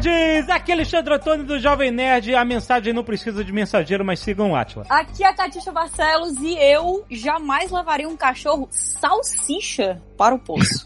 [0.00, 0.48] Nerds!
[0.48, 2.34] Aqui é Alexandre Antônio do Jovem Nerd.
[2.34, 4.84] A mensagem não precisa de mensageiro, mas sigam o Atila.
[4.88, 10.84] Aqui é a Tatixa Barcelos e eu jamais levaria um cachorro salsicha para o poço.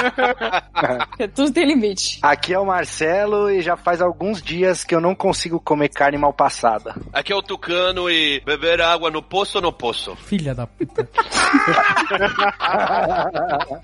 [1.34, 2.18] Tudo tem limite.
[2.22, 6.18] Aqui é o Marcelo e já faz alguns dias que eu não consigo comer carne
[6.18, 6.94] mal passada.
[7.12, 10.16] Aqui é o Tucano e beber água no poço ou no poço?
[10.16, 11.08] Filha da puta.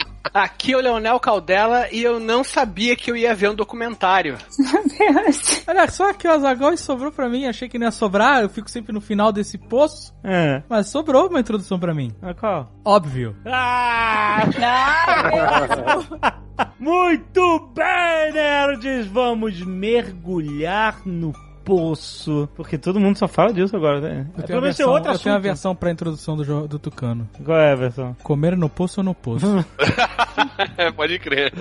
[0.33, 4.37] Aqui é o Leonel Caldela e eu não sabia que eu ia ver um documentário.
[4.59, 4.83] Meu
[5.23, 5.63] Deus.
[5.67, 7.47] Olha só que o Azaghal e sobrou pra mim.
[7.47, 8.43] Achei que não ia sobrar.
[8.43, 10.15] Eu fico sempre no final desse poço.
[10.23, 10.63] É.
[10.69, 12.13] Mas sobrou uma introdução pra mim.
[12.23, 12.71] Ah, Qual?
[12.85, 13.37] Óbvio.
[13.47, 14.43] Ah!
[16.79, 19.07] Muito bem, nerds!
[19.09, 21.33] Vamos mergulhar no
[21.67, 22.49] poço.
[22.55, 24.27] Porque todo mundo só fala disso agora, né?
[24.37, 27.29] Eu É, tenho, tem versão, outra eu tenho a versão pra introdução do, do Tucano.
[27.45, 28.17] Qual é a versão?
[28.23, 29.47] Comer no poço ou no poço?
[30.97, 31.53] Pode crer.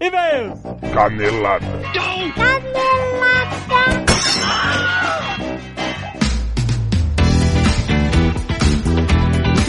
[0.00, 0.60] E-mails!
[0.92, 1.66] Canelada.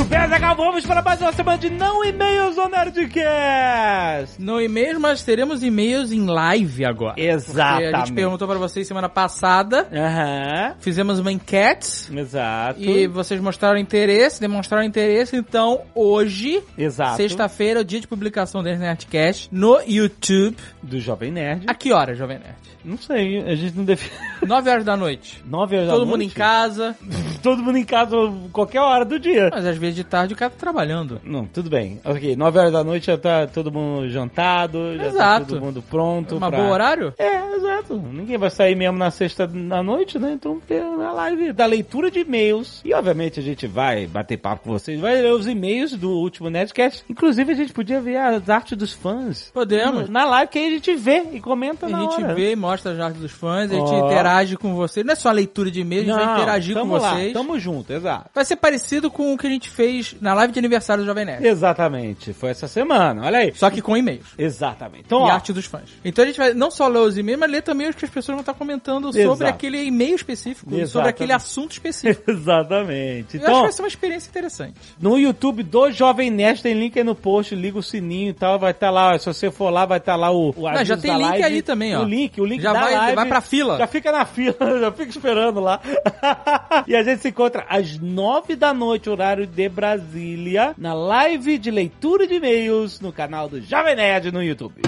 [0.06, 4.40] Muito bem, Azaghal, vamos para mais uma semana de não e-mails do Nerdcast!
[4.40, 7.16] No e-mails, mas teremos e-mails em live agora.
[7.16, 7.96] Porque Exatamente.
[7.96, 9.88] a gente perguntou pra vocês semana passada.
[9.92, 12.16] Aham, Fizemos uma enquete.
[12.16, 12.80] exato.
[12.84, 15.36] E vocês mostraram interesse, demonstraram interesse.
[15.36, 17.18] Então, hoje, Exato.
[17.18, 20.56] sexta-feira, é o dia de publicação do Nerdcast no YouTube.
[20.84, 21.66] Do Jovem Nerd.
[21.68, 22.56] A que hora, Jovem Nerd?
[22.84, 24.14] Não sei, a gente não define.
[24.46, 25.44] 9 horas da noite.
[25.48, 26.36] 9 horas da Todo mundo em noite?
[26.36, 26.96] casa.
[27.42, 28.16] Todo mundo em casa,
[28.52, 29.50] qualquer hora do dia.
[29.52, 31.20] Mas às vezes de tarde o cara tá trabalhando.
[31.24, 32.00] Não, tudo bem.
[32.04, 35.46] Ok, 9 horas da noite já tá todo mundo jantado, já tá Exato.
[35.48, 36.38] todo mundo pronto.
[36.38, 36.60] Uma pra...
[36.60, 37.14] boa horário?
[37.18, 37.96] É, exato.
[37.96, 40.34] Ninguém vai sair mesmo na sexta da noite, né?
[40.34, 42.82] Então tem a live da leitura de e-mails.
[42.84, 46.50] E obviamente a gente vai bater papo com vocês, vai ler os e-mails do último
[46.50, 47.04] Nerdcast.
[47.10, 49.52] Inclusive a gente podia ver as artes dos fãs.
[49.54, 50.10] Podemos.
[50.10, 52.34] Na live que aí a gente vê e comenta A na gente hora.
[52.34, 55.06] vê e mostra as artes dos fãs, a gente interage com vocês.
[55.06, 57.34] Não é só a leitura de e-mail, a gente vai interagir com lá, vocês.
[57.34, 58.30] Tamo junto, exato.
[58.34, 59.85] Vai ser parecido com o que a gente fez
[60.22, 61.46] na live de aniversário do Jovem Nerd.
[61.46, 62.34] Exatamente.
[62.34, 63.54] Foi essa semana, olha aí.
[63.56, 64.26] Só que com e-mails.
[64.38, 65.04] Exatamente.
[65.06, 65.90] Então, e ó, arte dos fãs.
[66.04, 68.12] Então a gente vai não só ler os e-mails, mas ler também os que as
[68.12, 69.46] pessoas vão estar comentando sobre Exato.
[69.46, 71.10] aquele e-mail específico, sobre Exatamente.
[71.10, 72.30] aquele assunto específico.
[72.32, 73.06] Exatamente.
[73.16, 74.74] Eu acho que Então, vai ser uma experiência interessante.
[75.00, 78.58] no YouTube do Jovem Nerd tem link aí no post, liga o sininho e tal,
[78.60, 81.12] vai estar lá, se você for lá, vai estar lá o, o Não, já tem
[81.18, 81.44] link live.
[81.44, 82.02] aí também, ó.
[82.02, 83.16] O link, o link Já da vai- live.
[83.16, 83.78] vai pra fila.
[83.78, 85.80] Já fica na fila, já fica esperando lá.
[86.88, 91.70] e a gente se encontra às nove da noite, horário de Brasília, na live de
[91.70, 94.82] leitura de e-mails no canal do Jovem Nerd no YouTube.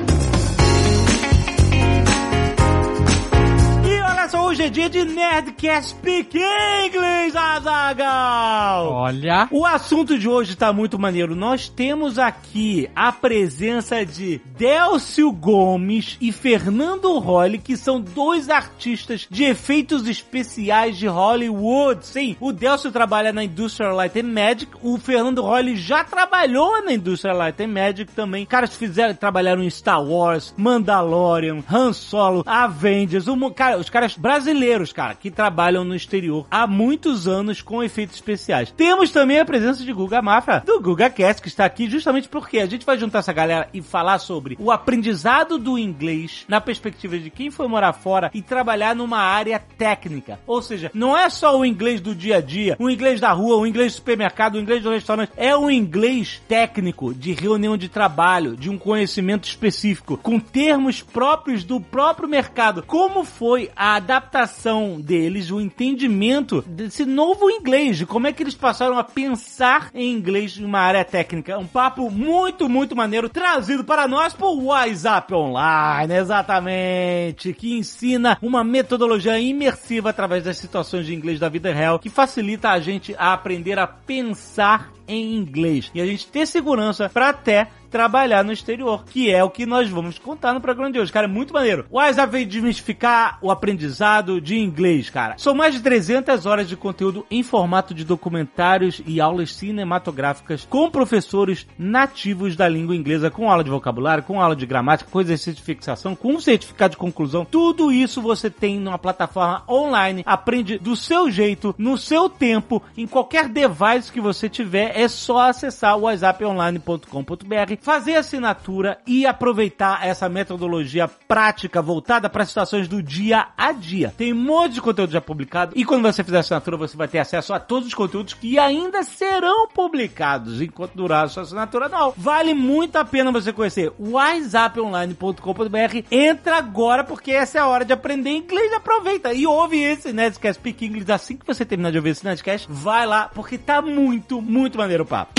[4.30, 8.92] Só, hoje é dia de Nerdcast Speak English, Azagal!
[8.92, 9.48] Olha.
[9.52, 11.34] O assunto de hoje tá muito maneiro.
[11.34, 19.26] Nós temos aqui a presença de Delcio Gomes e Fernando Holly, que são dois artistas
[19.30, 22.06] de efeitos especiais de Hollywood.
[22.06, 26.92] Sim, o Delcio trabalha na Industrial Light and Magic, o Fernando Holly já trabalhou na
[26.92, 28.46] Industrial Light and Magic também.
[28.46, 34.92] Caras fizeram, trabalharam em Star Wars, Mandalorian, Han Solo, Avengers, o cara, os caras brasileiros,
[34.92, 38.72] cara, que trabalham no exterior há muitos anos com efeitos especiais.
[38.72, 42.60] Temos também a presença de Guga Mafra, do Guga Cast, que está aqui justamente porque
[42.60, 47.18] a gente vai juntar essa galera e falar sobre o aprendizado do inglês na perspectiva
[47.18, 50.40] de quem foi morar fora e trabalhar numa área técnica.
[50.46, 53.58] Ou seja, não é só o inglês do dia a dia, o inglês da rua,
[53.58, 57.90] o inglês do supermercado, o inglês do restaurante, é o inglês técnico de reunião de
[57.90, 62.84] trabalho, de um conhecimento específico, com termos próprios do próprio mercado.
[62.84, 68.56] Como foi a adaptação deles, o entendimento desse novo inglês, de como é que eles
[68.56, 71.58] passaram a pensar em inglês em uma área técnica.
[71.58, 78.64] Um papo muito, muito maneiro, trazido para nós por WhatsApp Online, exatamente, que ensina uma
[78.64, 83.34] metodologia imersiva através das situações de inglês da vida real, que facilita a gente a
[83.34, 89.04] aprender a pensar em inglês e a gente ter segurança para até trabalhar no exterior,
[89.06, 91.12] que é o que nós vamos contar no programa de hoje.
[91.12, 91.86] Cara, é muito maneiro.
[91.90, 95.36] O WhatsApp veio desmistificar o aprendizado de inglês, cara.
[95.38, 100.90] São mais de 300 horas de conteúdo em formato de documentários e aulas cinematográficas com
[100.90, 105.54] professores nativos da língua inglesa, com aula de vocabulário, com aula de gramática, com exercício
[105.54, 107.46] de fixação, com certificado de conclusão.
[107.46, 113.08] Tudo isso você tem numa plataforma online, aprende do seu jeito, no seu tempo, em
[113.08, 120.30] qualquer device que você tiver, é só acessar o whatsapponline.com.br fazer assinatura e aproveitar essa
[120.30, 124.14] metodologia prática voltada para situações do dia a dia.
[124.18, 127.20] Tem um monte de conteúdo já publicado e quando você fizer assinatura você vai ter
[127.20, 132.14] acesso a todos os conteúdos que ainda serão publicados enquanto durar a sua assinatura anual.
[132.18, 136.06] Vale muito a pena você conhecer whatsapponline.com.br.
[136.12, 138.74] Entra agora porque essa é a hora de aprender inglês.
[138.74, 142.68] Aproveita e ouve esse Nerdcast Speak English assim que você terminar de ouvir esse Nerdcast.
[142.70, 145.34] Vai lá porque tá muito, muito maneiro o papo.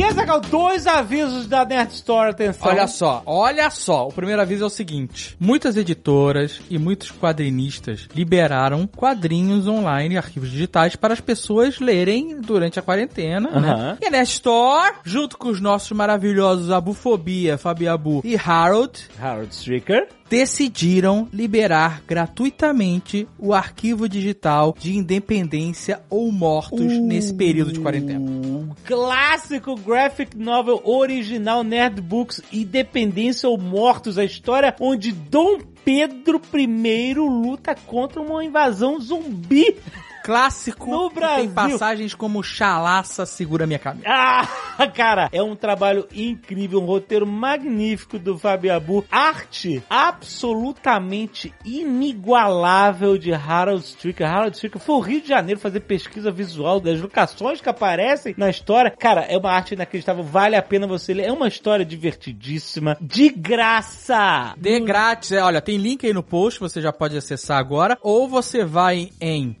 [0.00, 2.70] E esse é dois avisos da Nerd Store, atenção.
[2.70, 4.08] Olha só, olha só.
[4.08, 10.50] O primeiro aviso é o seguinte: muitas editoras e muitos quadrinistas liberaram quadrinhos online, arquivos
[10.50, 13.72] digitais, para as pessoas lerem durante a quarentena, né?
[13.72, 13.98] Aham.
[14.00, 20.08] E a Nerd Store, junto com os nossos maravilhosos Abufobia, Fabiabu e Harold, Harold Stricker.
[20.30, 28.20] Decidiram liberar gratuitamente o arquivo digital de Independência ou Mortos nesse período de quarentena.
[28.20, 36.40] O clássico graphic novel original Nerd Books Independência ou Mortos, a história onde Dom Pedro
[36.54, 39.76] I luta contra uma invasão zumbi.
[40.22, 41.44] Clássico No Brasil.
[41.46, 44.08] tem passagens como Chalaça segura minha cabeça.
[44.08, 53.32] Ah, cara, é um trabalho incrível, um roteiro magnífico do Fabiabu, arte absolutamente inigualável de
[53.32, 54.26] Harold Stricker.
[54.26, 58.48] Harold Stricker foi ao Rio de Janeiro fazer pesquisa visual das locações que aparecem na
[58.50, 58.90] história.
[58.90, 61.24] Cara, é uma arte inacreditável, vale a pena você ler.
[61.26, 64.54] É uma história divertidíssima, de graça.
[64.56, 68.28] De grátis, é, olha, tem link aí no post, você já pode acessar agora, ou
[68.28, 69.56] você vai em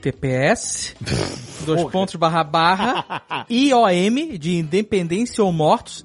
[0.00, 0.94] https,
[1.64, 6.04] dois pontos barra barra, IOM de Independência ou Mortos,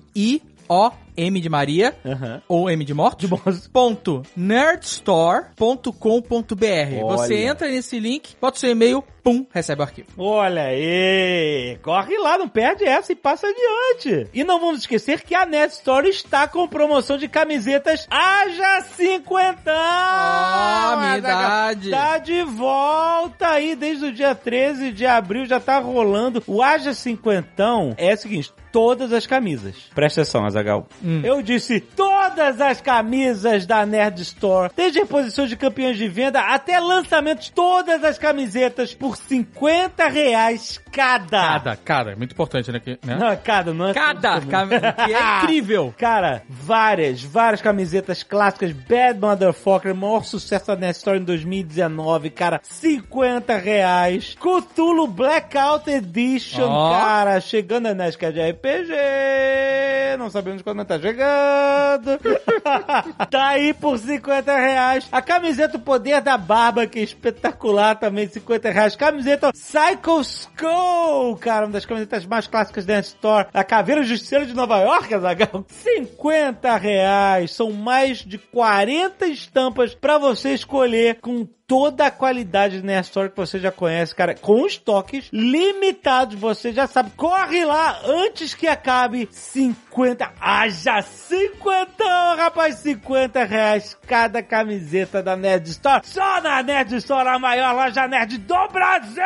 [1.18, 2.42] I-O-M de Maria, Aham.
[2.48, 3.30] ou M de mortos,
[3.72, 7.06] ponto nerdstore.com.br.
[7.08, 10.08] Você entra nesse link, bota o seu e-mail, pum, recebe o arquivo.
[10.18, 11.78] Olha aí!
[11.82, 14.28] Corre lá, não perde essa e passa adiante.
[14.34, 19.74] E não vamos esquecer que a Net Store está com promoção de camisetas Haja Cinquentão!
[19.74, 21.90] Ah, minha idade.
[21.90, 26.44] Tá de volta aí, desde o dia 13 de abril já tá rolando.
[26.48, 29.76] O Haja Cinquentão é o seguinte, todas as camisas.
[29.94, 30.88] Presta atenção, Azagal.
[31.24, 36.80] Eu disse todas as camisas da Nerd Store, desde reposições de campeões de venda até
[36.80, 41.42] lançamentos, todas as camisetas por 50 reais cada.
[41.42, 42.80] Cada, cada, muito importante, né?
[42.80, 43.16] que- né?
[43.16, 45.94] Não, cada, não é Cada, cam- que é incrível.
[45.98, 48.72] Cara, várias, várias camisetas clássicas.
[48.72, 52.60] Bad Motherfucker, maior sucesso da Nerd Store em 2019, cara.
[52.64, 54.36] 50 reais.
[54.40, 56.92] Cthulhu Blackout Edition, Ó.
[56.92, 57.40] cara.
[57.42, 60.18] Chegando a Nerdcast de RPG.
[60.18, 62.20] Não sabemos quando tá chegando.
[63.30, 65.08] tá aí por 50 reais.
[65.12, 68.96] A camiseta O Poder da Barba, que é espetacular também, 50 reais.
[68.96, 73.48] Camiseta Psycho Skull, cara, uma das camisetas mais clássicas da Store.
[73.54, 75.66] A Caveira Justiceira de Nova York, Azaghal.
[75.68, 77.52] 50 reais.
[77.52, 83.30] São mais de 40 estampas pra você escolher com toda a qualidade de Nerd Store
[83.30, 87.12] que você já conhece, cara, com estoques limitados, você já sabe.
[87.16, 90.34] Corre lá antes que acabe 50.
[90.38, 96.02] Haja 50, rapaz, 50 reais cada camiseta da Nerd Store.
[96.04, 99.24] Só na Nerd Store, a maior loja nerd do Brasil!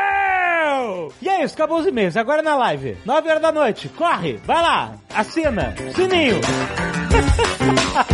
[1.24, 2.16] E é isso, acabou os e-mails.
[2.16, 3.90] Agora na live, 9 horas da noite.
[3.90, 6.40] Corre, vai lá, assina, sininho.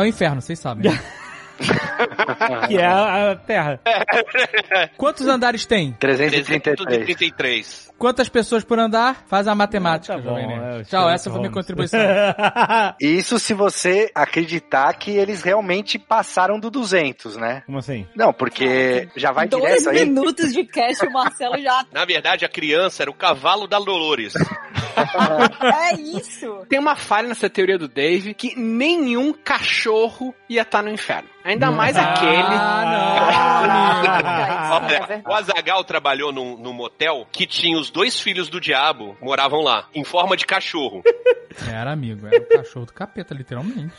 [0.00, 0.90] É o inferno, vocês sabem.
[2.68, 3.80] que é a, Terra.
[4.96, 5.92] Quantos andares tem?
[5.92, 6.76] 333.
[6.76, 7.90] 333.
[7.98, 9.24] Quantas pessoas por andar?
[9.28, 12.00] Faz a matemática, Tá bom, Jovem é, Tchau, essa foi minha contribuição.
[12.98, 17.62] Isso se você acreditar que eles realmente passaram do 200, né?
[17.66, 18.06] Como assim?
[18.16, 20.06] Não, porque já vai Dois direto aí.
[20.06, 21.84] minutos de cast, o Marcelo já.
[21.92, 24.32] Na verdade, a criança era o cavalo da Dolores.
[25.62, 26.66] É isso!
[26.68, 31.28] Tem uma falha nessa teoria do Dave que nenhum cachorro ia estar no inferno.
[31.50, 32.42] Ainda mais aquele.
[32.42, 38.60] Ah, Ah, Olha, o Azagal trabalhou num, num motel que tinha os dois filhos do
[38.60, 41.02] diabo moravam lá, em forma de cachorro.
[41.04, 41.70] não.
[41.70, 43.92] Era amigo, era o cachorro do capeta, literalmente.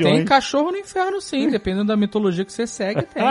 [0.00, 3.22] Tem cachorro no inferno, sim, dependendo da mitologia que você segue, tem.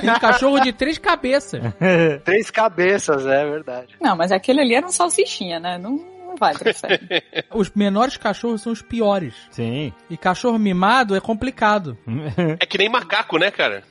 [0.00, 1.62] Tem um cachorro de três cabeças.
[2.24, 3.94] Três cabeças, é verdade.
[4.00, 5.78] Não, mas aquele ali era um salsichinha, né?
[5.78, 7.08] Não, não vai pro inferno.
[7.54, 9.34] Os menores cachorros são os piores.
[9.50, 9.92] Sim.
[10.10, 11.96] E cachorro mimado é complicado.
[12.60, 13.82] É que nem macaco, né, cara?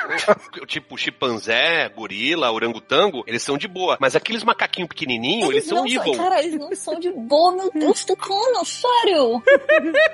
[0.66, 3.96] tipo chimpanzé, gorila, orangotango, eles são de boa.
[4.00, 6.14] Mas aqueles macaquinhos pequenininhos, eles, são não evil.
[6.16, 9.42] Cara, eles não são de boa, meu Deus, Tucano, sério.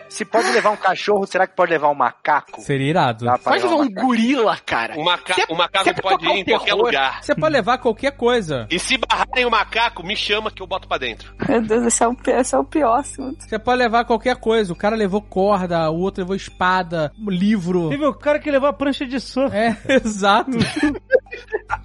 [0.08, 2.60] Se pode levar um cachorro, será que pode levar um macaco?
[2.60, 3.24] Seria irado.
[3.24, 4.06] Dá pra Pode levar um macaco?
[4.06, 4.98] gorila, cara.
[4.98, 7.22] O, maca o macaco pra pode ir em qualquer terror, lugar.
[7.22, 8.66] Você pode levar qualquer coisa.
[8.70, 11.34] E se barrarem o macaco, me chama que eu boto pra dentro.
[11.60, 13.44] Meu Deus, esse é o, esse é o pior assunto.
[13.48, 14.72] Você pode levar qualquer coisa.
[14.72, 17.88] O cara levou corda, o outro levou espada, livro.
[17.90, 19.54] Teve o cara que levou a prancha de surf.
[19.56, 20.50] É, exato.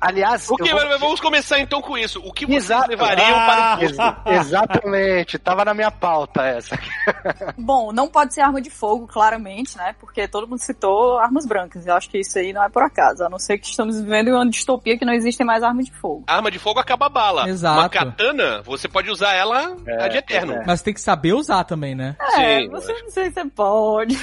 [0.02, 2.20] Aliás, Ok, eu vou- mas vamos começar então com isso.
[2.24, 2.90] O que vocês Exato.
[2.90, 3.46] levariam Ah.
[3.46, 3.84] para o?
[3.84, 6.78] Exa- Exatamente, tava na minha pauta essa.
[7.58, 9.96] Bom, não pode ser arma de fogo, claramente, né?
[10.00, 11.86] Porque todo mundo citou armas brancas.
[11.86, 13.24] Eu acho que isso aí não é por acaso.
[13.24, 15.92] A não ser que estamos vivendo em uma distopia que não existem mais armas de
[15.94, 16.24] fogo.
[16.28, 17.50] Arma de fogo acaba a bala.
[17.50, 17.80] Exato.
[17.80, 20.54] Uma katana, você pode usar ela É, de eterno.
[20.54, 20.64] é.
[20.66, 22.16] Mas tem que saber usar também, né?
[22.38, 24.16] É, Sim, você não sei se você pode.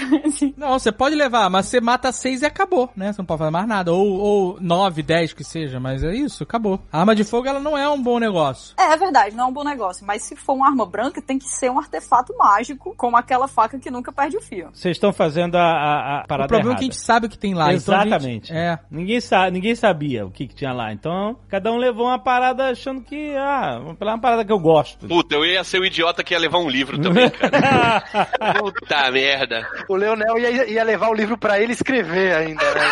[0.56, 3.12] Não, você pode levar, mas você mata seis e acabou, né?
[3.12, 3.92] Você não pode fazer mais nada.
[3.92, 6.80] Ou, ou nove, dez que seja, mas é isso, acabou.
[6.92, 8.74] A arma de fogo, ela não é um bom negócio.
[8.78, 10.06] É, é verdade, não é um bom negócio.
[10.06, 13.78] Mas se for uma arma branca, tem que ser um artefato mágico, como aquela faca
[13.78, 14.68] que nunca perde o fio.
[14.72, 16.78] Vocês estão fazendo a, a, a o parada problema é errada.
[16.78, 17.72] que a gente sabe o que tem lá.
[17.72, 18.52] então a gente- Exatamente.
[18.52, 18.78] é.
[18.90, 20.92] Ninguém, sa ninguém sabia o que, que tinha lá.
[20.92, 25.06] Então, cada um levou uma parada achando que, ah, uma parada que eu gosto.
[25.08, 28.02] Puta, eu ia ser o idiota que ia levar um livro também, cara.
[28.58, 29.66] Puta merda.
[29.88, 32.82] O Leonel ia, ia levar o livro pra ele escrever ainda, né?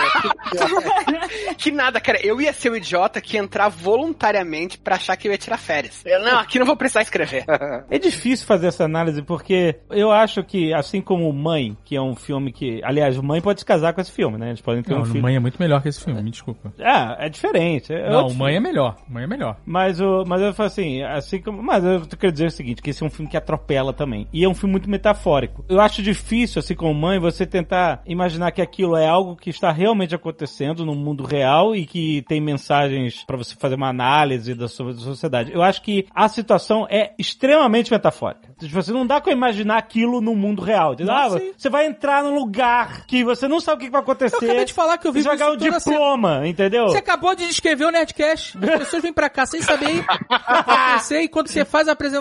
[1.56, 2.18] Que nada, cara.
[2.23, 5.59] Eu ia ser o idiota que ia entrar voluntariamente pra achar que eu ia tirar
[5.59, 6.02] férias.
[6.06, 7.44] Eu, não, aqui não vou precisar escrever.
[7.90, 12.14] É difícil fazer essa análise porque eu acho que, assim como Mãe, que é um
[12.14, 12.80] filme que.
[12.85, 14.49] Aliás, Mãe pode se casar com esse filme, né?
[14.49, 15.23] Eles podem ter Não, um o filme.
[15.23, 16.73] Mãe é muito melhor que esse filme, me desculpa.
[16.78, 17.92] É, é diferente.
[17.92, 18.97] É não, outro o Mãe é melhor.
[19.09, 19.56] Mãe é melhor.
[19.64, 21.62] Mas, o, mas eu falo assim, assim como.
[21.62, 24.26] Mas eu quero dizer o seguinte: que esse é um filme que atropela também.
[24.32, 25.64] E é um filme muito metafórico.
[25.68, 29.70] Eu acho difícil, assim como mãe, você tentar imaginar que aquilo é algo que está
[29.70, 34.68] realmente acontecendo no mundo real e que tem mensagens pra você fazer uma análise da
[34.68, 35.52] sua da sociedade.
[35.52, 38.50] Eu acho que a situação é extremamente metafórica.
[38.58, 40.94] Tipo, Você não dá pra imaginar aquilo no mundo real.
[40.94, 44.37] Diz, ah, você vai entrar num lugar que você não sabe o que vai acontecer.
[44.37, 46.88] Eu acabei de falar que eu vi Você vai ganhar um diploma, entendeu?
[46.88, 48.58] Você acabou de descrever o Nerdcast.
[48.58, 51.22] As pessoas vêm pra cá sem saber o que vai acontecer.
[51.22, 52.19] E quando você faz a apresentação,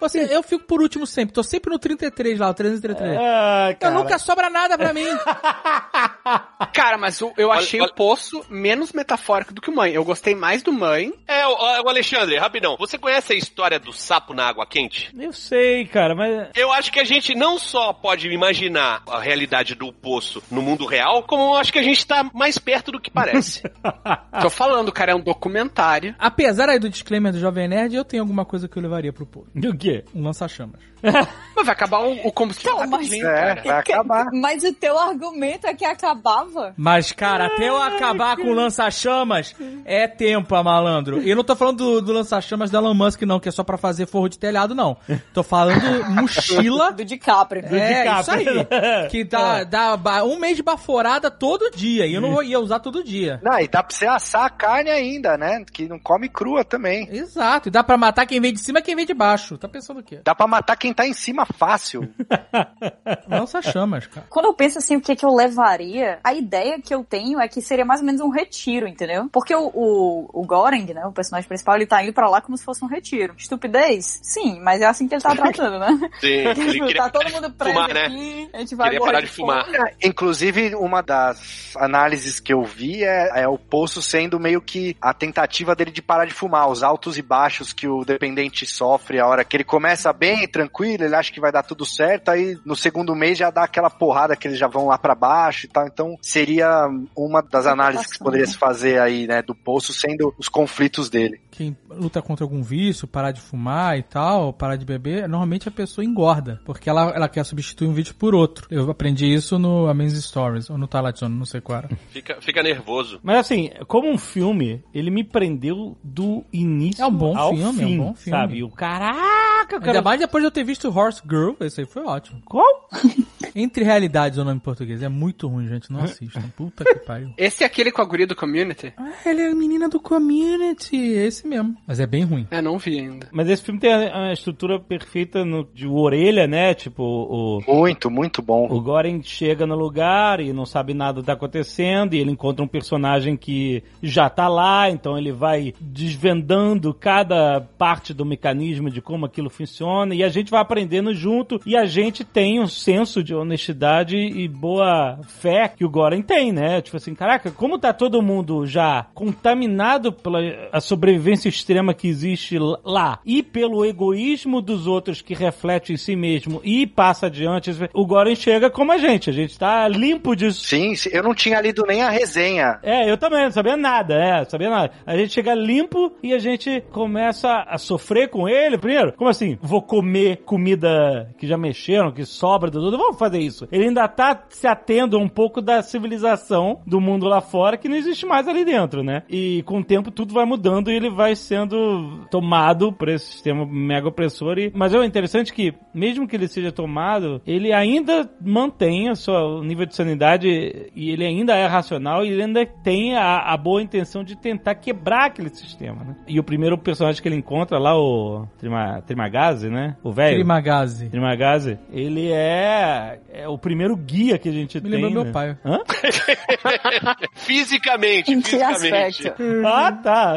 [0.00, 1.32] você, eu fico por último sempre.
[1.34, 3.18] Tô sempre no 33 lá, o 333.
[3.20, 4.02] Ah, Então cara.
[4.02, 5.06] nunca sobra nada pra mim.
[6.72, 9.92] Cara, mas o- eu achei olha- o poço menos metafórico do que o mãe.
[9.92, 11.12] Eu gostei mais do mãe.
[11.26, 11.50] É, o,
[11.84, 12.76] o Alexandre, rapidão.
[12.78, 15.10] Você conhece a história do sapo na água quente?
[15.18, 16.48] Eu sei, cara, mas.
[16.54, 20.86] Eu acho que a gente não só pode imaginar a realidade do poço no mundo
[20.86, 23.62] real, como eu acho que a gente tá mais perto do que parece.
[24.40, 26.14] Tô falando, cara, é um documentário.
[26.18, 29.26] Apesar aí do disclaimer do Jovem Nerd, eu tenho alguma coisa que eu levaria pro
[29.44, 29.68] povo.
[29.68, 30.04] O quê?
[30.14, 30.80] Um lança-chamas.
[31.58, 34.26] Mas vai acabar o, o combustível Então, mas- É, vai acabar.
[34.32, 36.72] Mas o teu argumento é que acabava?
[36.76, 41.20] Mas, cara, até eu acabar com o lança-chamas, é tempo, malandro.
[41.20, 43.64] E eu não tô falando do, do lança-chamas da Elon Musk, não, que é só
[43.64, 44.96] pra fazer forro de telhado, não.
[45.34, 46.92] Tô falando mochila.
[46.92, 47.64] Do DiCaprio.
[47.66, 48.20] É, DiCaprio.
[48.20, 49.08] isso aí.
[49.10, 52.06] Que dá, dá ba- um mês de baforada todo dia.
[52.06, 53.40] E eu não vou- ia usar todo dia.
[53.42, 55.64] Não, e dá pra você assar a carne ainda, né?
[55.72, 57.08] Que não come crua também.
[57.10, 57.68] Exato.
[57.68, 59.58] E dá pra matar quem vem de cima e quem vem de baixo.
[59.58, 60.20] Tá pensando o quê?
[60.22, 62.08] Dá pra matar quem tá em cima fácil.
[63.28, 64.26] Lança-chamas, cara.
[64.28, 67.48] Quando eu penso assim, o que, que eu levaria, a ideia que eu tenho é
[67.48, 69.28] que seria mais ou menos um retiro, entendeu?
[69.32, 72.56] Porque o, o, o Goreng, né, o personagem principal, ele tá indo pra lá como
[72.56, 73.34] se fosse um retiro.
[73.36, 74.20] Estupidez?
[74.22, 76.10] Sim, mas é assim que ele tá tratando, né?
[76.20, 78.04] Sim, ele Tipo, queria tá todo mundo preso fumar, né?
[78.06, 79.64] aqui, a gente vai Queria parar de fumar.
[79.66, 79.78] fome.
[80.02, 85.12] Inclusive, uma das análises que eu vi é, é o poço sendo meio que a
[85.14, 89.26] tentativa dele de parar de fumar, os altos e baixos que o dependente sofre a
[89.26, 92.76] hora que ele começa bem, tranquilo, ele acha que vai dar tudo certo, aí no
[92.76, 95.86] segundo mês já dá aquela porrada que eles já vão lá pra baixo e tal.
[95.86, 100.48] Então, seria uma das análises que poderia se fazer aí, né, do poço sendo os
[100.48, 101.40] conflitos dele.
[101.50, 105.72] Quem luta contra algum vício, parar de fumar e tal, parar de beber, normalmente a
[105.72, 106.60] pessoa engorda.
[106.64, 108.66] Porque ela, ela quer substituir um vídeo por outro.
[108.70, 111.88] Eu aprendi isso no Amazing Stories, ou no Zone, não sei qual era.
[112.10, 113.20] Fica, fica nervoso.
[113.22, 117.64] Mas assim, como um filme, ele me prendeu do início É um bom ao filme,
[117.64, 118.38] é um fim, bom filme.
[118.38, 118.62] sabe?
[118.62, 122.04] O caraca, eu Ainda mais depois de eu ter visto Horse Girl, esse aí foi
[122.04, 122.42] ótimo.
[122.44, 122.88] Qual?
[123.56, 125.02] Entre Realidades, o nome em português.
[125.02, 125.90] É muito ruim, gente.
[125.90, 126.42] Não assistam.
[126.54, 127.32] Puta que pariu.
[127.38, 128.92] Esse é aquele com a guria do community?
[128.96, 130.96] Ah, ela é a menina do community.
[130.96, 131.74] Esse mesmo.
[131.86, 132.46] Mas é bem ruim.
[132.50, 133.28] É, não vi ainda.
[133.32, 136.74] Mas esse filme tem a, a estrutura perfeita no, de orelha, né?
[136.74, 138.68] Tipo, o, Muito, muito bom.
[138.70, 142.30] o Goren chega no lugar e não sabe nada do que tá acontecendo, e ele
[142.30, 148.90] encontra um personagem que já tá lá, então ele vai desvendando cada parte do mecanismo
[148.90, 152.66] de como aquilo funciona, e a gente vai aprendendo junto, e a gente tem um
[152.66, 156.80] senso de honestidade e boa fé que o Goren tem, né?
[156.80, 160.38] Tipo assim, caraca, como tá todo mundo já contaminado pela
[160.72, 166.16] a sobrevivência extrema que existe lá, e pelo egoísmo dos outros que reflete em si
[166.16, 170.64] mesmo e passa adiante, o Goren chega como a gente, a gente tá limpo disso.
[170.64, 172.78] Sim, sim, eu não tinha lido nem a resenha.
[172.82, 174.92] É, eu também, não sabia nada, é, sabia nada.
[175.06, 178.78] A gente chega limpo e a gente começa a sofrer com ele.
[178.78, 179.58] Primeiro, como assim?
[179.60, 182.96] Vou comer comida que já mexeram, que sobra do tudo.
[182.96, 183.68] Vamos fazer isso.
[183.70, 187.96] Ele ainda tá se atendo um pouco da civilização do mundo lá fora que não
[187.96, 189.22] existe mais ali dentro, né?
[189.28, 193.66] E com o tempo tudo vai mudando e ele vai sendo tomado por esse sistema
[193.66, 194.58] mega opressor.
[194.58, 194.72] E...
[194.74, 199.84] Mas é interessante que, mesmo que ele seja tomado, ele ainda mantém o seu nível
[199.84, 200.48] de sanidade
[200.94, 204.74] e ele ainda é racional e ele ainda tem a, a boa intenção de tentar
[204.76, 206.16] quebrar aquele sistema, né?
[206.26, 209.96] E o primeiro personagem que ele encontra lá, o Trima, Trimagazi, né?
[210.02, 210.37] O velho.
[210.38, 211.08] Trimagazi.
[211.08, 214.90] Trimagazi, ele é, é o primeiro guia que a gente Me tem.
[215.02, 215.32] lembrou meu né?
[215.32, 215.56] pai.
[215.64, 215.78] Hã?
[217.34, 219.28] fisicamente, Em que fisicamente.
[219.28, 219.42] aspecto?
[219.66, 220.34] ah, tá.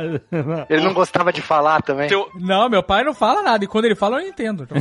[0.70, 2.10] Ele não gostava de falar também.
[2.10, 3.64] Seu, Não, meu pai não fala nada.
[3.64, 4.64] E quando ele fala, eu não entendo.
[4.64, 4.78] Então,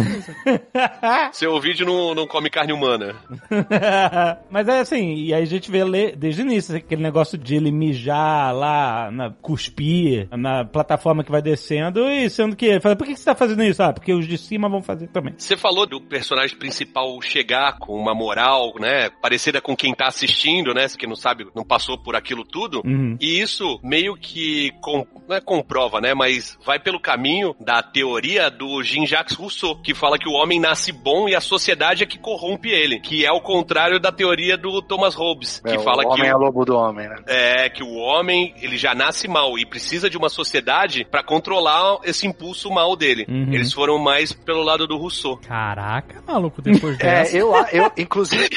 [1.02, 3.14] é seu vídeo não, não come carne humana.
[4.50, 5.80] Mas é assim, e aí a gente vê
[6.16, 11.42] desde o início aquele negócio de ele mijar lá, na, cuspir na plataforma que vai
[11.42, 13.82] descendo, e sendo que ele fala, por que que você tá fazendo isso?
[13.82, 15.34] Ah, porque os de cima vão fazer também.
[15.36, 20.72] Você falou do personagem principal chegar com uma moral, né, parecida com quem tá assistindo,
[20.74, 22.82] né, que não sabe, não passou por aquilo tudo.
[22.84, 23.16] Uhum.
[23.20, 28.50] E isso meio que com, não é comprova, né, mas vai pelo caminho da teoria
[28.50, 32.18] do Jean-Jacques Rousseau, que fala que o homem nasce bom e a sociedade é que
[32.18, 36.14] corrompe ele, que é o contrário da teoria do Thomas Hobbes, que É, fala o
[36.14, 37.16] que homem o- é lobo do homem, né?
[37.26, 41.98] é que o homem, ele já nasce mal e precisa de uma sociedade pra controlar
[42.04, 43.26] esse impulso mal dele.
[43.28, 43.52] Uhum.
[43.52, 45.36] Eles foram mais pelo lado do Rousseau.
[45.36, 47.36] Caraca, maluco, depois dessa.
[47.36, 48.48] É, eu, eu inclusive.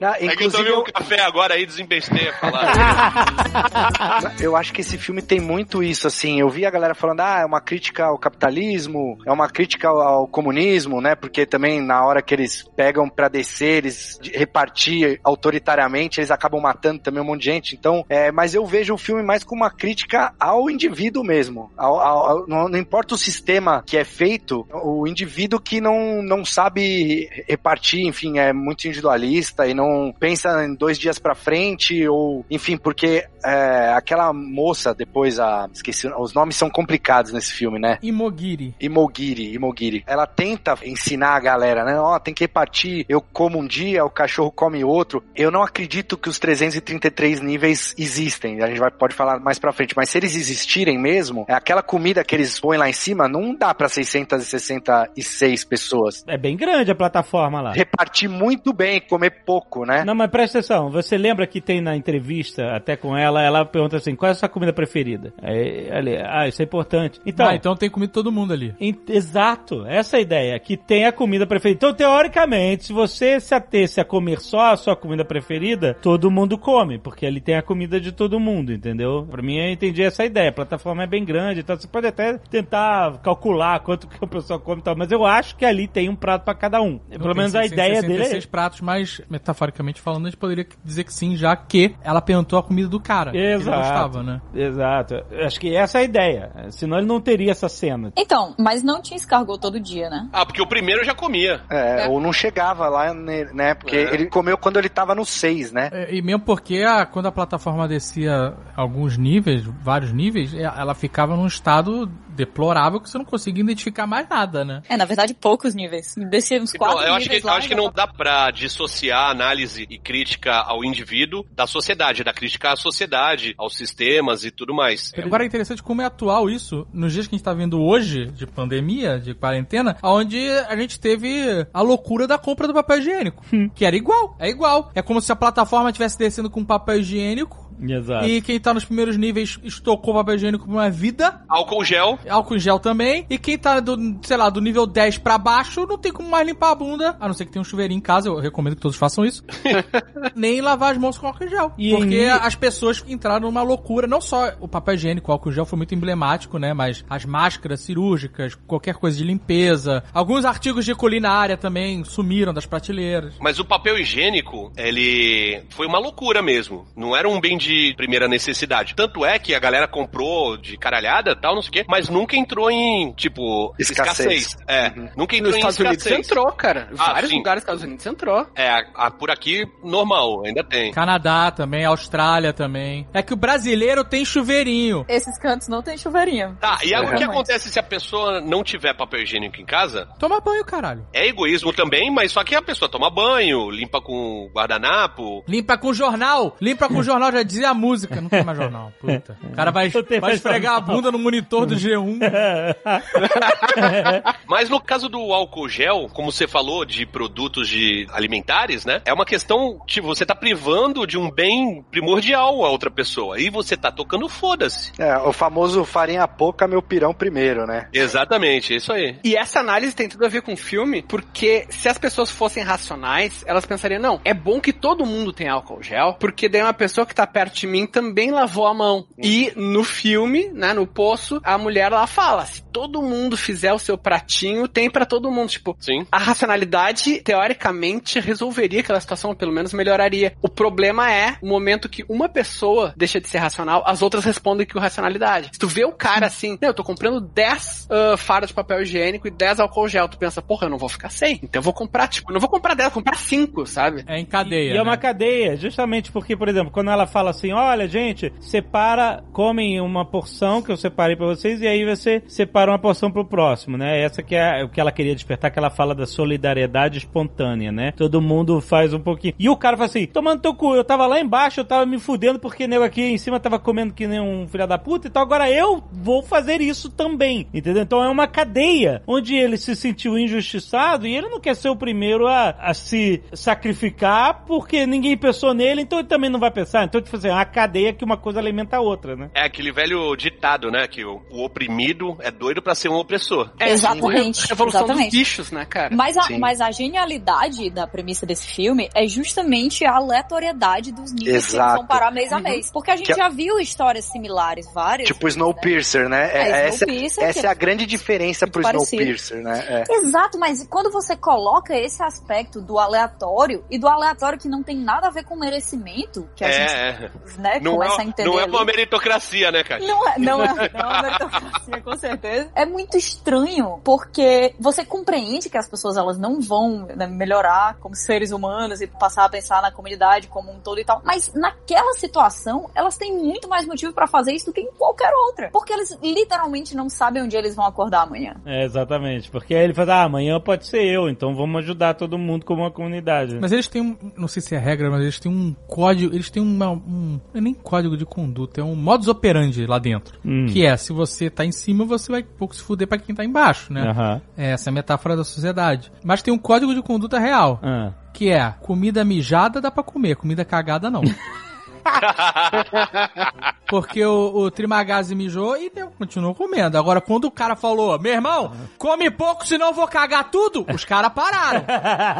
[0.00, 4.34] Não, É que eu inclusive, tomei um eu, café agora aí, desembestei a falar.
[4.40, 6.38] eu acho que esse filme tem muito isso, assim.
[6.38, 10.28] Eu vi a galera falando, ah, é uma crítica ao capitalismo, é uma crítica ao,
[10.28, 11.16] comunismo, né?
[11.16, 17.00] Porque também na hora que eles pegam pra descer, eles repartir autoritariamente, eles acabam matando
[17.00, 17.74] também um monte de gente.
[17.74, 21.72] Então, é, mas eu vejo o filme mais como uma crítica ao indivíduo mesmo.
[21.76, 25.80] Ao, ao- ao- não, não importa o sistema que é feito, o o indivíduo que
[25.80, 31.34] não, não sabe repartir, enfim, é muito individualista e não pensa em dois dias para
[31.34, 37.52] frente ou, enfim, porque é, aquela moça depois a esqueci, os nomes são complicados nesse
[37.52, 37.98] filme, né?
[38.02, 38.74] Imogiri.
[38.80, 40.04] Imogiri, Imogiri.
[40.06, 41.98] Ela tenta ensinar a galera, né?
[41.98, 45.22] Ó, oh, tem que repartir, eu como um dia, o cachorro come outro.
[45.34, 48.62] Eu não acredito que os 333 níveis existem.
[48.62, 51.82] A gente vai pode falar mais para frente, mas se eles existirem mesmo, é aquela
[51.82, 56.24] comida que eles põem lá em cima não dá para 660 56 pessoas.
[56.26, 57.72] É bem grande a plataforma lá.
[57.72, 60.04] Repartir muito bem, comer pouco, né?
[60.04, 63.96] Não, mas presta atenção, você lembra que tem na entrevista, até com ela, ela pergunta
[63.96, 65.32] assim, qual é a sua comida preferida?
[65.42, 67.20] Aí, ali, ah, isso é importante.
[67.24, 68.74] Então, ah, então tem comida todo mundo ali.
[69.08, 71.78] Exato, essa é a ideia, que tem a comida preferida.
[71.78, 76.58] Então, teoricamente, se você se atesse a comer só a sua comida preferida, todo mundo
[76.58, 79.26] come, porque ali tem a comida de todo mundo, entendeu?
[79.30, 80.50] Pra mim, eu entendi essa ideia.
[80.50, 84.58] A plataforma é bem grande, então você pode até tentar calcular quanto que o pessoal
[84.58, 86.98] come e tal, mas eu acho que ali tem um prato pra cada um.
[86.98, 91.04] Pelo menos a ideia dele é 66 pratos, mas metaforicamente falando, a gente poderia dizer
[91.04, 93.30] que sim, já que ela perguntou a comida do cara.
[93.30, 93.78] que Ele Exato.
[93.78, 94.40] gostava, né?
[94.54, 95.14] Exato.
[95.30, 96.50] Eu Acho que essa é a ideia.
[96.70, 98.12] Senão ele não teria essa cena.
[98.16, 100.28] Então, mas não tinha escargot todo dia, né?
[100.32, 101.60] ah, porque o primeiro eu já comia.
[101.70, 102.08] É, É.
[102.08, 103.44] ou não chegava lá, né?
[103.52, 103.74] né?
[103.74, 104.14] Porque É.
[104.14, 105.88] ele comeu quando ele tava no 6, né?
[105.92, 110.94] É, E mesmo porque a- quando a plataforma descia alguns níveis, vários níveis, é, ela
[110.94, 114.82] ficava num estado deplorável que você não conseguia identificar mais nada, né?
[114.88, 116.14] É, na verdade, poucos níveis.
[116.30, 117.56] Descia uns Então, quatro eu acho que, níveis eu lá.
[117.56, 122.32] acho que não já dá pra dissociar análise e crítica ao indivíduo da sociedade, da
[122.32, 125.12] crítica à sociedade, aos sistemas e tudo mais.
[125.18, 128.26] Agora é interessante como é atual isso nos dias que a gente tá vendo hoje,
[128.26, 130.38] de pandemia, de quarentena, onde
[130.68, 133.44] a gente teve a loucura da compra do papel higiênico.
[133.74, 134.90] Que era igual, é igual.
[134.94, 138.26] É como se a plataforma estivesse descendo com papel higiênico Exato.
[138.26, 141.40] e quem tá nos primeiros níveis estocou papel higiênico por uma vida.
[141.48, 143.26] Álcool gel, Álcool em gel também.
[143.30, 146.46] E quem tá do, sei lá, do nível 10 pra baixo, não tem como mais
[146.46, 147.16] limpar a bunda.
[147.20, 149.42] A não ser que tenha um chuveirinho em casa, eu recomendo que todos façam isso.
[150.34, 151.72] Nem lavar as mãos com álcool em gel.
[151.78, 154.06] E porque em- as pessoas entraram numa loucura.
[154.06, 156.72] Não só o papel higiênico, o álcool gel foi muito emblemático, né?
[156.74, 160.02] Mas as máscaras cirúrgicas, qualquer coisa de limpeza.
[160.12, 163.34] Alguns artigos de culinária também sumiram das prateleiras.
[163.40, 166.86] mas o papel higiênico, ele foi uma loucura mesmo.
[166.96, 168.94] Não era um bem de de primeira necessidade.
[168.94, 172.36] Tanto é que a galera comprou de caralhada tal, não sei o quê, mas nunca
[172.36, 174.42] entrou em, tipo, Escassez.
[174.48, 174.56] escassez.
[174.68, 176.26] É, nunca entrou Nos em Estados Unidos escassez.
[176.26, 176.88] entrou, cara.
[176.98, 177.36] Ah, Vários sim.
[177.36, 178.46] lugares dos Estados Unidos entrou.
[178.56, 180.92] É, a- a- por aqui, normal, ainda tem.
[180.92, 183.06] Canadá também, Austrália também.
[183.14, 185.04] É que o brasileiro tem chuveirinho.
[185.08, 186.56] Esses cantos não tem chuveirinho.
[186.60, 190.08] Tá, e aí, o que acontece se a pessoa não tiver papel higiênico em casa?
[190.18, 191.06] Toma banho, caralho.
[191.12, 195.44] É egoísmo também, mas só que a pessoa toma banho, limpa com guardanapo.
[195.48, 196.56] Limpa com jornal.
[196.60, 198.20] Limpa com jornal, já dizia a música.
[198.20, 198.92] Não tem mais jornal.
[199.00, 199.36] Puta.
[199.42, 202.18] O cara vai, vai esfregar a bunda no monitor do G1.
[204.46, 209.02] Mas no caso do álcool gel, como você falou de produtos de alimentares, né?
[209.04, 213.40] É uma questão que você tá privando de um bem primordial a outra pessoa.
[213.40, 214.92] E você tá tocando foda-se.
[214.98, 217.88] É, o famoso farinha pouca, meu pirão primeiro, né?
[217.92, 219.18] Exatamente, é isso aí.
[219.24, 222.62] E essa análise tem tudo a ver com o filme, porque se as pessoas fossem
[222.62, 226.74] racionais, elas pensariam, não, é bom que todo mundo tenha álcool gel, porque daí uma
[226.74, 229.06] pessoa que tá perto de mim também lavou a mão.
[229.18, 233.78] E no filme, né, no poço, a mulher lá fala, se todo mundo fizer o
[233.78, 235.50] seu pratinho, tem pra todo mundo.
[235.50, 236.06] Tipo, Sim.
[236.10, 240.34] a racionalidade, teoricamente, resolveria aquela situação, ou pelo menos melhoraria.
[240.42, 244.66] O problema é o momento que uma pessoa deixa de ser racional, as outras respondem
[244.66, 245.50] que o racionalidade.
[245.52, 249.26] Se tu vê o cara assim, eu tô comprando 10 ah, fardas de papel higiênico
[249.26, 251.40] e 10 álcool gel, tu pensa, porra, eu não vou ficar sem.
[251.42, 254.04] Então eu vou comprar, tipo, não vou comprar 10, eu vou comprar 5, sabe?
[254.06, 254.74] É em cadeia.
[254.74, 254.96] E é uma né?
[254.96, 260.62] cadeia, justamente porque, por exemplo, quando ela fala assim, olha, gente, separa, comem uma porção
[260.62, 264.02] que eu separei pra vocês e aí você separa uma porção pro próximo, né?
[264.02, 267.92] Essa que é o que ela queria despertar, que ela fala da solidariedade espontânea, né?
[267.92, 269.34] Todo mundo faz um pouquinho.
[269.38, 271.98] E o cara fala assim, tomando teu cu, eu tava lá embaixo, eu tava me
[271.98, 275.22] fudendo porque nego aqui em cima tava comendo que nem um filho da puta, então
[275.22, 277.82] agora eu vou fazer isso também, entendeu?
[277.82, 281.76] Então é uma cadeia onde ele se sentiu injustiçado e ele não quer ser o
[281.76, 286.84] primeiro a, a se sacrificar porque ninguém pensou nele, então ele também não vai pensar.
[286.84, 289.30] Então, tipo assim, é uma cadeia que uma coisa alimenta a outra, né?
[289.34, 290.86] É aquele velho ditado, né?
[290.88, 293.50] Que o, o oprimido é doido pra ser um opressor.
[293.58, 295.10] É, Exatamente, a revolução exatamente.
[295.10, 295.94] dos bichos, né, cara?
[295.94, 296.38] Mas a, Sim.
[296.38, 301.86] mas a genialidade da premissa desse filme é justamente a aleatoriedade dos níveis que vão
[301.86, 302.70] parar mês a mês.
[302.72, 305.06] Porque a gente Que- já viu histórias similares, várias.
[305.08, 305.40] Tipo vezes, né?
[305.44, 306.30] Snowpiercer, né?
[306.32, 309.02] É, É, essa Snowpiercer, essa que é a grande diferença pro parecido.
[309.02, 309.84] Snowpiercer, né?
[309.88, 309.94] É.
[309.96, 314.76] Exato, mas quando você coloca esse aspecto do aleatório e do aleatório que não tem
[314.76, 317.09] nada a ver com merecimento, que a É, gente é.
[317.38, 318.28] Né, Não começa a é, entender.
[318.28, 319.84] não é uma meritocracia, né, cara?
[319.84, 322.50] Não é, não é, não é uma meritocracia, com certeza.
[322.54, 327.94] É muito estranho, porque você compreende que as pessoas elas não vão né, melhorar como
[327.94, 331.00] seres humanos e passar a pensar na comunidade como um todo e tal.
[331.04, 335.12] Mas naquela situação, elas têm muito mais motivo pra fazer isso do que em qualquer
[335.28, 335.50] outra.
[335.50, 338.34] Porque eles literalmente não sabem onde eles vão acordar amanhã.
[338.44, 339.30] É, exatamente.
[339.30, 342.62] Porque aí ele fala, ah, amanhã pode ser eu, então vamos ajudar todo mundo como
[342.62, 343.38] uma comunidade.
[343.40, 346.30] Mas eles têm um, não sei se é regra, mas eles têm um código, eles
[346.30, 350.18] têm uma, um, não é nem código de conduta, é um modus operandi lá dentro.
[350.24, 350.46] Hum.
[350.46, 353.24] Que é, se você tá em cima, você vai pouco se fuder pra quem tá
[353.24, 354.20] embaixo, né?
[354.36, 355.90] É, Essa é a metáfora da sociedade.
[356.04, 357.92] Mas tem um código de conduta real, Ah.
[358.12, 361.02] que é, comida mijada dá pra comer, comida cagada não.
[363.68, 366.76] Porque o, o Trimagazzi mijou e deu, continuou comendo.
[366.76, 370.84] Agora, quando o cara falou, meu irmão, come pouco, senão eu vou cagar tudo, os
[370.84, 371.64] caras pararam.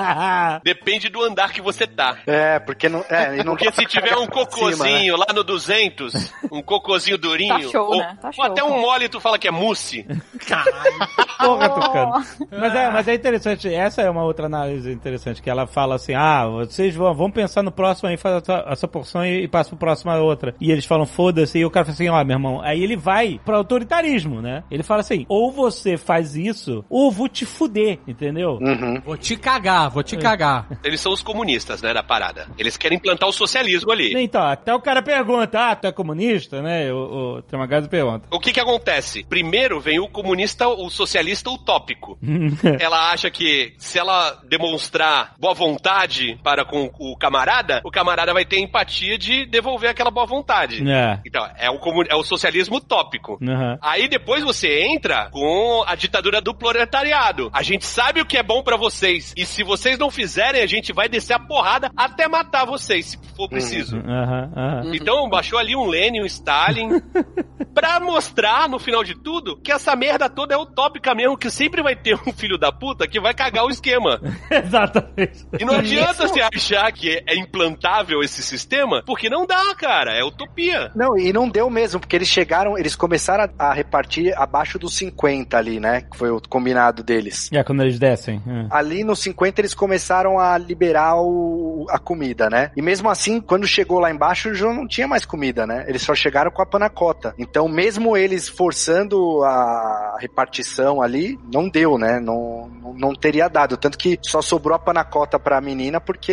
[0.63, 2.19] Depende do andar que você tá.
[2.27, 3.05] É, porque não.
[3.09, 4.29] É, e não Porque se tiver um né?
[4.29, 8.17] cocôzinho lá no 200, um cocôzinho durinho, Tá show, ou, né?
[8.21, 8.45] Tá ou show.
[8.45, 10.07] até um mole tu fala que é mousse.
[11.39, 12.27] Porra, Tucano.
[12.51, 16.15] Mas é, mas é interessante, essa é uma outra análise interessante, que ela fala assim,
[16.15, 19.79] ah, vocês vão, vão pensar no próximo aí, faz essa, essa porção e passa pro
[19.79, 20.55] próximo a outra.
[20.61, 23.41] E eles falam, foda-se, e o cara fala assim, ó, meu irmão, aí ele vai
[23.45, 24.65] pro autoritarismo, né?
[24.71, 28.59] Ele fala assim, ou você faz isso, ou vou te fuder, entendeu?
[28.61, 29.01] Uhum.
[29.05, 30.67] Vou te cagar, vou te cagar.
[30.85, 32.49] Eles são os comunistas, né, da parada.
[32.59, 34.13] Eles querem implantar o socialismo ali.
[34.23, 36.93] Então, até o cara pergunta, ah, tu é comunista, né?
[36.93, 38.27] O, o Tramagazzi pergunta.
[38.31, 39.25] O que que acontece?
[39.25, 42.19] Primeiro vem o comunista, o socialista utópico.
[42.79, 48.45] ela acha que se ela demonstrar boa vontade para com o camarada, o camarada vai
[48.45, 50.89] ter empatia de devolver aquela boa vontade.
[50.91, 51.21] é.
[51.27, 53.39] Então, é o, comu- é o socialismo utópico.
[53.43, 53.79] Aham.
[53.83, 57.51] Aí depois você entra com a ditadura do proletariado.
[57.53, 59.33] A gente sabe o que é bom pra vocês.
[59.37, 63.19] E se vocês não fizerem, a gente vai descer a porrada até matar vocês, se
[63.37, 63.97] for preciso.
[63.97, 64.91] Aham, aham.
[64.95, 66.89] Então baixou ali um Lenin, um Stalin,
[67.75, 71.83] pra mostrar, no final de tudo, que essa merda toda é utópica mesmo, que sempre
[71.83, 74.21] vai ter um filho da puta que vai cagar o esquema.
[74.51, 75.47] Exatamente.
[75.59, 80.13] E não adianta você achar que é implantável esse sistema, porque não dá, cara.
[80.13, 80.91] É utopia.
[80.95, 84.95] Não, e não deu mesmo, porque eles chegaram, eles começaram a, a repartir abaixo dos
[84.97, 86.03] 50 ali, né?
[86.03, 87.49] Que foi o combinado deles.
[87.53, 88.43] É, quando eles descem.
[88.47, 88.67] é.
[88.71, 92.71] Ali nos 50 eles começaram a liberar o- a comida, né?
[92.77, 95.85] E mesmo assim, quando chegou lá embaixo, já não tinha mais comida, né?
[95.89, 97.35] Eles só chegaram com a panacota.
[97.39, 102.19] Então, mesmo eles forçando a repartição ali, não deu, né?
[102.21, 103.77] Não, não, não teria dado.
[103.77, 106.33] Tanto que só sobrou a panacota pra menina porque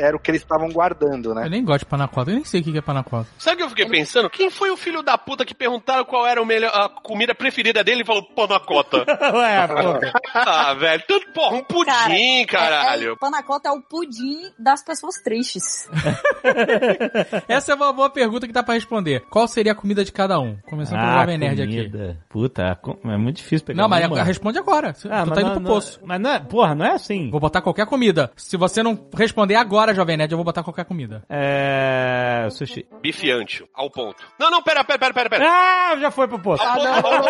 [0.00, 1.44] era o que eles estavam guardando, né?
[1.46, 3.28] Eu nem gosto de panacota, eu nem sei o que é panacota.
[3.38, 4.28] Sabe o que eu fiquei pensando?
[4.30, 7.82] Quem foi o filho da puta que perguntaram qual era o melhor, a comida preferida
[7.84, 8.98] dele e falou panacota?
[9.34, 10.18] Ué, pô.
[10.34, 11.02] ah, velho.
[11.06, 13.10] Tanto, porra, um pudim, Cara, caralho.
[13.10, 15.88] É, é, panacota é o pudim das pessoas tristes.
[17.48, 19.22] Essa é uma boa pergunta que dá pra responder.
[19.30, 20.56] Qual seria a comida de cada um?
[20.68, 21.90] Começando pelo Jovem Nerd aqui.
[21.94, 22.16] Ah.
[22.28, 24.22] Puta, é muito difícil pegar Não, mas uma.
[24.22, 24.92] responde agora.
[24.92, 26.00] tu Ah, tá mas indo não- pro não- poço.
[26.04, 27.30] Mas não é, porra, não é assim.
[27.30, 28.30] Vou botar qualquer comida.
[28.36, 31.22] Se você não responder agora, Jovem Nerd, eu vou botar qualquer comida.
[31.28, 32.13] É.
[32.50, 32.86] Sushi.
[33.02, 34.22] Bife ancho, ao ponto.
[34.38, 35.28] Não, não, pera, pera, pera, pera.
[35.30, 35.44] pera.
[35.48, 36.62] Ah, já foi pro poço.
[36.62, 37.28] Ao ponto, ao ponto,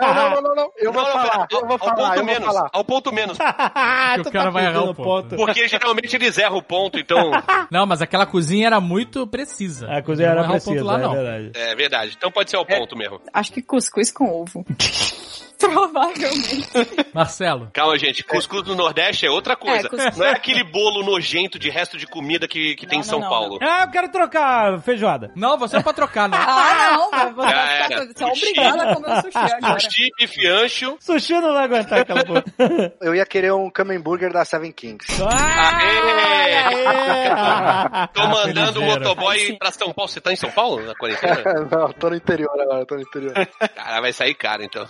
[0.00, 0.70] Não, não, não, não, não.
[0.76, 2.70] Eu vou Não, não, falar, pera, eu vou ao falar, ponto eu vou menos, falar.
[2.72, 3.38] Ao ponto menos.
[3.40, 5.36] Ah, Que o cara vai errar o ponto.
[5.36, 7.30] Porque geralmente eles erram o ponto, então.
[7.70, 9.88] Não, mas aquela cozinha era muito precisa.
[9.90, 11.12] A coisa era Não precisa, ponto lá, é não.
[11.12, 11.52] verdade.
[11.54, 12.14] É verdade.
[12.16, 13.20] Então pode ser ao ponto mesmo.
[13.32, 14.64] Acho que cuscuz com ovo.
[15.66, 16.66] Provavelmente.
[17.14, 17.70] Marcelo.
[17.72, 18.22] Calma, gente.
[18.24, 19.86] Cuscuz no Nordeste é outra coisa.
[19.86, 23.02] É, cuscuz- Não é aquele bolo nojento de resto de comida que, que tem em
[23.02, 23.58] Não, São não, Paulo.
[23.62, 25.30] Ah, eu quero trocar feijoada.
[25.34, 26.36] Não, você é pra trocar, não.
[26.46, 29.80] Ah, não, você, você é obrigado a comer o sushi agora.
[29.80, 30.96] Sushi, bife ancho.
[31.00, 32.44] Sushi não vai aguentar aquela porra.
[33.00, 35.06] Eu ia querer um Camembert da Seven Kings.
[35.22, 36.54] Aê!
[36.56, 38.06] Aê!
[38.12, 38.94] Tô mandando o eram.
[38.94, 39.56] motoboy Aí sim.
[39.56, 40.08] pra São Paulo.
[40.10, 41.42] Você tá em São Paulo na quarentena?
[41.70, 43.32] não, tô no interior agora, tô no interior.
[43.74, 44.86] Cara, vai sair caro então.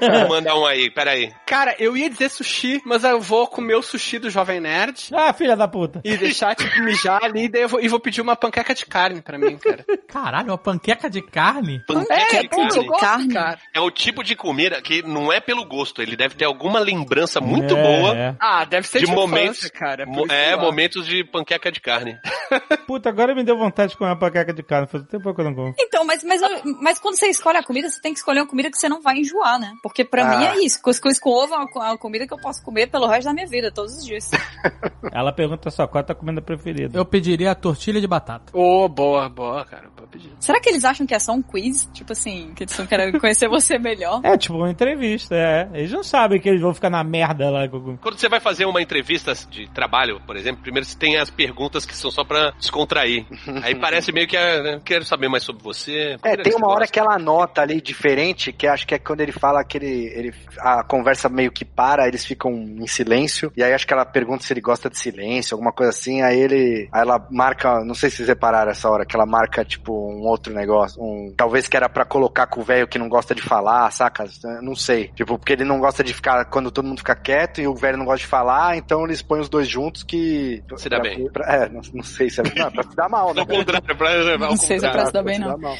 [0.00, 1.32] Vou mandar um aí, peraí.
[1.46, 5.32] Cara, eu ia dizer sushi, mas eu vou comer o sushi do Jovem Nerd Ah,
[5.32, 6.00] filha da puta.
[6.04, 8.86] e deixar, tipo, mijar ali, e daí eu vou, e vou pedir uma panqueca de
[8.86, 9.84] carne pra mim, cara.
[10.08, 11.82] Caralho, uma panqueca de carne?
[11.86, 12.86] Panqueca de pô, carne.
[12.86, 13.32] gosto, carne.
[13.34, 13.58] cara.
[13.74, 17.40] É o tipo de comida que não é pelo gosto, ele deve ter alguma lembrança
[17.40, 18.16] muito É, boa.
[18.16, 18.34] é.
[18.40, 20.06] Ah, deve ser De de, momentos- infância, cara.
[20.30, 22.18] É, eu momentos de panqueca de carne.
[22.86, 24.86] Puta, agora me deu vontade de comer uma paqueca de carne.
[24.86, 25.74] Faz tempo que eu não como.
[25.78, 26.40] Então, mas, mas,
[26.80, 29.00] mas quando você escolhe a comida, você tem que escolher uma comida que você não
[29.00, 29.72] vai enjoar, né?
[29.88, 30.38] Porque pra Ah.
[30.38, 30.80] mim é isso.
[30.82, 33.32] Cuscuz com ovo é uma, co- uma comida que eu posso comer pelo resto da
[33.34, 34.30] minha vida, todos os dias.
[35.12, 36.98] Ela pergunta só qual é a tua comida preferida.
[36.98, 38.56] Eu pediria a tortilha de batata.
[38.56, 39.94] Ô, boa, boa, cara.
[40.08, 40.30] Pedir.
[40.38, 41.90] Será que eles acham que é só um quiz?
[41.92, 44.20] Tipo assim, que eles estão querendo conhecer você melhor?
[44.22, 45.68] É tipo uma entrevista, é.
[45.74, 47.66] Eles não sabem que eles vão ficar na merda lá.
[47.68, 51.84] Quando você vai fazer uma entrevista de trabalho, por exemplo, primeiro você tem as perguntas
[51.84, 53.26] que são só pra descontrair.
[53.64, 56.16] Aí parece meio que é, né, quero saber mais sobre você.
[56.22, 59.32] É, tem uma hora que ela nota ali diferente, que acho que é quando ele
[59.32, 63.72] fala que ele, ele- a conversa meio que para, eles ficam em silêncio, e aí
[63.72, 67.00] acho que ela pergunta se ele gosta de silêncio, alguma coisa assim, aí ele, aí
[67.02, 70.52] ela marca, não sei se vocês repararam essa hora, que ela marca tipo um outro
[70.52, 73.90] negócio, um, talvez que era pra colocar com o velho que não gosta de falar,
[73.90, 74.24] saca?
[74.62, 77.66] Não sei, tipo, porque ele não gosta de ficar, quando todo mundo fica quieto e
[77.68, 80.62] o velho não gosta de falar, então eles põem os dois juntos que...
[80.76, 81.30] Se dá pra- bem.
[81.30, 83.40] pra- é, não, não sei se é, não, é pra se dar mal, né?
[83.40, 85.48] Ao contrário, pra, ao Não sei se é pra se dar bem, se não.
[85.48, 85.76] dar mal.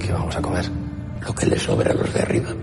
[0.00, 0.64] ¿Qué vamos a comer?
[1.28, 2.54] Lo que le sobra a los de arriba.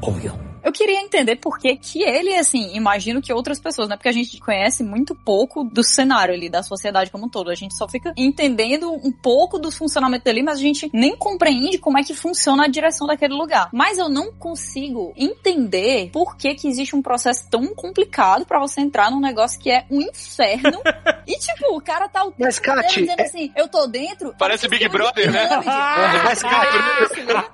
[0.00, 0.55] Obvio.
[0.66, 3.94] Eu queria entender por que que ele, assim, imagino que outras pessoas, né?
[3.94, 7.50] Porque a gente conhece muito pouco do cenário ali, da sociedade como um todo.
[7.50, 11.78] A gente só fica entendendo um pouco do funcionamento dali, mas a gente nem compreende
[11.78, 13.68] como é que funciona a direção daquele lugar.
[13.72, 18.80] Mas eu não consigo entender por que que existe um processo tão complicado pra você
[18.80, 20.82] entrar num negócio que é um inferno.
[21.28, 24.34] e, tipo, o cara tá o tempo Mas, Kati, dizendo é- assim, eu tô dentro.
[24.36, 25.48] Parece Big Brother, né?
[26.24, 27.44] Mas, né?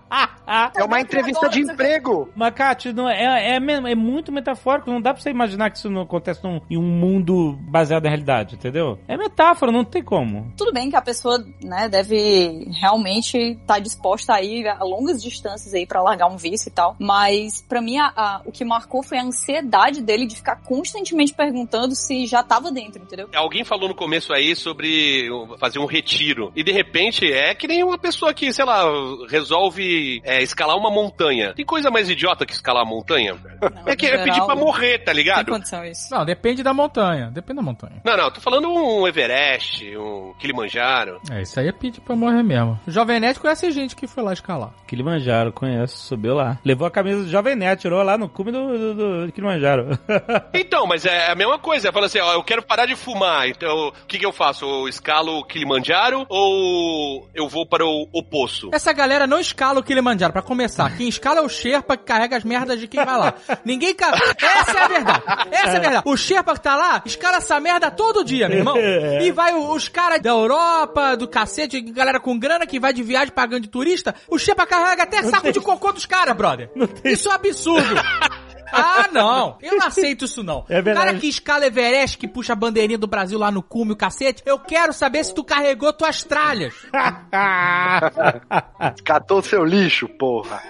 [0.74, 2.30] É uma entrevista de emprego.
[2.34, 4.90] Mas, Kátia, não é, é, mesmo- é muito metafórico.
[4.90, 8.08] Não dá pra você imaginar que isso não acontece num, em um mundo baseado na
[8.10, 8.98] realidade, entendeu?
[9.08, 10.52] É metáfora, não tem como.
[10.56, 15.74] Tudo bem que a pessoa, né, deve realmente estar disposta a ir a longas distâncias
[15.74, 19.02] aí pra largar um vício e tal, mas pra mim a- a- o que marcou
[19.02, 23.28] foi a ansiedade dele de ficar constantemente perguntando se já tava dentro, entendeu?
[23.34, 26.52] Alguém falou no começo aí sobre fazer um retiro.
[26.54, 28.84] E de repente é que nem uma pessoa que, sei lá,
[29.28, 31.52] resolve é, escalar uma montanha.
[31.54, 33.34] Tem coisa mais idiota que escalar uma montanha?
[33.34, 35.46] Não, É que no é pedir geral, pra morrer, tá Tem ligado?
[35.50, 36.12] condição isso.
[36.14, 37.30] Não, depende da montanha.
[37.30, 38.00] Depende da montanha.
[38.04, 41.20] Não, não, tô falando um Everest, um Kilimanjaro.
[41.30, 42.78] É, isso aí é pedir pra morrer mesmo.
[42.86, 44.70] O Jovem Nerd conhece gente que foi lá escalar.
[44.86, 46.58] Kilimanjaro, conheço, subiu lá.
[46.64, 49.98] Levou a camisa do Jovem Nerd, tirou lá no cume do, do, do Kilimanjaro.
[50.54, 51.92] Então, mas é a mesma coisa.
[51.92, 53.48] Fala assim, ó, eu quero parar de fumar.
[53.48, 54.64] Então, o que que eu faço?
[54.64, 58.70] Eu escalo o Kilimanjaro ou eu vou para o, o poço?
[58.72, 59.92] Essa galera não escala o Kilimanjaro.
[59.92, 63.18] Kilimanjaro, pra começar, quem escala é o Sherpa que carrega as merdas de quem vai
[63.18, 63.34] lá.
[63.64, 64.36] Ninguém carrega.
[64.40, 65.22] Essa é a verdade.
[65.50, 66.02] Essa é a verdade.
[66.06, 68.76] O Sherpa que tá lá, escala essa merda todo dia, meu irmão.
[68.82, 69.24] É.
[69.24, 73.32] E vai os caras da Europa, do cacete, galera com grana que vai de viagem
[73.32, 74.14] pagando de turista.
[74.28, 76.70] O Sherpa carrega até saco de cocô dos caras, brother.
[77.04, 77.94] Isso é um absurdo.
[78.72, 79.58] Ah, não.
[79.60, 80.64] Eu não aceito isso, não.
[80.68, 80.98] É verdade.
[80.98, 83.96] O cara que escala Everest, que puxa a bandeirinha do Brasil lá no cume, o
[83.96, 86.74] cacete, eu quero saber se tu carregou tuas tralhas.
[89.04, 90.62] Catou seu lixo, porra.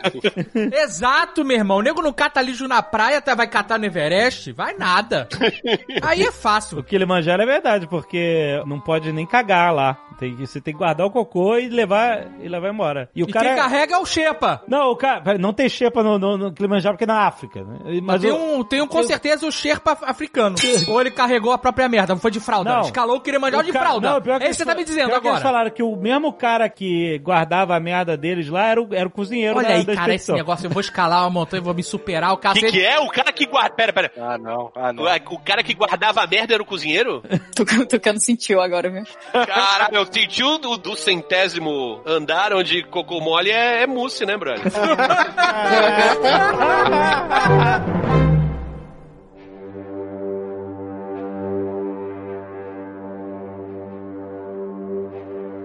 [0.73, 1.79] Exato, meu irmão.
[1.79, 4.53] O nego não cata lixo na praia, tá, vai catar no Everest?
[4.53, 5.29] Vai nada.
[6.03, 6.83] Aí é O fácil.
[6.83, 9.97] Kilimanjaro é verdade, porque não pode nem cagar lá.
[10.19, 13.09] Tem que, você tem que guardar o cocô e levar, e levar embora.
[13.15, 13.47] E o E cara.
[13.49, 14.63] quem carrega é o Shepa.
[14.69, 15.37] Não, o cara.
[15.39, 17.63] Não tem xepa no, no, no Kilimanjaro porque é na África.
[17.63, 18.01] Né?
[18.03, 20.57] Mas tem, o- um, tem um com certeza o Sherpa africano.
[20.89, 22.73] Ou ele carregou a própria merda, não foi de fralda.
[22.75, 22.81] Não.
[22.83, 24.11] Escalou o Kilimanjaro de cara- fralda.
[24.13, 25.53] não, pior é isso que você tá me dizendo pior que Eles agora.
[25.53, 29.11] falaram que o mesmo cara que guardava a merda deles lá era o, era o
[29.11, 31.83] cozinheiro Olha da, aí, da cara, esse negócio, eu vou escalar uma montanha, vou me
[31.83, 32.99] superar, o O que, que é?
[33.01, 33.75] O cara que guarda.
[33.75, 34.13] Pera, pera.
[34.19, 34.71] Ah, não.
[34.75, 35.03] Ah, não.
[35.05, 37.23] O, o cara que guardava a merda era o cozinheiro?
[37.55, 39.05] Tucano, Tucano sentiu agora, viu?
[39.33, 44.63] Caralho, o do, do centésimo andar onde cocô mole é, é mousse, né, brother?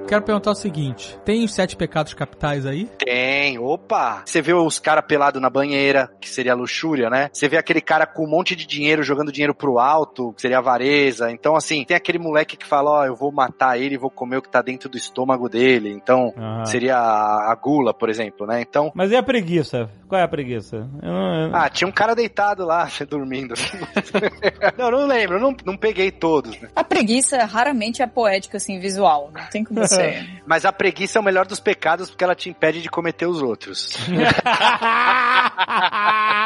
[0.07, 2.85] Quero perguntar o seguinte: tem os sete pecados capitais aí?
[2.97, 4.21] Tem, opa!
[4.25, 7.29] Você vê os caras pelados na banheira, que seria a luxúria, né?
[7.33, 10.57] Você vê aquele cara com um monte de dinheiro jogando dinheiro pro alto, que seria
[10.57, 11.29] a avareza.
[11.29, 14.37] Então, assim, tem aquele moleque que fala: Ó, eu vou matar ele e vou comer
[14.37, 15.91] o que tá dentro do estômago dele.
[15.91, 16.65] Então, Aham.
[16.65, 18.61] seria a, a gula, por exemplo, né?
[18.61, 18.91] Então.
[18.95, 19.89] Mas e a preguiça?
[20.07, 20.87] Qual é a preguiça?
[21.03, 23.53] Eu não- eu- Ah, tinha um cara deitado lá, dormindo.
[24.77, 26.57] não, não lembro, não, não peguei todos.
[26.61, 26.69] né?
[26.73, 29.29] A preguiça raramente é poética, assim, visual.
[29.33, 30.27] Não tem como você.
[30.45, 33.41] Mas a preguiça é o melhor dos pecados porque ela te impede de cometer os
[33.41, 33.97] outros.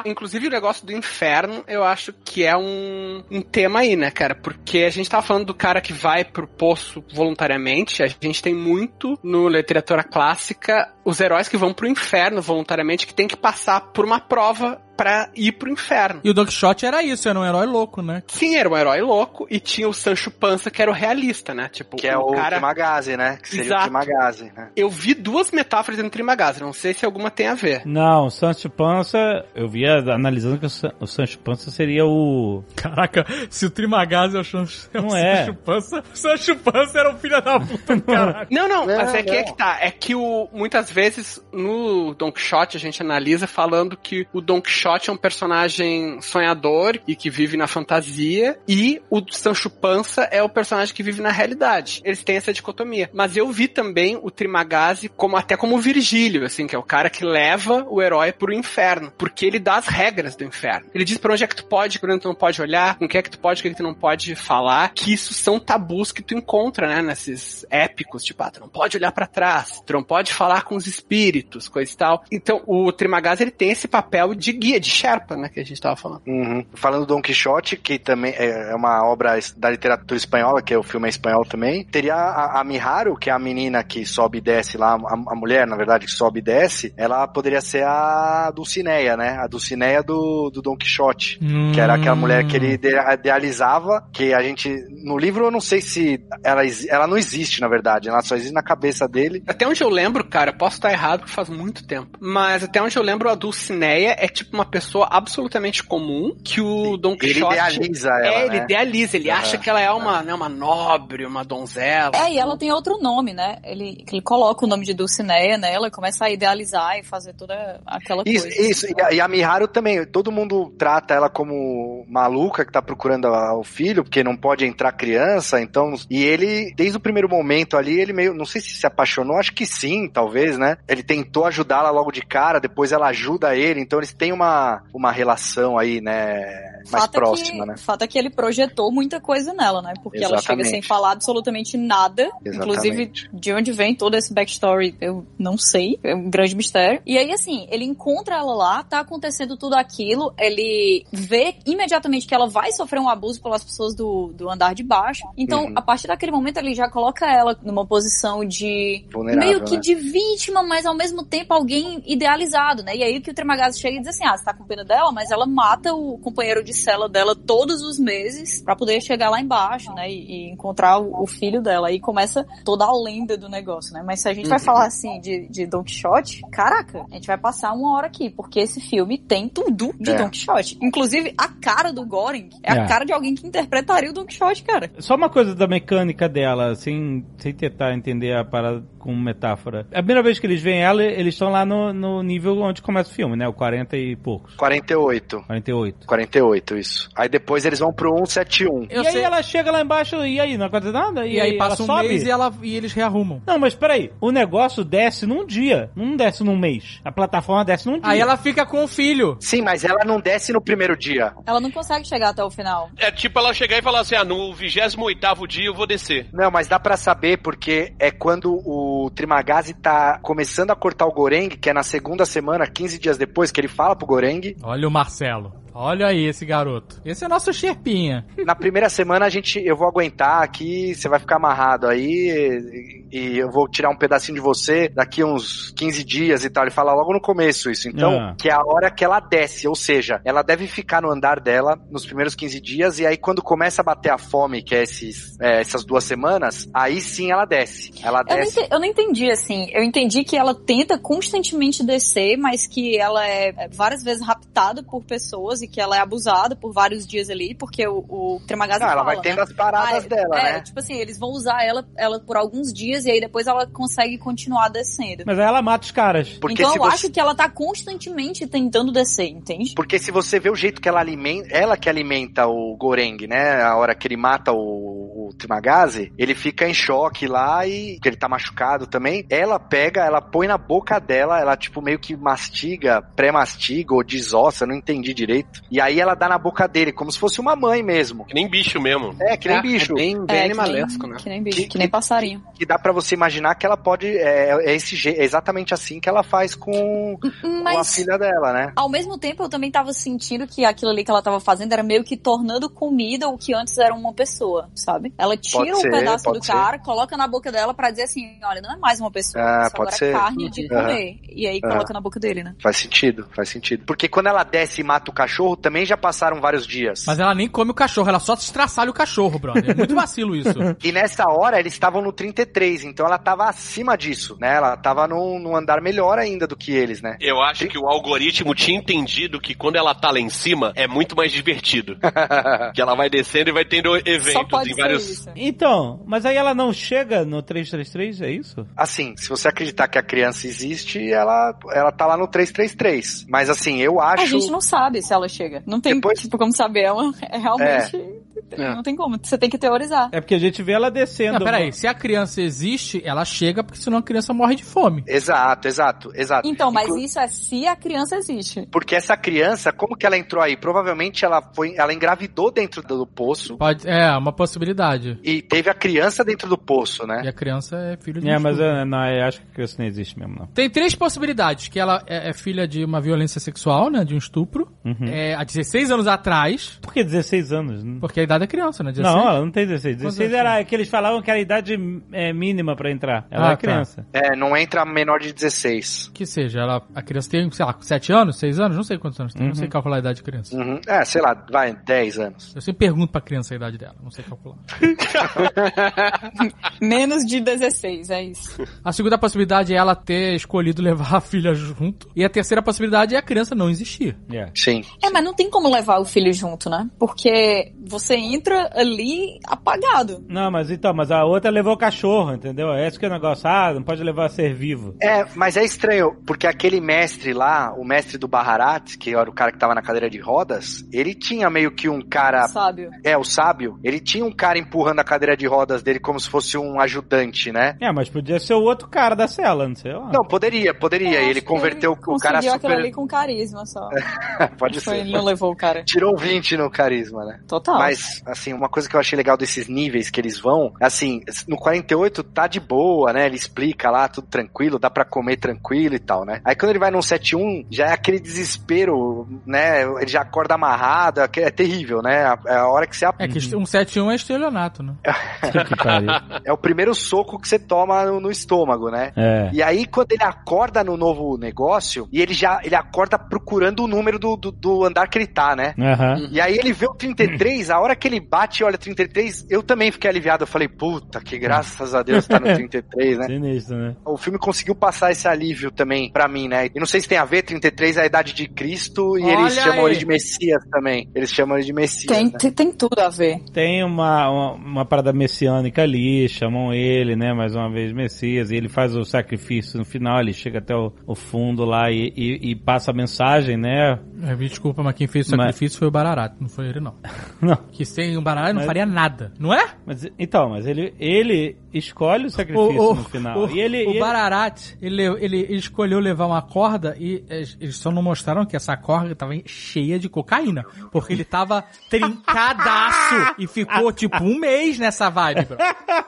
[0.05, 4.33] Inclusive o negócio do inferno, eu acho que é um, um tema aí, né, cara?
[4.33, 8.55] Porque a gente tava falando do cara que vai pro poço voluntariamente, a gente tem
[8.55, 13.81] muito no literatura clássica os heróis que vão pro inferno voluntariamente, que tem que passar
[13.91, 16.21] por uma prova pra ir pro inferno.
[16.23, 18.21] E o Don Quixote era isso, era um herói louco, né?
[18.27, 21.69] Sim, era um herói louco, e tinha o Sancho Panza, que era o realista, né?
[21.69, 22.57] Tipo, Que é o cara...
[22.57, 23.37] Trimagazi, né?
[23.41, 23.81] Que seria Exato.
[23.81, 24.69] o Trimagazi, né?
[24.75, 27.81] Eu vi duas metáforas entre Trimagazi, não sei se alguma tem a ver.
[27.85, 29.17] Não, o Sancho Panza,
[29.55, 32.63] eu via analisando que o San- o Sancho Panza seria o.
[32.75, 35.45] Caraca, se o Trimagaz é o Sancho, é o Não é.
[35.45, 38.47] Sancho Panza, o Sancho Panza era o filho da puta do caralho.
[38.51, 39.77] Não, não, Não, mas é que é que tá.
[39.81, 44.61] É que o, muitas vezes no Don Quixote a gente analisa falando que o Don
[44.61, 50.41] Quixote é um personagem sonhador e que vive na fantasia, e o Sancho Panza é
[50.41, 52.01] o personagem que vive na realidade.
[52.03, 53.09] Eles têm essa dicotomia.
[53.13, 57.09] Mas eu vi também o Trimagazi como até como Virgílio, assim, que é o cara
[57.09, 60.89] que leva o herói pro inferno, porque ele dá as regras do inferno.
[60.93, 63.05] Ele diz pra onde é que tu pode, pra onde tu não pode olhar, com
[63.05, 65.13] o que é que tu pode, o que é que tu não pode falar, que
[65.13, 69.11] isso são tabus que tu encontra, né, nesses épicos, tipo, ah, tu não pode olhar
[69.11, 72.23] pra trás, tu não pode falar com os espíritos, coisa e tal.
[72.31, 75.79] Então, o Trimagaz, ele tem esse papel de guia, de Sherpa, né, que a gente
[75.79, 76.21] tava falando.
[76.27, 76.65] Uhum.
[76.73, 81.07] Falando do Don Quixote, que também é uma obra da literatura espanhola, que o filme
[81.07, 84.77] é espanhol também, teria a, a Miharu, que é a menina que sobe e desce
[84.77, 89.15] lá, a, a mulher, na verdade, que sobe e desce, ela poderia ser a Dulcineia,
[89.15, 89.37] né?
[89.39, 91.39] A Dulcineia do, do Don Quixote.
[91.73, 94.69] Que era aquela mulher que ele ide- idealizava, que a gente.
[95.03, 98.53] No livro eu não sei se ela, ela não existe, na verdade, ela só existe
[98.53, 99.43] na cabeça dele.
[99.47, 102.97] Até onde eu lembro, cara, posso estar errado porque faz muito tempo, mas até onde
[102.97, 107.53] eu lembro, a Dulcineia é tipo uma pessoa absolutamente comum que o Don Ele Quixote...
[107.53, 108.27] idealiza ela.
[108.35, 108.63] É, ele né?
[108.63, 112.11] idealiza, ele acha que ela é uma, né, uma nobre, uma donzela.
[112.15, 113.57] É, e ela tem outro nome, né?
[113.63, 117.79] Ele, ele coloca o nome de Dulcineia nela e começa a idealizar e fazer toda
[117.85, 118.61] aquela Isso, coisa.
[118.61, 118.85] isso.
[118.87, 123.27] E a, e a Miharu também, todo mundo trata ela como maluca que tá procurando
[123.27, 125.93] a- o filho, porque não pode entrar criança, então.
[126.09, 128.33] E ele, desde o primeiro momento ali, ele meio.
[128.33, 130.77] Não sei se se apaixonou, acho que sim, talvez, né?
[130.87, 134.50] Ele tentou ajudá-la logo de cara, depois ela ajuda ele, então eles têm uma,
[134.93, 136.70] uma relação aí, né?
[136.89, 137.77] Mais Fato é próxima, que, né?
[137.77, 139.93] fato é que ele projetou muita coisa nela, né?
[140.03, 140.69] Porque ela chega Exatamente.
[140.69, 142.29] sem falar absolutamente nada.
[142.45, 143.29] Inclusive, Exatamente.
[143.33, 145.99] de onde vem todo esse backstory, eu não sei.
[146.03, 147.01] É um grande mistério.
[147.05, 152.33] E aí, assim, ele encontra ela lá, tá acontecendo tudo aquilo, ele vê imediatamente que
[152.33, 155.23] ela vai sofrer um abuso pelas pessoas do, do andar de baixo.
[155.37, 155.73] Então, Uhum.
[155.75, 159.79] a partir daquele momento, ele já coloca ela numa posição de Vulnerável, meio que né?
[159.79, 162.95] de vítima, mas ao mesmo tempo alguém idealizado, né?
[162.95, 165.11] E aí que o Tremagazzi chega e diz assim: ah, você tá com pena dela,
[165.11, 169.29] mas ela mata o companheiro de de cela dela todos os meses pra poder chegar
[169.29, 170.09] lá embaixo, né?
[170.09, 171.89] E, e encontrar o, o filho dela.
[171.89, 174.01] Aí começa toda a lenda do negócio, né?
[174.05, 177.37] Mas se a gente vai falar assim de, de Don Quixote, caraca, a gente vai
[177.37, 180.15] passar uma hora aqui, porque esse filme tem tudo de É.
[180.15, 180.77] Don Quixote.
[180.81, 182.79] Inclusive, a cara do Goring é, É.
[182.79, 184.89] a cara de alguém que interpretaria o Don Quixote, cara.
[184.99, 189.85] Só uma coisa da mecânica dela, sem, sem tentar entender a parada com metáfora.
[189.91, 193.09] A primeira vez que eles veem ela, eles estão lá no, no nível onde começa
[193.11, 193.47] o filme, né?
[193.47, 194.55] O 40 e poucos.
[194.55, 195.43] 48.
[195.47, 196.07] 48.
[196.07, 197.09] 48, isso.
[197.15, 198.87] Aí depois eles vão pro 171.
[198.89, 199.23] Eu e aí sei.
[199.23, 201.25] ela chega lá embaixo e aí, não acontece nada?
[201.25, 202.09] E aí passa um ela sobe?
[202.09, 203.41] mês e, ela, e eles rearrumam.
[203.45, 206.99] Não, mas peraí, o negócio desce num dia, não desce num mês.
[207.03, 208.09] A plataforma desce num dia.
[208.09, 209.37] Aí ela fica com o filho.
[209.39, 211.33] Sim, mas ela não desce no primeiro dia.
[211.45, 212.89] Ela não consegue chegar até o final.
[212.97, 216.27] É tipo ela chegar e falar assim, ah, no 28º dia eu vou descer.
[216.33, 221.11] Não, mas dá pra saber porque é quando o Trimagazi tá começando a cortar o
[221.11, 224.55] Goreng, que é na segunda semana, 15 dias depois, que ele fala pro Goreng.
[224.63, 225.60] Olha o Marcelo.
[225.73, 227.01] Olha aí esse garoto.
[227.05, 228.25] Esse é nosso Sherpinha.
[228.45, 233.17] Na primeira semana a gente, eu vou aguentar aqui, você vai ficar amarrado aí e,
[233.17, 236.63] e eu vou tirar um pedacinho de você daqui uns 15 dias e tal.
[236.63, 237.87] Ele fala logo no começo isso.
[237.89, 238.35] Então, Ah.
[238.37, 241.77] que é a hora que ela desce, ou seja, ela deve ficar no andar dela
[241.89, 245.39] nos primeiros 15 dias e aí quando começa a bater a fome, que é, esses,
[245.39, 247.91] é, essas duas semanas, aí sim ela desce.
[248.03, 248.67] Ela Eu não, desce.
[248.71, 249.69] eu não entendi, assim.
[249.71, 254.83] Eu entendi que ela tenta constantemente descer, mas que ela é é várias vezes raptada
[254.83, 258.81] por pessoas e que ela é abusada por vários dias ali, porque o, o Tremagazi
[258.81, 259.43] Não, ela fala, vai tendo né?
[259.43, 260.61] as paradas Ah, dela, é, né?
[260.61, 264.17] tipo assim, eles vão usar ela, ela por alguns dias e aí depois ela consegue
[264.17, 265.23] continuar descendo.
[265.25, 266.29] Mas aí ela mata os caras.
[266.39, 266.93] Porque então eu você...
[266.93, 269.73] acho que ela tá constantemente tentando descer, entende?
[269.75, 273.61] Porque se você vê o jeito que ela alimenta, ela que alimenta o Goreng, né?
[273.61, 278.15] A hora que ele mata o, o Trimagazi, ele fica em choque lá e ele
[278.15, 279.25] tá machucado também.
[279.29, 284.65] Ela pega, ela põe na boca dela, ela tipo meio que mastiga, pré-mastiga ou desossa,
[284.65, 285.50] não entendi direito.
[285.69, 288.25] E aí ela dá na boca dele, como se fosse uma mãe mesmo.
[288.25, 289.15] Que nem bicho mesmo.
[289.21, 289.91] É, que nem É, bicho.
[289.93, 291.17] É bem, bem É, animalesco, que nem, né?
[291.23, 292.43] Que nem bicho, Que- que, nem que- passarinho.
[292.55, 294.07] Que dá pra você imaginar que ela pode.
[294.07, 298.51] É, é esse, é exatamente assim que ela faz com, com a Mas filha dela,
[298.53, 298.73] né?
[298.75, 301.83] ao mesmo tempo eu também tava sentindo que aquilo ali que ela tava fazendo era
[301.83, 305.13] meio que tornando comida o que antes era uma pessoa, sabe?
[305.17, 306.51] Ela tira Pode um ser, pedaço do ser.
[306.51, 309.61] cara, coloca na boca dela pra dizer assim, olha, não é mais uma pessoa, Ah,
[309.67, 310.09] isso pode agora ser.
[310.09, 310.81] é carne de Aham.
[310.81, 311.19] comer.
[311.29, 311.71] E aí Aham.
[311.73, 312.55] coloca na boca dele, né?
[312.61, 313.83] Faz sentido, faz sentido.
[313.85, 317.03] Porque quando ela desce e mata o cachorro, também já passaram vários dias.
[317.05, 319.71] Mas ela nem come o cachorro, ela só estraçalha o cachorro, brother.
[319.71, 320.51] É muito vacilo isso.
[320.83, 324.55] E nessa hora eles estavam no 33, então ela tava acima disso, né?
[324.55, 327.17] Ela tava num, num andar melhor ainda do que eles, né?
[327.19, 330.87] Eu acho que o algoritmo tinha entendido que quando ela tá lá em cima, é
[330.87, 331.97] muito mais divertido.
[332.73, 335.09] que ela vai descendo e vai tendo Só eventos pode em ser vários...
[335.09, 335.29] isso.
[335.35, 338.65] Então, mas aí ela não chega no 333, é isso?
[338.75, 343.25] Assim, se você acreditar que a criança existe, ela, ela tá lá no 333.
[343.29, 344.27] Mas assim, eu A acho.
[344.27, 345.63] gente não sabe se ela chega.
[345.65, 346.81] Não tem, Depois- tipo, como saber.
[346.83, 347.95] É, uma- é realmente.
[347.95, 348.30] É.
[348.57, 349.17] Não tem como.
[349.21, 350.09] Você tem que teorizar.
[350.11, 351.39] É porque a gente vê ela descendo.
[351.39, 355.03] Não, peraí, se a criança existe, ela chega porque senão a criança morre de fome.
[355.07, 356.47] Exato, exato, exato.
[356.47, 358.67] Então, mas Inclu- isso é se a criança existe.
[358.71, 360.55] Porque essa criança, como que ela entrou aí?
[360.57, 365.19] Provavelmente ela foi, ela engravidou dentro do poço Pode, é, uma possibilidade.
[365.23, 367.23] e teve a criança dentro do poço, E né?
[367.29, 369.75] a criança é filho de É, um mas eu, não, eu acho que a criança
[369.79, 370.47] não existe mesmo, não.
[370.47, 371.67] Tem três possibilidades.
[371.67, 374.03] Que ela é, é filha de uma violência sexual, né?
[374.03, 374.71] De um estupro.
[374.83, 375.07] Uhum.
[375.07, 376.77] É, há 16 anos atrás.
[376.81, 377.83] Por que 16 anos?
[377.83, 378.91] Não, Porque a idade é criança, né?
[378.91, 379.15] 16?
[379.25, 379.97] ela não tem 16.
[379.97, 381.75] 16 Quantos era que eles falavam que era a idade
[382.11, 383.25] é, mínima pra entrar.
[383.31, 383.57] Ela Ah, é tá.
[383.57, 384.05] criança.
[384.13, 386.11] É, não entra menor de 16.
[386.13, 389.19] Que seja, ela, a criança tem, sei lá, 7 anos, 6 anos, não sei quantos
[389.19, 389.55] anos tem, não Uhum.
[389.55, 390.55] sei calcular a idade de criança.
[390.55, 390.79] Uhum.
[390.87, 392.55] É, sei lá, vai, 10 anos.
[392.55, 394.57] Eu sempre pergunto pra criança a idade dela, não sei calcular.
[396.81, 398.61] Menos de 16, é isso.
[398.83, 402.09] A segunda possibilidade é ela ter escolhido levar a filha junto.
[402.15, 404.17] E a terceira possibilidade é a criança não existir.
[404.31, 404.49] É.
[404.55, 404.81] Sim.
[405.03, 406.89] É, mas não tem como levar o filho junto, né?
[406.99, 410.23] Porque você entra ali apagado.
[410.27, 412.71] Não, mas então, mas a outra levou o cachorro, entendeu?
[412.73, 413.47] É esse que é o negócio.
[413.47, 414.95] Ah, não pode levar ser vivo.
[415.01, 419.33] É, mas é estranho, porque aquele mestre lá, o mestre do Baharat, que era o
[419.33, 422.47] cara que tava na cadeira de rodas, ele tinha meio que um cara.
[422.47, 422.89] Sábio.
[423.03, 426.29] É, o sábio, ele tinha um cara empurrando a cadeira de rodas dele como se
[426.29, 427.75] fosse um ajudante, né?
[427.81, 430.11] É, mas podia ser o outro cara da cela, não sei lá.
[430.11, 431.19] Não, poderia, poderia.
[431.19, 432.93] Acho ele converteu ele o cara aquilo ali super.
[432.93, 433.89] com carisma só.
[434.57, 435.01] Pode Foi, ser.
[435.01, 435.83] ele não levou o cara.
[435.83, 437.39] Tirou 20 no carisma, né?
[437.47, 437.77] Total.
[437.77, 441.21] Mas, mas, assim, uma coisa que eu achei legal desses níveis que eles vão, assim,
[441.47, 443.25] no 48 tá de boa, né?
[443.25, 446.41] Ele explica lá, tudo tranquilo, dá pra comer tranquilo e tal, né?
[446.43, 449.83] Aí quando ele vai num 71, já é aquele desespero, né?
[449.83, 452.33] Ele já acorda amarrado, é terrível, né?
[452.45, 454.95] É a hora que você É que um 71 é estelionato, né?
[456.43, 459.11] É o primeiro soco que você toma no, no estômago, né?
[459.15, 459.49] É.
[459.53, 463.87] E aí, quando ele acorda no novo negócio, e ele já ele acorda procurando o
[463.87, 465.73] número do, do, do andar que ele tá, né?
[465.79, 466.29] Aham.
[466.31, 469.45] E aí ele vê o 33, a hora que ele bate e olha o 33,
[469.49, 470.43] eu também fiquei aliviado.
[470.43, 473.25] Eu falei, puta, que graças a Deus tá no 33, né?
[473.27, 473.95] Sinistro, né?
[474.03, 476.69] O filme conseguiu passar esse alívio também pra mim, né?
[476.73, 479.41] E não sei se tem a ver, 33 é a idade de Cristo e Olha
[479.41, 479.91] eles chamam aí.
[479.91, 481.09] ele de Messias também.
[481.13, 482.17] Eles chamam ele de Messias.
[482.17, 482.37] Tem, né?
[482.39, 483.39] tem, tem tudo a ver.
[483.53, 488.55] Tem uma, uma, uma parada messiânica ali, chamam ele, né, mais uma vez Messias, e
[488.55, 492.51] ele faz o sacrifício no final, ele chega até o, o fundo lá e, e,
[492.51, 493.99] e passa a mensagem, né?
[494.23, 496.79] É, me desculpa, mas quem fez o Mas- sacrifício foi o Bararat, não foi ele,
[496.79, 496.95] não.
[497.41, 499.65] Não, Que sem o Bararat ele não Mas- faria nada, não é?
[499.85, 503.39] mas então, mas ele, ele escolhe o sacrifício no final.
[503.39, 507.23] o, e ele, o ele- Bararat, ele, ele, ele escolheu levar uma corda e
[507.59, 510.65] eles só não mostraram que essa corda tava cheia de cocaína.
[510.91, 515.57] Porque ele tava trincadaço e ficou tipo um mês nessa vibe, bro.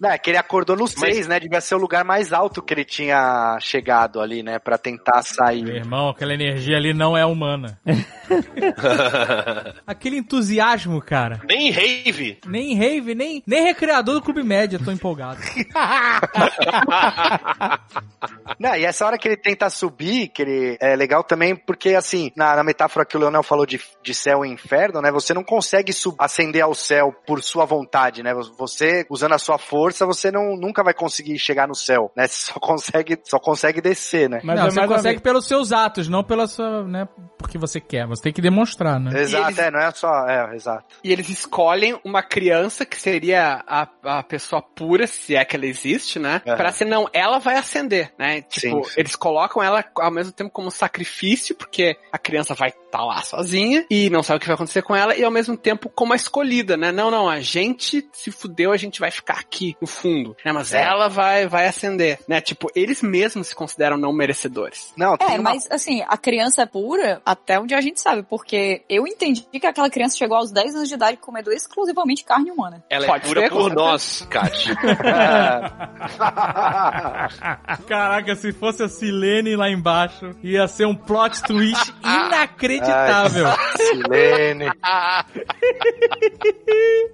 [0.00, 1.38] Não, é que ele acordou no 6, né?
[1.38, 4.58] Devia ser o lugar mais alto que ele tinha chegado ali, né?
[4.58, 5.68] Pra tentar Meu sair.
[5.68, 7.78] irmão, aquela energia ali não é humana.
[9.86, 11.40] Aquele entusiasmo, cara.
[11.48, 12.38] Nem rave.
[12.46, 15.38] Nem rave, nem, nem recreador do Clube Média, tô empolgado.
[18.58, 22.30] Não, e essa hora que ele tenta subir, que ele é legal também, porque assim,
[22.36, 25.10] na, na metáfora que o Leonel falou de, de céu e inferno, né?
[25.10, 28.32] Você não consegue sub, ascender ao céu por sua vontade, né?
[28.58, 32.26] Você, usando a sua força, você não, nunca vai conseguir chegar no céu, né?
[32.36, 34.40] Você só consegue, só consegue descer, né?
[34.42, 37.08] Mas não, é você consegue pelos seus atos, não pela sua, né,
[37.38, 38.06] porque você quer.
[38.06, 39.20] Você tem que demonstrar, né?
[39.20, 40.84] Exato, eles- é, não é só, é, exato.
[41.02, 45.66] E eles escolhem uma criança que seria a, a pessoa pura, se é que ela
[45.66, 46.42] existe, né?
[46.46, 46.56] Aham.
[46.56, 48.42] Pra ser, não, ela vai acender, né?
[48.42, 49.00] Tipo, Sim, sim.
[49.00, 53.84] eles colocam ela ao mesmo tempo como sacrifício, porque a criança vai estar lá sozinha
[53.90, 56.16] e não sabe o que vai acontecer com ela, e ao mesmo tempo como a
[56.16, 56.90] escolhida, né?
[56.92, 60.52] Não, não, a gente se fudeu, a gente vai ficar aqui no fundo, né?
[60.52, 60.82] Mas É.
[60.82, 62.40] ela vai, vai acender, né?
[62.40, 64.92] Tipo, eles mesmos se consideram não merecedores.
[64.96, 68.22] Não, tem É, uma- mas assim, a criança é pura até onde a gente sabe,
[68.22, 72.50] porque eu entendi que aquela criança chegou aos 10 anos de idade comendo exclusivamente carne
[72.50, 72.82] humana.
[72.88, 74.70] Ela Pode é pura ser, por nós, Kat.
[77.86, 82.85] Caraca, se fosse a Silene lá embaixo, ia ser um plot twist inacreditável.
[83.76, 84.66] Silene.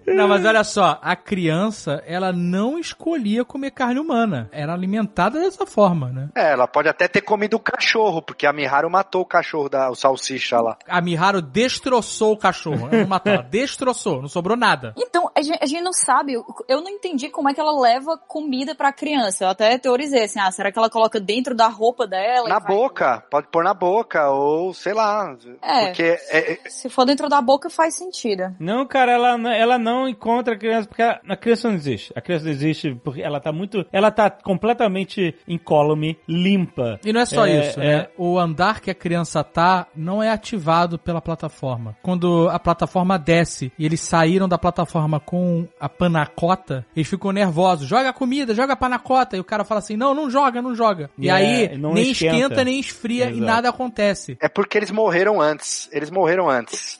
[0.07, 4.49] Não, mas olha só, a criança, ela não escolhia comer carne humana.
[4.53, 6.29] Era alimentada dessa forma, né?
[6.35, 9.91] É, ela pode até ter comido o cachorro, porque a Miharu matou o cachorro da
[9.91, 10.77] o salsicha lá.
[10.89, 12.89] A Miharu destroçou o cachorro.
[12.91, 14.95] Ela não matou, ela destroçou, não sobrou nada.
[14.97, 18.18] Então, a gente, a gente não sabe, eu- não entendi como é que ela leva
[18.18, 19.45] comida pra criança.
[19.45, 22.49] Eu até teorizei assim, ah, será que ela coloca dentro da roupa dela?
[22.49, 25.35] Na vai- boca, pode pôr na boca, ou sei lá.
[25.63, 25.87] É.
[25.87, 28.55] Porque é, é- Se for dentro da boca, faz sentido.
[28.59, 32.13] Não, cara, ela, não- ela não encontra a criança, porque a, a criança não existe.
[32.17, 33.87] A criança não existe porque ela tá muito.
[33.93, 36.99] Ela tá completamente incólume, limpa.
[37.05, 37.85] E não é só É, isso, é.
[37.99, 38.09] né?
[38.17, 41.97] O andar que a criança tá não é ativado pela plataforma.
[42.03, 47.87] Quando a plataforma desce e eles saíram da plataforma com a panacota, eles ficam nervosos.
[47.89, 49.37] Joga a comida, joga a panacota.
[49.37, 51.11] E o cara fala assim: não, não joga, não joga.
[51.19, 52.37] E É, aí não nem esquenta.
[52.37, 53.45] esquenta, nem esfria e Exato.
[53.45, 54.37] nada acontece.
[54.41, 55.88] é porque eles morreram antes.
[55.93, 56.99] Eles morreram antes.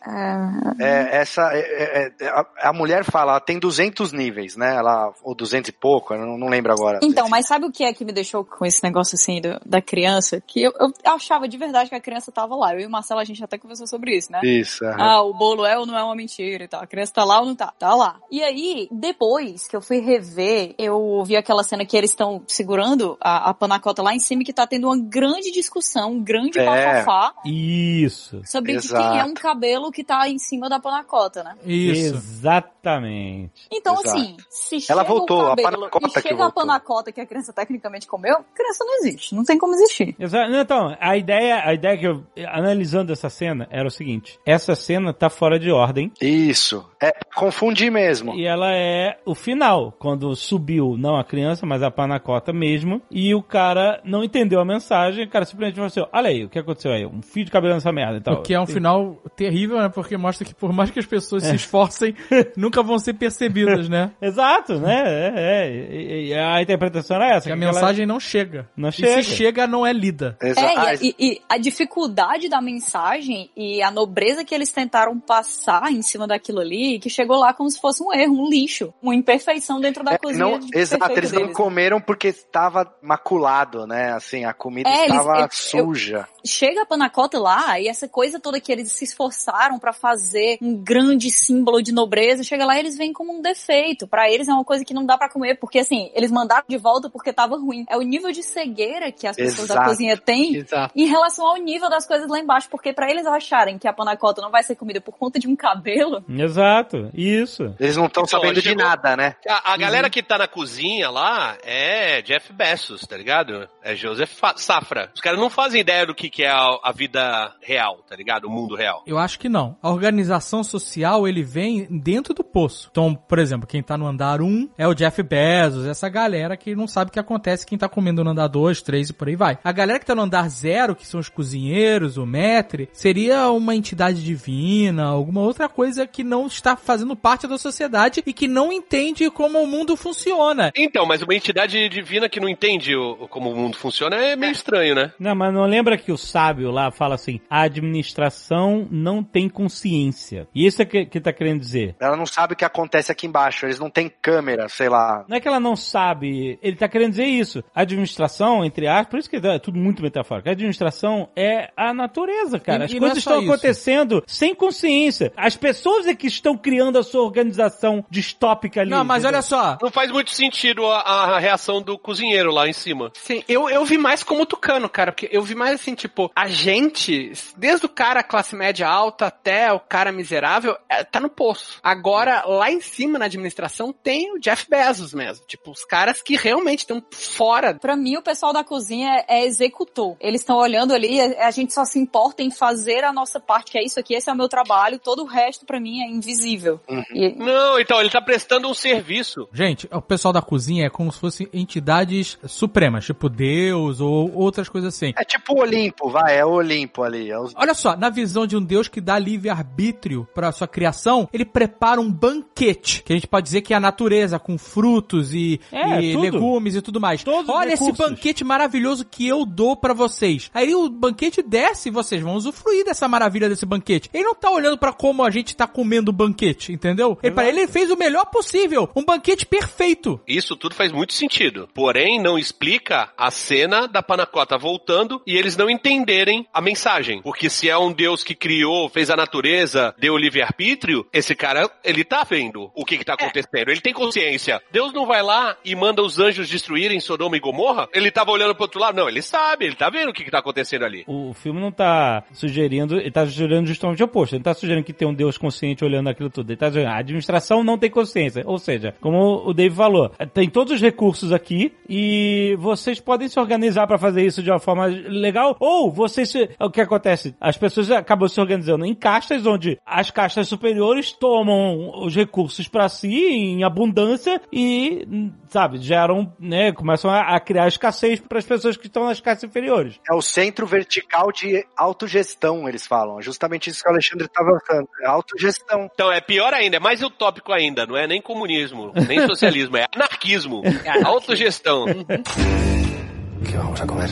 [0.79, 4.75] É, essa é, é- é- a, a mulher fala, ela tem 200 níveis, né?
[4.77, 6.99] Ela ou 200 e pouco, eu não, não lembro agora.
[7.03, 9.81] Então, mas sabe o que é que me deixou com esse negócio assim do- da
[9.81, 10.43] criança?
[10.47, 12.75] Que eu, eu achava de verdade que a criança tava lá.
[12.75, 14.41] Eu e o Marcelo, a gente até conversou sobre isso, né?
[14.43, 14.85] Isso.
[14.85, 14.97] aham.
[15.03, 16.83] Ah, o bolo é ou não é uma mentira e tal.
[16.83, 17.73] A criança tá lá ou não tá?
[17.79, 18.17] Tá lá.
[18.31, 23.17] E aí, depois que eu fui rever, eu vi aquela cena que eles estão segurando
[23.21, 26.59] a, a panacota lá em cima e que tá tendo uma grande discussão, um grande
[26.59, 26.65] É.
[26.65, 28.32] bafafá Isso.
[28.45, 29.11] Sobre de Exato.
[29.11, 31.55] quem é um cabelo que tá em cima da panacota, né?
[31.65, 32.15] Isso.
[32.15, 33.53] Exatamente.
[33.71, 34.09] Então, Exato.
[34.09, 37.21] assim, se Ela chega voltou, o a cabelo panacota e que chega a panacota que
[37.21, 39.35] a criança tecnicamente comeu, a criança não existe.
[39.35, 40.15] Não tem como existir.
[40.19, 44.39] Exa- não, Então, a ideia, a ideia que eu, analisando essa cena, era o seguinte:
[44.47, 46.85] essa cena tá fora de ordem Isso.
[47.01, 48.35] É, confundir mesmo.
[48.35, 53.35] e ela é o final, quando subiu, não a criança, mas a panacota mesmo, e
[53.35, 56.59] o cara não entendeu a mensagem, o cara simplesmente falou assim, olha aí, o que
[56.59, 57.05] aconteceu aí?
[57.07, 58.35] Um fio de cabelo nessa merda tal.
[58.35, 59.89] O que é um final terrível, né?
[59.89, 62.15] Porque mostra que por mais que as pessoas se esforcem,
[62.57, 64.13] nunca vão ser percebidas, né?
[64.21, 65.03] Exato, né?
[65.37, 66.45] É, é.
[66.45, 67.47] A interpretação era essa.
[67.47, 68.69] Que a que ela- mensagem não chega.
[68.77, 69.23] Não e chega.
[69.23, 70.37] se chega, não é lida.
[70.41, 75.91] É, e, e- e a dificuldade da mensagem e a nobreza que eles tentaram passar
[75.93, 79.15] em cima daquilo ali, que chegou lá como se fosse um erro, um lixo, uma
[79.15, 80.45] imperfeição dentro da É, cozinha.
[80.45, 84.13] não, de exato, eles não comeram porque estava maculado, né?
[84.13, 86.29] Assim, a comida É, eles- estava eu- suja.
[86.45, 90.77] Chega a panacota lá e essa coisa toda que eles se esforçaram pra fazer um
[90.77, 94.07] grande símbolo de nobreza, chega lá e eles veem como um defeito.
[94.07, 96.77] Pra eles é uma coisa que não dá pra comer, porque assim, eles mandaram de
[96.77, 97.85] volta porque tava ruim.
[97.89, 99.89] É o nível de cegueira que as pessoas da Exato.
[99.89, 100.93] cozinha têm Exato.
[100.95, 104.43] em relação ao nível das coisas lá embaixo, porque pra eles acharem que a panacota
[104.43, 107.75] não vai ser comida por conta de um cabelo, Exato, isso.
[107.81, 109.37] Eles não estão Então, sabendo de nada, né?
[109.49, 113.69] A, a galera que tá na cozinha lá é Jeff Bezos, tá ligado?
[113.83, 115.11] É Joseph Safra.
[115.15, 118.45] Os caras não fazem ideia do que, que é a, a vida real, tá ligado?
[118.47, 119.03] O mundo real.
[119.07, 119.77] Eu acho que não.
[119.83, 122.89] A organização social, ele vem dentro do poço.
[122.91, 126.75] Então, por exemplo, quem tá no andar 1 é o Jeff Bezos, essa galera que
[126.75, 129.37] não sabe o que acontece quem tá comendo no andar 2, 3 e por aí
[129.37, 129.59] vai.
[129.63, 133.75] A galera que tá no andar 0, que são os cozinheiros, o maître, seria uma
[133.75, 138.73] entidade divina, alguma outra coisa que não está fazendo parte da sociedade e que não
[138.73, 140.71] entende como o mundo funciona.
[140.77, 144.53] Então, mas uma entidade divina que não entende o- como o mundo funciona é meio
[144.53, 145.13] estranho, né?
[145.19, 147.61] Não, mas não lembra que o sábio lá fala assim, a
[147.93, 150.47] administração não tem consciência.
[150.55, 151.95] E isso é que, que tá querendo dizer.
[152.01, 153.67] Ela não sabe o que acontece aqui embaixo.
[153.67, 155.25] Eles não têm câmera, sei lá.
[155.29, 157.63] Não é que ela não sabe, ele tá querendo dizer isso.
[157.75, 160.49] A administração, entre aspas, por isso que é tudo muito metafórico.
[160.49, 162.83] A administração é a natureza, cara.
[162.85, 163.53] E- As e não coisas é estão isso.
[163.53, 165.33] acontecendo sem consciência.
[165.37, 168.91] As pessoas é que estão criando a sua organização distópica ali.
[168.91, 169.39] Não, mas entendeu?
[169.39, 173.11] olha só, Não faz muito sentido a, a reação do cozinheiro lá em cima.
[173.15, 176.47] Sim, eu, eu vi mais como tucano, cara, porque eu vi mais assim, tipo, a
[176.49, 181.79] gente, desde o cara classe média alta até o cara miserável, é, tá no poço.
[181.83, 185.45] Agora, lá em cima na administração, tem o Jeff Bezos mesmo.
[185.47, 187.75] Tipo, os caras que realmente estão fora.
[187.75, 190.17] Pra mim, o pessoal da cozinha é executor.
[190.21, 193.73] Eles estão olhando ali, a a gente só se importa em fazer a nossa parte,
[193.73, 196.07] que é isso aqui, esse é o meu trabalho, todo o resto pra mim é
[196.09, 196.81] invisível.
[197.13, 199.47] E- Não, então, ele tá prestando um serviço.
[199.53, 204.69] Gente, o pessoal da cozinha é como se fossem entidades supremas, tipo Deus ou outras
[204.69, 205.13] coisas assim.
[205.19, 207.31] É tipo o Olimpo, vai, é o Olimpo ali.
[207.31, 207.53] É os...
[207.57, 212.01] Olha só, na visão de um Deus que dá livre-arbítrio para sua criação, ele prepara
[212.01, 216.03] um banquete, que a gente pode dizer que é a natureza, com frutos e, É,
[216.03, 217.25] e legumes e tudo mais.
[217.25, 220.51] Todos os Olha esse banquete maravilhoso que eu dou pra vocês.
[220.55, 224.11] Aí o banquete desce e vocês vão usufruir dessa maravilha desse banquete.
[224.13, 227.19] Ele não tá olhando pra como a gente tá comendo o banquete, entendeu?
[227.23, 230.21] Ele, para ele, ele fez o melhor possível, um banquete perfeito.
[230.27, 231.69] Isso tudo faz muito sentido.
[231.75, 237.23] Porém, não explica a cena da Panacota voltando e eles não entenderem a mensagem.
[237.23, 242.05] Porque se é um Deus que criou, fez a natureza, deu livre-arbítrio, esse cara, ele
[242.05, 243.69] tá vendo o que que tá acontecendo.
[243.71, 244.61] Ele tem consciência.
[244.71, 247.89] Deus não vai lá e manda os anjos destruírem Sodoma e Gomorra?
[247.93, 248.97] Ele tava olhando pro outro lado?
[248.97, 251.05] Não, ele sabe, ele tá vendo o que que tá acontecendo ali.
[251.07, 254.35] O filme não tá sugerindo, ele tá sugerindo justamente o oposto.
[254.35, 256.51] Ele não tá sugerindo que tem um Deus consciente olhando aquilo tudo.
[256.51, 258.43] Ele tá dizendo, a administração não tem consciência.
[258.47, 263.39] Ou seja, como o Dave falou, tem todos os recursos aqui e vocês podem se
[263.39, 265.57] organizar pra fazer isso de uma forma legal.
[265.61, 267.35] Ou vocês, se- o que acontece?
[267.43, 272.89] As pessoas acabam se organizando em castas, onde as castas superiores tomam os recursos pra
[272.89, 275.05] si em abundância e,
[275.49, 279.51] sabe, geram, né, começam a, a criar escassez para as pessoas que estão nas castas
[279.51, 279.99] inferiores.
[280.09, 283.19] É o centro vertical de autogestão, eles falam.
[283.19, 284.89] É Justamente isso que o Alexandre estava falando.
[285.03, 285.91] É autogestão.
[285.93, 289.87] Então é pior ainda, é mais utópico ainda, não é nem comunismo, nem socialismo, é
[289.93, 290.63] anarquismo,
[291.05, 291.87] autogestão.
[293.45, 294.11] ¿Qué vamos a comer?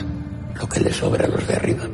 [0.59, 1.89] Lo que le sobra a los de arriba.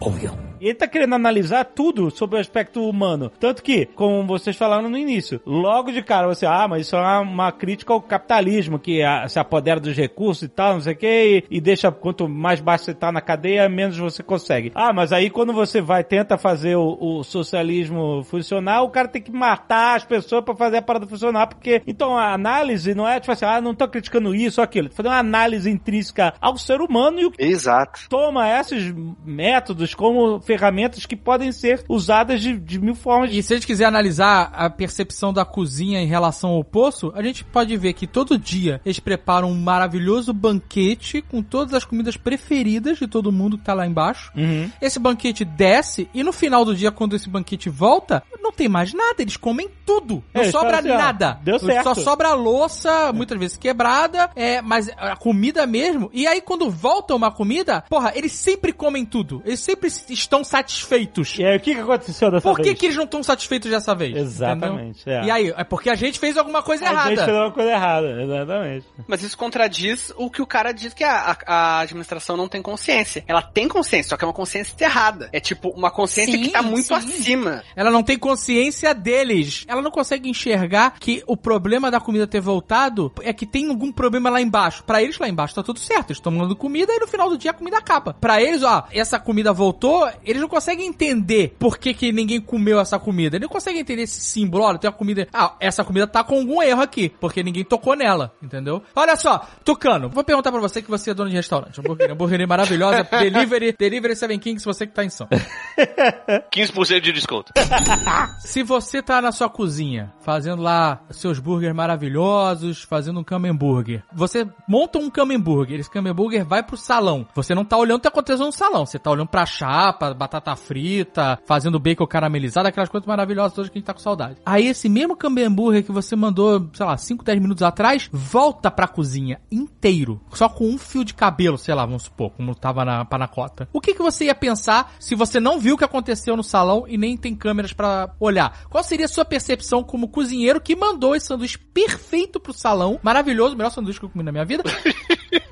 [0.00, 0.43] Obvio.
[0.64, 3.30] E ele tá querendo analisar tudo sobre o aspecto humano.
[3.38, 7.00] Tanto que, como vocês falaram no início, logo de cara você, ah, mas isso é
[7.00, 10.96] uma, uma crítica ao capitalismo, que se apodera dos recursos e tal, não sei o
[10.96, 14.72] que, e, deixa, quanto mais baixo você tá na cadeia, menos você consegue.
[14.74, 19.20] Ah, mas aí quando você vai, tenta fazer o, o socialismo funcionar, o cara tem
[19.20, 23.20] que matar as pessoas pra fazer a parada funcionar, porque, então a análise não é
[23.20, 26.80] tipo assim, ah, não tô criticando isso ou aquilo, fazendo uma análise intrínseca ao ser
[26.80, 28.08] humano e o Exato.
[28.08, 28.94] toma esses
[29.26, 33.30] métodos como ferramenta ferramentas que podem ser usadas de, de mil formas.
[33.32, 37.22] E se a gente quiser analisar a percepção da cozinha em relação ao poço, a
[37.22, 42.16] gente pode ver que todo dia eles preparam um maravilhoso banquete com todas as comidas
[42.16, 44.30] preferidas de todo mundo que tá lá embaixo.
[44.36, 44.70] Uhum.
[44.80, 48.92] Esse banquete desce e no final do dia, quando esse banquete volta, não tem mais
[48.92, 49.16] nada.
[49.18, 50.22] Eles comem tudo.
[50.32, 51.38] Não É, sobra assim, nada.
[51.42, 51.84] deu certo.
[51.84, 56.10] Só sobra a louça, muitas vezes quebrada, é, mas a comida mesmo.
[56.12, 59.42] E aí, quando volta uma comida, porra, eles sempre comem tudo.
[59.44, 61.38] Eles sempre estão satisfeitos.
[61.38, 62.78] E aí, o que, que aconteceu dessa Por que, vez?
[62.78, 64.16] que eles não estão satisfeitos dessa vez?
[64.16, 65.24] Exatamente, é.
[65.24, 67.24] E aí, é porque a gente fez alguma coisa A gente errada.
[67.24, 68.86] fez uma coisa errada, exatamente.
[69.06, 72.60] Mas isso contradiz o que o cara diz que a, a- a administração não tem
[72.62, 73.24] consciência.
[73.26, 75.28] Ela tem consciência, só que é uma consciência errada.
[75.32, 76.94] É tipo uma consciência que Sim, tá muito sim.
[76.94, 77.62] acima.
[77.76, 79.64] Ela não tem consciência deles.
[79.68, 83.90] Ela não consegue enxergar que o problema da comida ter voltado é que tem algum
[83.92, 84.84] problema lá embaixo.
[84.84, 86.08] Pra eles lá embaixo tá tudo certo.
[86.10, 88.14] Eles estão mandando comida e no final do dia a comida acaba.
[88.14, 92.80] Pra eles, ó, essa comida voltou, eles não conseguem entender por que, que ninguém comeu
[92.80, 93.36] essa comida.
[93.36, 94.64] Eles não conseguem entender esse símbolo.
[94.64, 95.28] Olha, tem uma comida.
[95.32, 98.82] Ah, essa comida tá com algum erro aqui, porque ninguém tocou nela, entendeu?
[98.96, 101.78] Olha só, Tucano, vou perguntar pra você que você é dono de restaurante.
[101.80, 105.28] Hamburgueria, hamburgueria maravilhosa, delivery, delivery Seven Kings, você que tá em São.
[106.52, 107.52] 15% de desconto.
[108.40, 114.46] Se você tá na sua cozinha, fazendo lá seus burgers maravilhosos, fazendo um camembert, você
[114.68, 117.26] monta um camembert, esse camembert vai pro salão.
[117.34, 120.13] Você não tá olhando o que tá acontecendo no salão, você tá olhando pra chapa,
[120.14, 124.36] batata frita, fazendo bacon caramelizado, aquelas coisas maravilhosas todas que a gente tá com saudade.
[124.44, 128.88] Aí esse mesmo camembert que você mandou, sei lá, 5, 10 minutos atrás, volta pra
[128.88, 133.04] cozinha inteiro, só com um fio de cabelo, sei lá, vamos supor, como tava na
[133.04, 133.68] panacota.
[133.72, 136.84] O que que você ia pensar se você não viu o que aconteceu no salão
[136.86, 138.64] e nem tem câmeras pra olhar?
[138.70, 143.56] Qual seria a sua percepção como cozinheiro que mandou esse sanduíche perfeito pro salão, maravilhoso,
[143.56, 144.64] melhor sanduíche que eu comi na minha vida?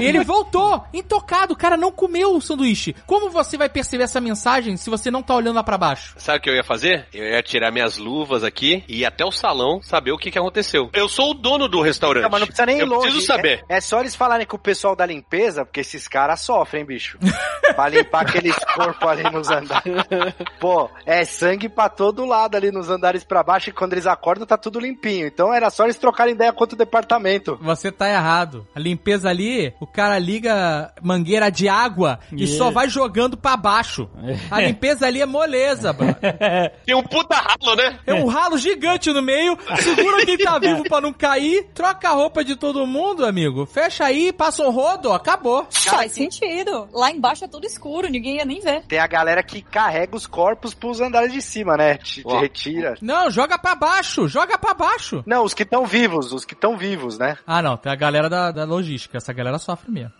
[0.00, 2.94] E ele voltou, intocado, o cara não comeu o sanduíche.
[3.06, 6.14] Como você vai perceber essa mensagem se você não tá olhando lá pra baixo?
[6.18, 7.06] Sabe o que eu ia fazer?
[7.12, 10.38] Eu ia tirar minhas luvas aqui e ir até o salão saber o que, que
[10.38, 10.90] aconteceu.
[10.92, 12.22] Eu sou o dono do restaurante.
[12.22, 13.02] Não, mas não precisa nem ir eu longe.
[13.02, 13.64] preciso saber.
[13.68, 17.18] É, é só eles falarem com o pessoal da limpeza, porque esses caras sofrem, bicho.
[17.74, 19.94] pra limpar aqueles corpos ali nos andares.
[20.60, 24.46] Pô, é sangue pra todo lado ali nos andares pra baixo e quando eles acordam
[24.46, 25.26] tá tudo limpinho.
[25.26, 27.58] Então era só eles trocarem ideia com outro departamento.
[27.62, 28.66] Você tá errado.
[28.74, 32.58] A limpeza ali, o cara liga mangueira de água e Yeah.
[32.58, 34.08] só vai jogando pra baixo.
[34.50, 36.06] A limpeza ali é moleza, bro.
[36.86, 37.98] Tem um puta ralo, né?
[38.06, 42.12] É um ralo gigante no meio, segura quem tá vivo pra não cair, troca a
[42.12, 43.66] roupa de todo mundo, amigo.
[43.66, 45.66] Fecha aí, passa um rodo, acabou.
[45.70, 46.88] Faz sentido.
[46.92, 48.82] Lá embaixo é tudo escuro, ninguém ia nem ver.
[48.86, 51.96] Tem a galera que carrega os corpos pros andares de cima, né?
[51.98, 52.94] Te, te retira.
[53.00, 55.22] Não, joga pra baixo, joga pra baixo.
[55.26, 57.36] Não, os que estão vivos, os que estão vivos, né?
[57.46, 60.12] Ah, não, tem a galera da, da logística, essa galera sofre mesmo.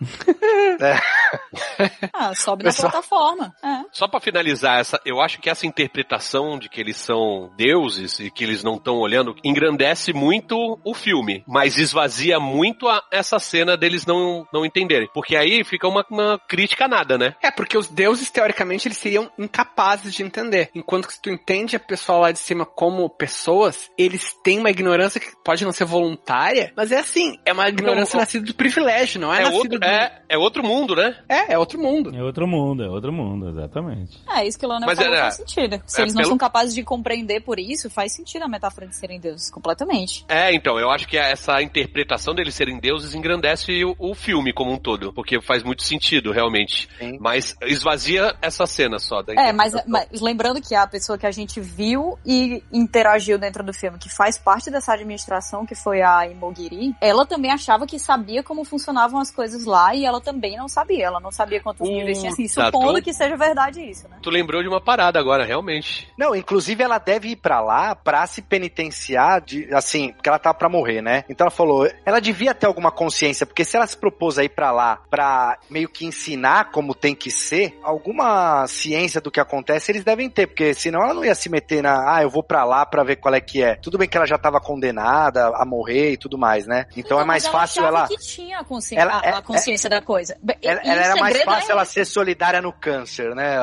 [2.13, 3.55] Ah, sobe Pessoal- na plataforma.
[3.63, 3.81] É.
[3.91, 8.31] Só pra finalizar essa, eu acho que essa interpretação de que eles são deuses e
[8.31, 13.75] que eles não estão olhando engrandece muito o filme, mas esvazia muito a- essa cena
[13.77, 15.09] deles não, não entenderem.
[15.13, 17.35] Porque aí fica uma, uma crítica nada, né?
[17.41, 20.69] É, porque os deuses, teoricamente, eles seriam incapazes de entender.
[20.73, 24.69] Enquanto que se tu entende a pessoa lá de cima como pessoas, eles têm uma
[24.69, 28.53] ignorância que pode não ser voluntária, mas é assim, é uma ignorância Não, nascida do
[28.53, 29.85] privilégio, não é, É outro, do...
[29.85, 31.15] é, é outro mundo, né?
[31.29, 32.15] É, é outro mundo.
[32.15, 34.21] É outro mundo, é outro mundo, exatamente.
[34.29, 35.81] É, isso que o Leonel Mas falou era- faz sentido.
[35.85, 38.87] Se é eles não pelo- são capazes de compreender por isso, faz sentido a metáfora
[38.87, 40.25] de serem deuses, completamente.
[40.27, 44.71] É, então, eu acho que essa interpretação deles serem deuses engrandece o, o filme como
[44.71, 46.89] um todo, porque faz muito sentido, realmente.
[46.97, 47.17] Sim.
[47.19, 49.21] Mas esvazia essa cena só.
[49.21, 53.63] Da É, mas, mas lembrando que a pessoa que a gente viu e interagiu dentro
[53.63, 57.99] do filme, que faz parte dessa administração, que foi a Imogiri, ela também achava que
[57.99, 58.63] sabia como
[58.97, 61.05] funcionavam as coisas lá e ela também não sabia.
[61.05, 64.07] Ela não sabia quantos Uh, níveis tinha, assim, tá, supondo tu- que seja verdade isso,
[64.09, 64.17] né?
[64.21, 66.07] Tu lembrou de uma parada agora, realmente.
[66.17, 70.53] Não, inclusive ela deve ir pra lá pra se penitenciar de, assim, porque ela tá
[70.53, 71.23] pra morrer, né?
[71.29, 74.49] Então ela falou, ela devia ter alguma consciência, porque se ela se propôs a ir
[74.49, 79.91] pra lá pra meio que ensinar como tem que ser, alguma ciência do que acontece
[79.91, 82.63] eles devem ter, porque senão ela não ia se meter na, ah, eu vou pra
[82.63, 83.75] lá pra ver qual é que é.
[83.75, 86.85] Tudo bem que ela já tava condenada a morrer e tudo mais, né?
[86.95, 88.95] Então Não, é mais fácil ela que tinha a, consci...
[88.95, 90.37] Ela- a- a é- consciência da coisa.
[90.61, 93.57] ela, ela era mais segredo fácil é ela ser solidária no câncer, né?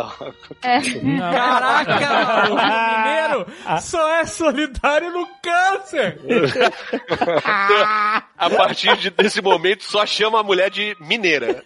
[0.63, 0.81] É.
[1.19, 3.47] Caraca, mano, o mineiro
[3.81, 6.19] só é solidário no câncer.
[8.47, 11.63] a partir de- desse momento, só chama a mulher de mineira.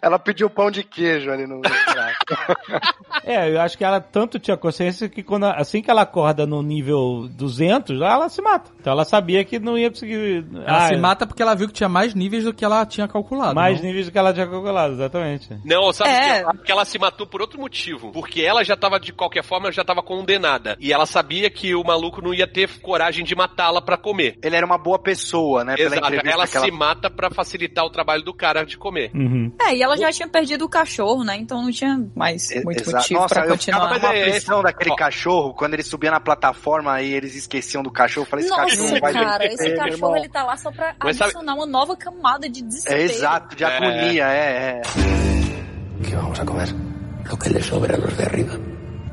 [0.00, 1.60] Ela pediu pão de queijo ali no.
[3.24, 6.62] É, eu acho que ela tanto tinha consciência que quando, assim que ela acorda no
[6.62, 8.70] nível 200, ela se mata.
[8.80, 10.44] Então ela sabia que não ia conseguir...
[10.54, 13.06] Ela Ah, se mata porque ela viu que tinha mais níveis do que ela tinha
[13.08, 13.54] calculado.
[13.54, 13.86] Mais não?
[13.86, 15.48] níveis do que ela tinha calculado, exatamente.
[15.64, 16.20] Não, sabe É.
[16.20, 18.10] que, ela, que ela se matou por outro motivo.
[18.12, 20.76] Porque ela já tava, de qualquer forma, já tava condenada.
[20.80, 24.38] E ela sabia que o maluco não ia ter coragem de matá-la pra comer.
[24.42, 25.09] Ele era uma boa pessoa,
[25.64, 25.74] né?
[25.76, 26.06] pela Exato.
[26.06, 29.10] entrevista Ela que ela se mata pra facilitar o trabalho do cara de comer.
[29.14, 29.52] Uhum.
[29.60, 31.36] É, e ela já tinha perdido o cachorro, né?
[31.36, 32.96] Então não tinha mais muito exato.
[32.96, 33.78] motivo Nossa, pra eu ficava continuar.
[34.00, 34.96] com uma Mas é aflição daquele Ó.
[34.96, 38.24] cachorro, quando ele subia na plataforma e eles esqueciam do cachorro.
[38.26, 40.16] Eu falei, esse cachorro Nossa, não vai cara, esse cachorro irmão.
[40.16, 43.00] ele tá lá só pra Mas sabe- adicionar uma nova camada de É desespero.
[43.02, 43.66] exato, de É.
[43.66, 44.82] agonia, é, é.
[46.02, 46.68] ¿Qué vamos a comer?
[47.30, 48.58] Lo que les sobre a los de arriba.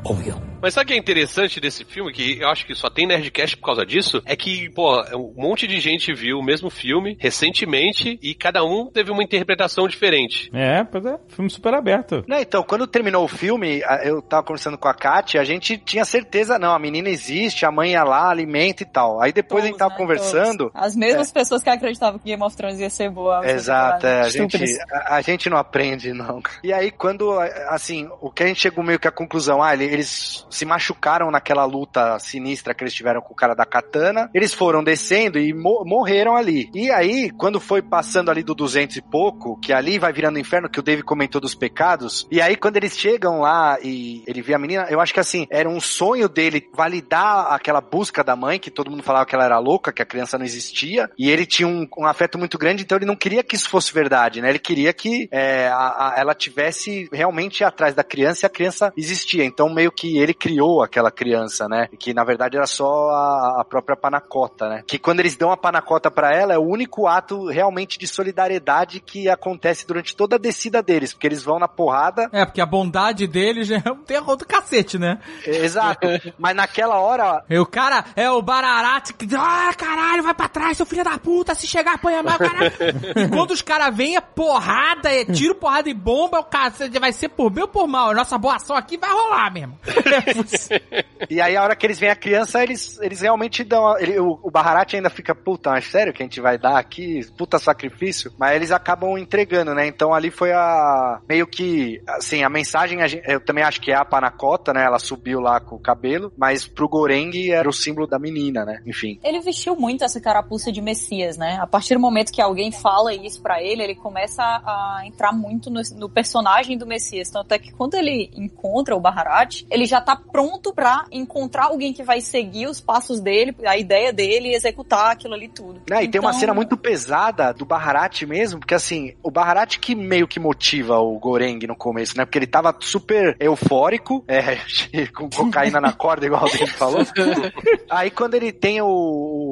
[0.05, 0.41] Obvio.
[0.61, 3.57] Mas sabe o que é interessante desse filme, que eu acho que só tem Nerdcast
[3.57, 4.21] por causa disso?
[4.25, 8.89] É que, pô, um monte de gente viu o mesmo filme recentemente e cada um
[8.91, 10.49] teve uma interpretação diferente.
[10.53, 12.23] É, pois é, filme super aberto.
[12.27, 16.03] Não, então, quando terminou o filme, eu tava conversando com a Kátia, a gente tinha
[16.03, 19.21] certeza, não, a menina existe, a mãe ia lá, alimenta e tal.
[19.21, 20.57] Aí depois a gente tava né, conversando.
[20.69, 20.71] todos.
[20.73, 23.45] As mesmas pessoas que acreditavam que Game of Thrones ia ser boa.
[23.47, 24.57] Exato, é, a gente,
[24.91, 26.41] a, a gente não aprende, não.
[26.63, 27.31] E aí, quando,
[27.69, 31.29] assim, o que a gente chegou meio que à conclusão, ah, ele- eles se machucaram
[31.31, 35.53] naquela luta sinistra que eles tiveram com o cara da katana, eles foram descendo e
[35.53, 36.69] mo- morreram ali.
[36.73, 40.69] E aí, quando foi passando ali do 200 e pouco, que ali vai virando inferno,
[40.69, 44.53] que o Dave comentou dos pecados, e aí quando eles chegam lá e ele vê
[44.53, 48.59] a menina, eu acho que assim, era um sonho dele validar aquela busca da mãe,
[48.59, 51.45] que todo mundo falava que ela era louca, que a criança não existia, e ele
[51.45, 54.49] tinha um, um afeto muito grande, então ele não queria que isso fosse verdade, né?
[54.49, 55.73] Ele queria que é, a-
[56.09, 59.43] a- ela tivesse realmente atrás da criança e a criança existia.
[59.43, 61.87] Então meio que ele criou aquela criança, né?
[61.99, 64.83] Que na verdade era só a, a própria panacota, né?
[64.87, 68.99] Que quando eles dão a panacota pra ela é o único ato realmente de solidariedade
[68.99, 72.65] que acontece durante toda a descida deles, porque eles vão na porrada É, porque a
[72.65, 75.19] bondade deles é um terror do cacete, né?
[75.45, 76.07] É, Exato.
[76.37, 80.77] Mas naquela hora, E o cara é o Bararate que ah, caralho, vai pra trás,
[80.77, 82.71] seu filho da puta, se chegar, apanha mais, caralho.
[83.15, 87.11] e quando os caras vêm, é porrada, é tiro, porrada e bomba, o cara vai
[87.11, 88.11] ser por bem ou por mal.
[88.11, 89.77] A nossa boa ação aqui vai rolar mesmo.
[91.29, 93.97] e aí a hora que eles veem a criança, eles, eles realmente dão.
[93.97, 97.21] ele- o, o Baharat ainda fica, puta, mas sério que a gente vai dar aqui?
[97.37, 98.31] Puta sacrifício.
[98.37, 99.87] Mas eles acabam entregando, né?
[99.87, 101.19] Então ali foi a.
[101.27, 102.01] Meio que.
[102.07, 104.83] Assim, a mensagem, a gente- eu também acho que é a Panacota, né?
[104.83, 108.81] Ela subiu lá com o cabelo, mas pro Goreng era o símbolo da menina, né?
[108.85, 109.19] Enfim.
[109.23, 111.57] Ele vestiu muito essa carapuça de Messias, né?
[111.61, 115.31] A partir do momento que alguém fala isso pra ele, ele começa a, a entrar
[115.31, 117.29] muito no, no personagem do Messias.
[117.29, 121.93] Tanto é que quando ele encontra o Baharat, ele já tá pronto pra encontrar alguém
[121.93, 125.81] que vai seguir os passos dele, a ideia dele e executar aquilo ali tudo.
[125.89, 129.79] Né, e tem uma Então, cena muito pesada do Baharat mesmo, porque assim, o Baharat
[129.79, 132.25] que meio que motiva o Goreng no começo, né?
[132.25, 134.57] Porque ele tava super eufórico, é,
[135.15, 137.01] com cocaína na corda, igual o David falou.
[137.89, 138.87] Aí quando ele tem o,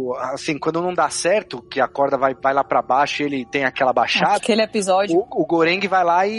[0.10, 3.26] o- Assim, quando não dá certo, que a corda vai, vai lá pra baixo e
[3.26, 4.36] ele tem aquela baixada.
[4.36, 5.18] Aquele episódio.
[5.18, 6.34] O, o Goreng vai lá e,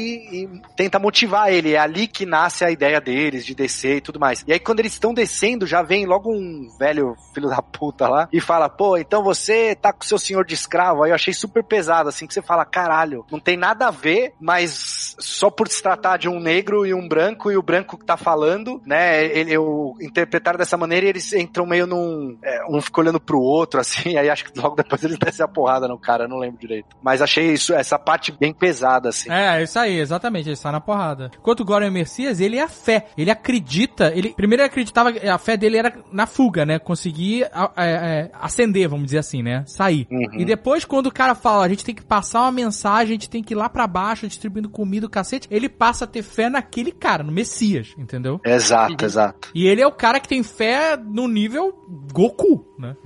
[0.45, 1.75] e tenta motivar ele.
[1.75, 4.45] É ali que nasce a ideia deles de descer e tudo mais.
[4.47, 8.29] E aí, quando eles estão descendo, já vem logo um velho filho da puta lá
[8.33, 11.03] e fala: pô, então você tá com seu senhor de escravo.
[11.05, 14.33] Aí eu achei super pesado, assim, que você fala: caralho, não tem nada a ver,
[14.41, 18.05] mas só por se tratar de um negro e um branco e o branco que
[18.05, 19.25] tá falando, né?
[19.27, 22.39] Ele, o interpretaram dessa maneira e eles entram meio num.
[22.43, 24.17] é, um fica olhando pro outro, assim.
[24.19, 26.97] Aí acho que logo depois eles descem a porrada no cara, não lembro direito.
[27.03, 29.31] Mas achei isso, essa parte bem pesada, assim.
[29.31, 31.31] É, isso aí, exatamente, ele sai na porrada.
[31.39, 33.07] Enquanto o Goran Messias, ele é a fé.
[33.17, 36.79] Ele acredita, ele primeiro ele acreditava, que a fé dele era na fuga, né?
[36.79, 39.65] Conseguir é, é, acender, vamos dizer assim, né?
[39.67, 40.07] Sair.
[40.11, 40.41] Uhum.
[40.41, 43.31] E depois, quando o cara fala, a gente tem que passar uma mensagem, a gente
[43.31, 46.49] tem que ir lá pra baixo, distribuindo comida, o cacete, ele passa a ter fé
[46.49, 48.41] naquele cara, no Messias, entendeu?
[48.45, 49.51] Exato, exato.
[49.55, 51.73] E ele é o cara que tem fé no nível
[52.13, 52.97] Goku, né?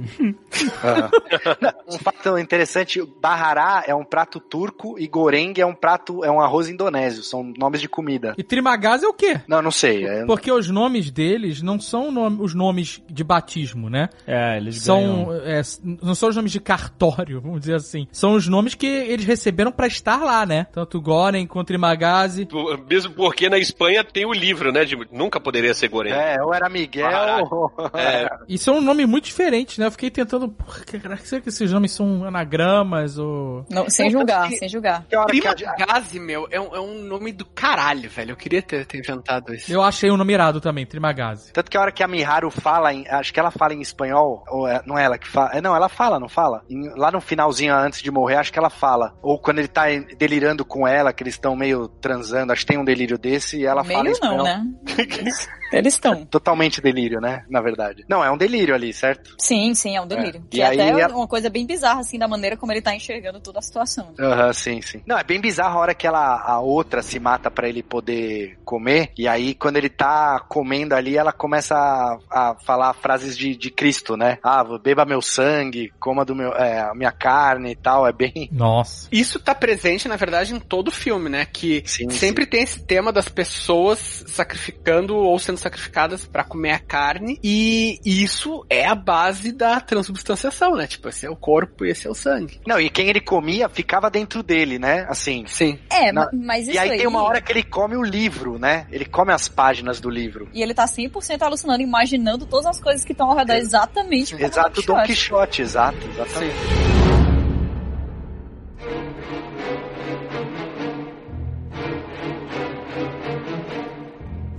[1.88, 6.40] um fato interessante, Bahará é um prato turco e Goreng é um prato, é um
[6.40, 8.34] arroz indonésio, são nomes de comida.
[8.36, 9.40] E Trimagás é o quê?
[9.46, 10.06] Não, não sei.
[10.06, 14.08] é- Porque os nomes deles não são nome- os nomes de batismo, né?
[14.26, 15.42] É, eles São, ganham.
[15.44, 15.62] é,
[16.02, 18.06] não são os nomes de cartório, vamos dizer assim.
[18.12, 20.66] São os nomes que eles receberam pra estar lá, né?
[20.72, 22.46] Tanto Goren quanto Trimagazi.
[22.46, 24.84] Por- Mesmo porque na Espanha tem o livro, né?
[24.84, 26.12] De nunca poderia ser Goreng.
[26.12, 27.72] É, ou era Miguel, ou...
[27.94, 29.59] É, E são nomes muito diferentes.
[29.78, 29.86] Né?
[29.86, 30.54] Eu fiquei tentando.
[31.22, 33.64] Será que esses nomes são anagramas ou.
[33.70, 35.04] Não, sem julgar, sem julgar.
[35.08, 38.32] Que hora que Prima Gazi, meu, é um, é um nome do caralho, velho.
[38.32, 39.72] Eu queria ter, ter inventado isso.
[39.72, 41.52] Eu achei um nome irado também, Trimagazi.
[41.52, 44.44] Tanto que a hora que a Miharu fala, em, acho que ela fala em espanhol,
[44.48, 46.62] ou é- não é ela que fala, é, não, ela fala, não fala?
[46.68, 49.14] Em- lá no finalzinho, antes de morrer, acho que ela fala.
[49.22, 49.84] Ou quando ele tá
[50.18, 53.66] delirando com ela, que eles estão meio transando, acho que tem um delírio desse, e
[53.66, 54.36] ela fala em Meio espanhol.
[54.38, 54.66] não, né?
[55.72, 56.24] Eles estão.
[56.26, 57.44] Totalmente delírio, né?
[57.48, 58.04] Na verdade.
[58.08, 59.34] Não, é um delírio ali, certo?
[59.38, 60.40] Sim, sim, é um delírio.
[60.46, 60.48] É.
[60.50, 62.82] Que E é aí até ela- uma coisa bem bizarra, assim, da maneira como ele
[62.82, 64.14] tá enxergando toda a situação.
[64.18, 65.02] Aham, sim, sim.
[65.06, 68.58] Não, é bem bizarro a hora que ela, a outra se mata pra ele poder
[68.64, 72.18] comer, e aí quando ele tá comendo ali, ela começa a,
[72.50, 74.38] a falar frases de, de Cristo, né?
[74.42, 78.48] Ah, beba meu sangue, coma do meu, é, a minha carne e tal, é bem...
[78.52, 79.08] Nossa.
[79.12, 81.46] Isso tá presente, na verdade, em todo o filme, né?
[81.46, 86.78] Que Sim, sempre tem esse tema das pessoas sacrificando ou sendo sacrificadas pra comer a
[86.78, 87.38] carne.
[87.42, 90.86] E isso é a base da transubstanciação, né?
[90.86, 92.60] Tipo, esse é o corpo e esse é o sangue.
[92.66, 95.06] Não, e quem ele comia ficava dentro dele, né?
[95.08, 95.44] Assim...
[95.46, 95.78] Sim.
[95.90, 98.86] É, ma- mas isso E aí tem uma hora que ele come o livro, né?
[98.90, 100.48] Ele come as páginas do livro.
[100.52, 104.44] E ele tá 100% alucinando, imaginando todas as coisas que estão ao redor exatamente como
[104.44, 105.12] Exato, Don Don Quixote.
[105.12, 106.54] Quixote, exato, exatamente.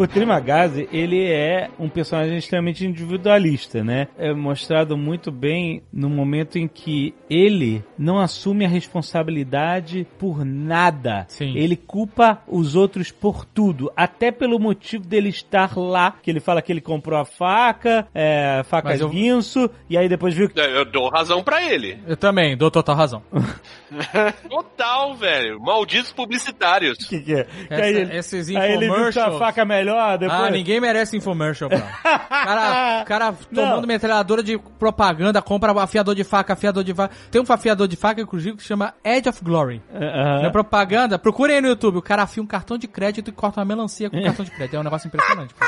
[0.01, 4.07] O Trimagazi, ele é um personagem extremamente individualista, né?
[4.17, 11.25] É mostrado muito bem no momento em que ele não assume a responsabilidade por nada.
[11.29, 11.53] Sim.
[11.55, 16.61] Ele culpa os outros por tudo, até pelo motivo dele estar lá, que ele fala
[16.61, 20.83] que ele comprou a faca, é, faca eu- guinso, e aí depois viu que Eu
[20.85, 21.99] dou razão pra ele.
[22.07, 23.21] Eu também, dou total razão.
[24.49, 25.59] Total, velho.
[25.59, 26.97] Malditos publicitários.
[27.05, 27.43] que, que é.
[27.43, 29.39] Que Essa- aí ele, esses aí ele viu que a infomercials.
[29.39, 30.39] faca é melhor, depois...
[30.41, 31.79] Ah, ninguém merece infomercial, bro.
[32.29, 33.87] cara, cara tomando Não.
[33.87, 37.13] metralhadora de propaganda, compra afiador de faca, afiador de faca.
[37.29, 39.81] Tem um afiador de faca, inclusive, que chama Edge of Glory.
[39.93, 40.41] Aham.
[40.43, 41.97] Na propaganda, procurem aí no YouTube.
[41.97, 44.75] O cara afia um cartão de crédito e corta uma melancia com cartão de crédito.
[44.75, 45.53] É um negócio impressionante.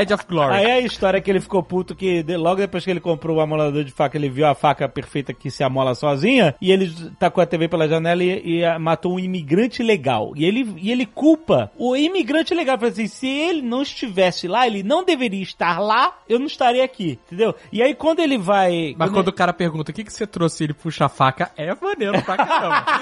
[0.00, 0.54] Edge of Glory.
[0.54, 3.40] Aí é a história que ele ficou puto que logo depois que ele comprou o
[3.40, 7.42] amolador de faca, ele viu a faca perfeita que se amola sozinha e ele tacou
[7.42, 10.32] a TV pela janela e, e, matou um imigrante legal.
[10.34, 12.78] E ele, e ele culpa o imigrante legal.
[12.78, 16.84] Falou assim, se ele não estivesse lá, ele não deveria estar lá, eu não estaria
[16.84, 17.54] aqui, entendeu?
[17.70, 18.94] E aí quando ele vai...
[18.96, 21.50] Mas quando quando o cara pergunta o que, que você trouxe ele puxa a faca,
[21.56, 22.84] é maneiro pra caramba.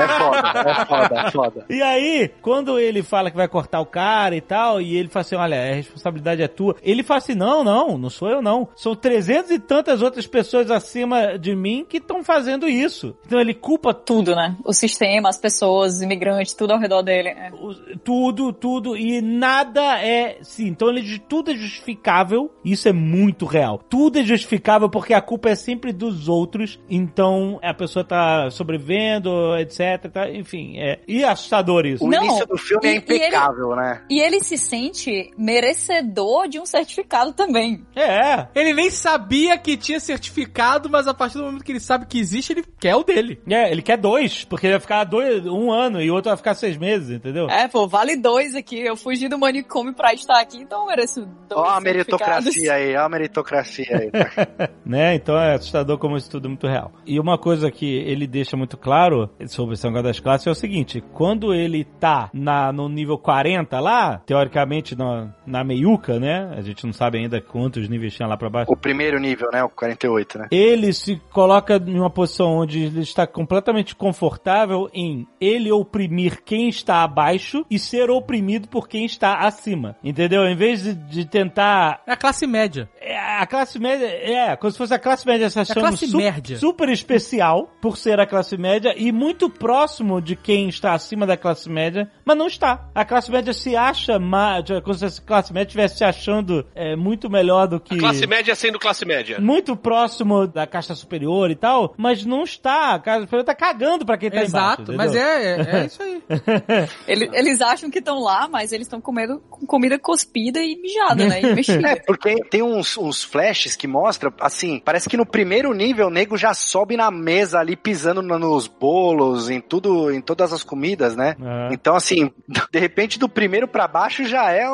[0.00, 1.66] É foda, é foda, é foda.
[1.68, 5.20] E aí, quando ele fala que vai cortar o cara e tal, e ele fala
[5.22, 6.76] assim, olha, a responsabilidade é tua.
[6.82, 8.68] Ele fala assim, não, não, não sou eu não.
[8.74, 13.14] São trezentas e tantas outras pessoas acima de mim que estão fazendo isso.
[13.26, 14.56] Então ele culpa Tudo, né?
[14.64, 17.28] O sistema, as pessoas, os imigrantes, tudo ao redor dele.
[17.28, 17.50] É.
[17.52, 22.92] o- tudo, tudo, e nada é, sim, então ele diz tudo é justificável, isso é
[22.92, 23.80] muito real.
[23.88, 29.56] Tudo é justificável porque a culpa é sempre dos outros, então a pessoa tá sobrevivendo,
[29.58, 32.04] etc, tá, enfim, é, e é assustador isso.
[32.04, 34.02] O Não, início do filme e- é e impecável, né?
[34.10, 37.84] E ele se sente merecedor de um certificado também.
[37.94, 42.06] É, ele nem sabia que tinha certificado, mas a partir do momento que ele sabe
[42.06, 43.40] que existe, ele quer o dele.
[43.48, 46.36] É, ele quer dois, porque ele vai ficar dois, um ano e o outro vai
[46.36, 47.48] ficar seis meses, entendeu?
[47.48, 48.80] É, pô, vale dois aqui.
[48.80, 52.96] Eu fugi do manicômio pra estar aqui, então eu mereço dois Ó a meritocracia aí,
[52.96, 54.10] ó a meritocracia aí.
[54.84, 55.14] Né?
[55.14, 56.92] Então é assustador como isso tudo é muito real.
[57.06, 60.54] E uma coisa que ele deixa muito claro sobre esse negócio das classes é o
[60.54, 66.52] seguinte: quando ele tá na, no nível 40 lá, teoricamente na, na meiuca, né?
[66.56, 68.72] A gente não sabe ainda quantos níveis tinha lá pra baixo.
[68.72, 69.62] O primeiro nível, né?
[69.62, 70.48] O 48, né?
[70.50, 76.68] Ele se coloca em uma posição onde ele está completamente confortável em ele oprimir quem
[76.68, 79.96] está abaixo e ser oprimido por quem está acima.
[80.02, 80.44] Entendeu?
[80.44, 82.88] Em vez de, de tentar É a classe média.
[83.00, 86.16] é, a classe média, é, como se fosse a classe média se achando classe su-
[86.16, 86.58] média.
[86.58, 91.36] super especial por ser a classe média e muito próximo de quem está acima da
[91.36, 92.88] classe média, mas não está.
[92.94, 96.94] A classe média se acha, ma- como se a classe média estivesse se achando é,
[96.96, 97.94] muito melhor do que...
[97.94, 99.38] A classe média sendo classe média.
[99.40, 102.94] Muito próximo da caixa superior e tal, mas não está.
[102.94, 104.96] A caixa superior tá cagando pra quem tá Exato, embaixo.
[104.96, 105.28] mas entendeu?
[105.28, 106.22] é, é, é isso aí.
[107.06, 111.26] Ele- Eles acham que estão lá, mas eles estão comendo com comida cuspida e mijada,
[111.26, 111.40] né?
[111.42, 111.88] E mexida.
[111.88, 116.10] É, porque tem uns, uns flashes que mostram, assim, parece que no primeiro nível o
[116.10, 120.62] nego já sobe na mesa ali pisando no- nos bolos, em tudo, em todas as
[120.62, 121.36] comidas, né?
[121.40, 121.68] É.
[121.72, 122.30] Então, assim,
[122.72, 124.64] de repente do primeiro pra baixo já é.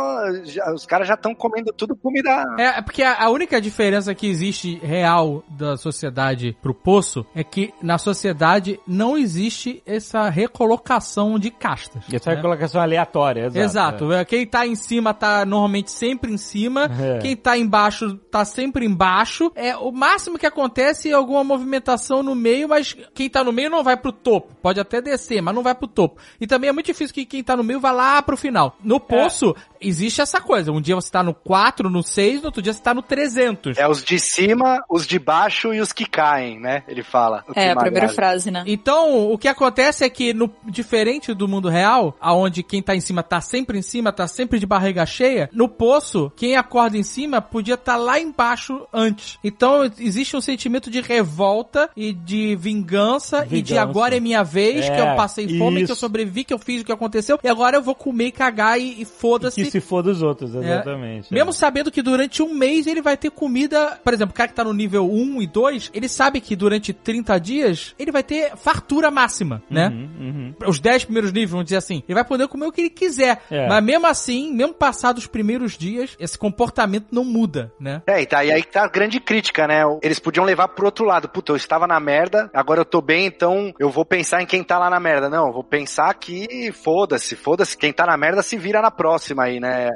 [0.45, 2.45] já- os caras já estão comendo tudo comida.
[2.59, 7.73] É, porque a, a única diferença que existe real da sociedade pro poço é que
[7.83, 12.03] na sociedade não existe essa recolocação de castas.
[12.13, 12.39] Essa é né?
[12.39, 13.59] a colocação aleatória, exato.
[13.59, 14.13] Exato.
[14.13, 16.89] É, Quem tá em cima tá normalmente sempre em cima.
[17.01, 17.19] É.
[17.19, 19.51] Quem tá embaixo tá sempre embaixo.
[19.55, 23.71] É, o máximo que acontece é alguma movimentação no meio, mas quem tá no meio
[23.71, 24.55] não vai pro topo.
[24.63, 26.21] Pode até descer, mas não vai pro topo.
[26.41, 28.77] E também é muito difícil que quem tá no meio vá lá pro final.
[28.83, 30.73] No poço, existe essa coisa.
[30.73, 33.79] Um dia você tá no 4, no 6, no outro dia você tá no 300.
[33.79, 36.83] É os de cima, os de baixo e os que caem, né?
[36.89, 37.45] Ele fala.
[37.55, 38.63] É, a primeira frase, né?
[38.67, 43.01] Então, o que acontece é que, no, diferente do mundo real, aonde quem tá em
[43.01, 47.03] cima tá sempre em cima, tá sempre de barriga cheia, no poço, quem acorda em
[47.03, 49.39] cima podia estar lá embaixo antes.
[49.43, 53.83] Então, existe um sentimento de revolta e de vingança, e de Vingança.
[53.83, 55.97] agora é minha vez, que É, eu passei fome, que eu isso.
[55.97, 58.93] sobrevivi, que eu fiz o que aconteceu, e agora eu vou comer e cagar e,
[58.93, 59.76] e Que foda-se.
[59.77, 61.33] Se for dos outros, exatamente.
[61.33, 63.99] Mesmo sabendo que durante um mês ele vai ter comida.
[64.03, 66.93] Por exemplo, o cara que tá no nível 1 e 2, ele sabe que durante
[66.93, 69.89] 30 dias ele vai ter fartura máxima, né?
[69.89, 70.69] Uhum, uhum.
[70.69, 73.43] Os 10 primeiros níveis, vamos dizer assim, ele vai poder comer o que ele quiser.
[73.51, 73.69] É.
[73.69, 78.03] Mas mesmo assim, mesmo passados os primeiros dias, esse comportamento não muda, né?
[78.07, 79.83] É, e, tá, e aí que tá a grande crítica, né?
[80.03, 81.29] Eles podiam levar pro outro lado.
[81.29, 84.63] Puta, eu estava na merda, agora eu tô bem, então eu vou pensar em quem
[84.63, 85.29] tá lá na merda.
[85.29, 87.77] Não, eu vou pensar que foda-se, foda-se.
[87.77, 89.93] Quem tá na merda se vira na próxima aí, né?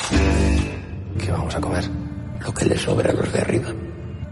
[1.19, 1.85] ¿Qué vamos a comer?
[2.41, 3.69] Lo que le sobra a los de arriba.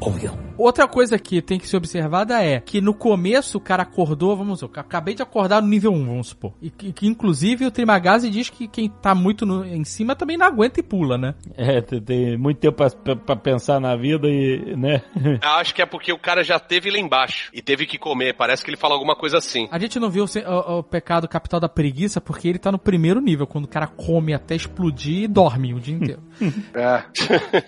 [0.01, 0.48] Obvio.
[0.59, 4.61] Outra coisa que tem que ser observada é que no começo o cara acordou, vamos
[4.61, 6.53] supor, acabei de acordar no nível 1, vamos supor.
[6.61, 10.37] E que, que, inclusive o Trimagazi diz que quem tá muito no- em cima também
[10.37, 11.35] não aguenta e pula, né?
[11.57, 12.77] É, tem, tem muito tempo
[13.17, 15.03] pra, pensar na vida e, né?
[15.43, 18.35] Acho que é porque o cara já teve lá embaixo e teve que comer.
[18.35, 19.69] Parece que ele fala alguma coisa assim.
[19.71, 22.79] A gente não viu o, o- o pecado capital da preguiça porque ele tá no
[22.79, 26.23] primeiro nível, quando o cara come até explodir e dorme o dia inteiro.
[26.75, 27.03] É.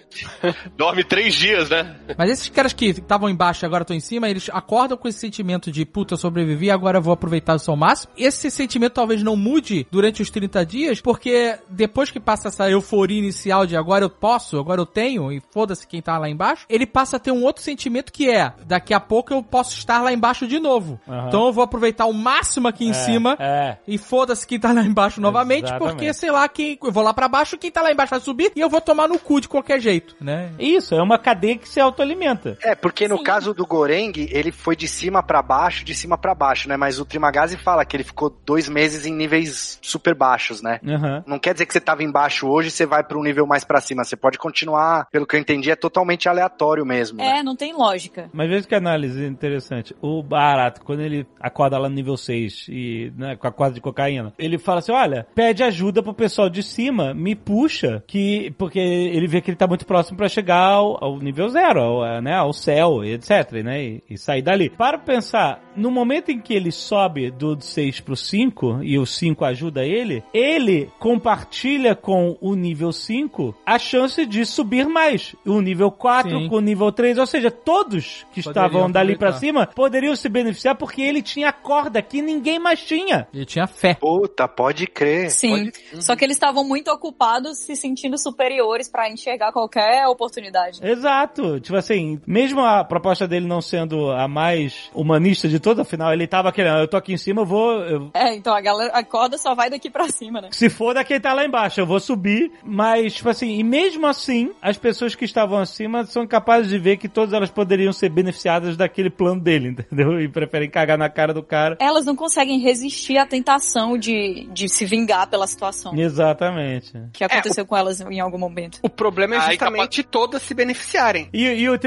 [0.76, 1.96] Dorme três dias, né?
[2.16, 5.18] Mas esses caras que estavam embaixo e agora estão em cima, eles acordam com esse
[5.18, 8.10] sentimento de puta, eu sobrevivi, agora eu vou aproveitar o seu máximo.
[8.16, 13.18] Esse sentimento talvez não mude durante os 30 dias, porque depois que passa essa euforia
[13.18, 16.86] inicial de agora eu posso, agora eu tenho, e foda-se quem tá lá embaixo, ele
[16.86, 20.10] passa a ter um outro sentimento que é, daqui a pouco eu posso estar lá
[20.10, 20.98] embaixo de novo.
[21.06, 21.28] Aham.
[21.28, 23.36] Então eu vou aproveitar o máximo aqui em É, cima.
[23.38, 23.76] É.
[23.86, 25.90] E foda-se quem tá lá embaixo novamente, Exatamente.
[25.92, 28.52] porque, sei lá, quem, eu vou lá pra baixo, quem tá lá embaixo vai subir
[28.56, 30.50] e eu vou tomar no cu de qualquer jeito, né?
[30.58, 32.56] Isso, é uma cadeia que se autoalimenta.
[32.62, 33.24] É, porque no Sim.
[33.24, 36.76] caso do Goreng, ele foi de cima pra baixo, de cima pra baixo, né?
[36.76, 40.80] Mas o Trimagazi fala que ele ficou dois meses em níveis super baixos, né?
[40.86, 41.24] Aham.
[41.26, 43.64] Não quer dizer que você tava embaixo hoje e você vai pra um nível mais
[43.64, 44.04] pra cima.
[44.04, 47.18] Você pode continuar, pelo que eu entendi, é totalmente aleatório mesmo.
[47.18, 47.38] né?
[47.38, 48.28] É, não tem lógica.
[48.32, 49.94] Mas veja que análise interessante.
[50.00, 53.80] O Barato, quando ele acorda lá no nível 6 e né, com a corda de
[53.80, 58.78] cocaína, ele fala assim: olha, pede ajuda pro pessoal de cima, me puxa, que porque
[58.78, 62.34] ele vê que ele tá muito próximo pra chegar ao, ao nível zero, ao, né,
[62.34, 64.70] ao céu, etc, né, e, e sair dali.
[64.70, 69.44] Para pensar, no momento em que ele sobe do 6 pro 5 e o 5
[69.44, 75.34] ajuda ele, ele compartilha com o nível 5 a chance de subir mais.
[75.46, 76.48] O nível 4 Sim.
[76.48, 79.46] com o nível 3, ou seja, todos que Poderiam estavam dali pra aproveitar.
[79.46, 83.26] cima poderiam se beneficiar porque ele tinha corda que ninguém mais tinha.
[83.32, 83.94] Ele tinha fé.
[83.94, 85.30] Puta, pode crer.
[85.30, 85.70] Sim.
[86.00, 90.80] Só que eles estavam muito ocupados se sentindo superiores pra enxergar qualquer oportunidade.
[90.82, 91.60] Exato.
[91.60, 96.26] Tipo assim, mesmo a proposta dele não sendo a mais humanista de toda, afinal, ele
[96.26, 97.72] tava querendo, eu tô aqui em cima, eu vou.
[97.84, 100.48] eu- É, então a galera, a corda só vai daqui pra cima, né?
[100.52, 104.52] se for daqui tá lá embaixo, eu vou subir, mas, tipo assim, e mesmo assim,
[104.62, 108.76] as pessoas que estavam acima são capazes de ver que todas elas poderiam ser beneficiadas
[108.76, 110.20] daquele plano dele, entendeu?
[110.20, 111.76] E preferem cagar na cara do cara.
[111.80, 116.92] Elas não conseguem resistir à tentação de, de se vingar pela situação Exatamente.
[117.12, 118.78] que aconteceu com elas em algum momento.
[118.82, 121.28] O problema é Aí justamente todas se beneficiarem.
[121.32, 121.78] E, e o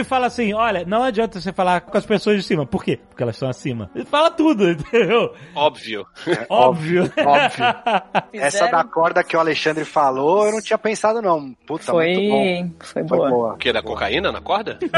[0.00, 2.66] Trimagazi fala assim: olha, não adianta você falar com as pessoas de cima.
[2.66, 2.98] Por quê?
[3.08, 3.90] Porque elas estão acima.
[3.94, 5.32] Ele fala tudo, entendeu?
[5.54, 6.06] Óbvio.
[6.48, 7.10] Óbvio.
[7.18, 7.64] Óbvio.
[8.32, 11.54] Essa da corda que o Alexandre falou, eu não tinha pensado, não.
[11.66, 12.70] Puta, muito bom.
[12.78, 13.30] Foi, foi Foi boa.
[13.30, 13.54] boa.
[13.54, 13.72] O que?
[13.72, 14.78] Da cocaína na corda?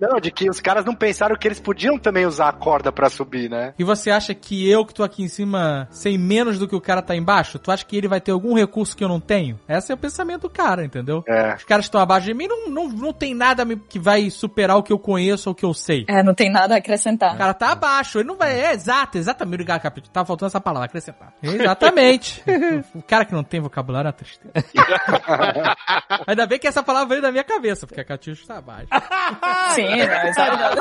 [0.00, 3.08] Não, de que os caras não pensaram que eles podiam também usar a corda pra
[3.08, 3.74] subir, né?
[3.78, 6.80] E você acha que eu que tô aqui em cima sei menos do que o
[6.80, 7.58] cara tá embaixo?
[7.58, 9.58] Tu acha que ele vai ter algum recurso que eu não tenho?
[9.68, 11.24] Esse é o pensamento do cara, entendeu?
[11.26, 11.54] É.
[11.54, 14.76] Os caras que estão abaixo de mim não, não, não tem nada que vai superar
[14.76, 16.04] o que eu conheço ou o que eu sei.
[16.08, 17.36] É, não tem nada a O acrescentar.
[17.36, 18.60] cara tá abaixo, ele não vai.
[18.60, 19.54] É exato, exatamente.
[19.54, 20.12] Obrigado, capítulo.
[20.12, 21.32] Tá faltando essa palavra, acrescentar.
[21.42, 22.42] Exatamente.
[22.94, 24.52] o cara que não tem vocabulário é uma tristeza.
[26.26, 28.88] Ainda bem que essa palavra veio da minha cabeça, porque a Catiuxa tá abaixo.
[29.74, 30.76] Sim, exato.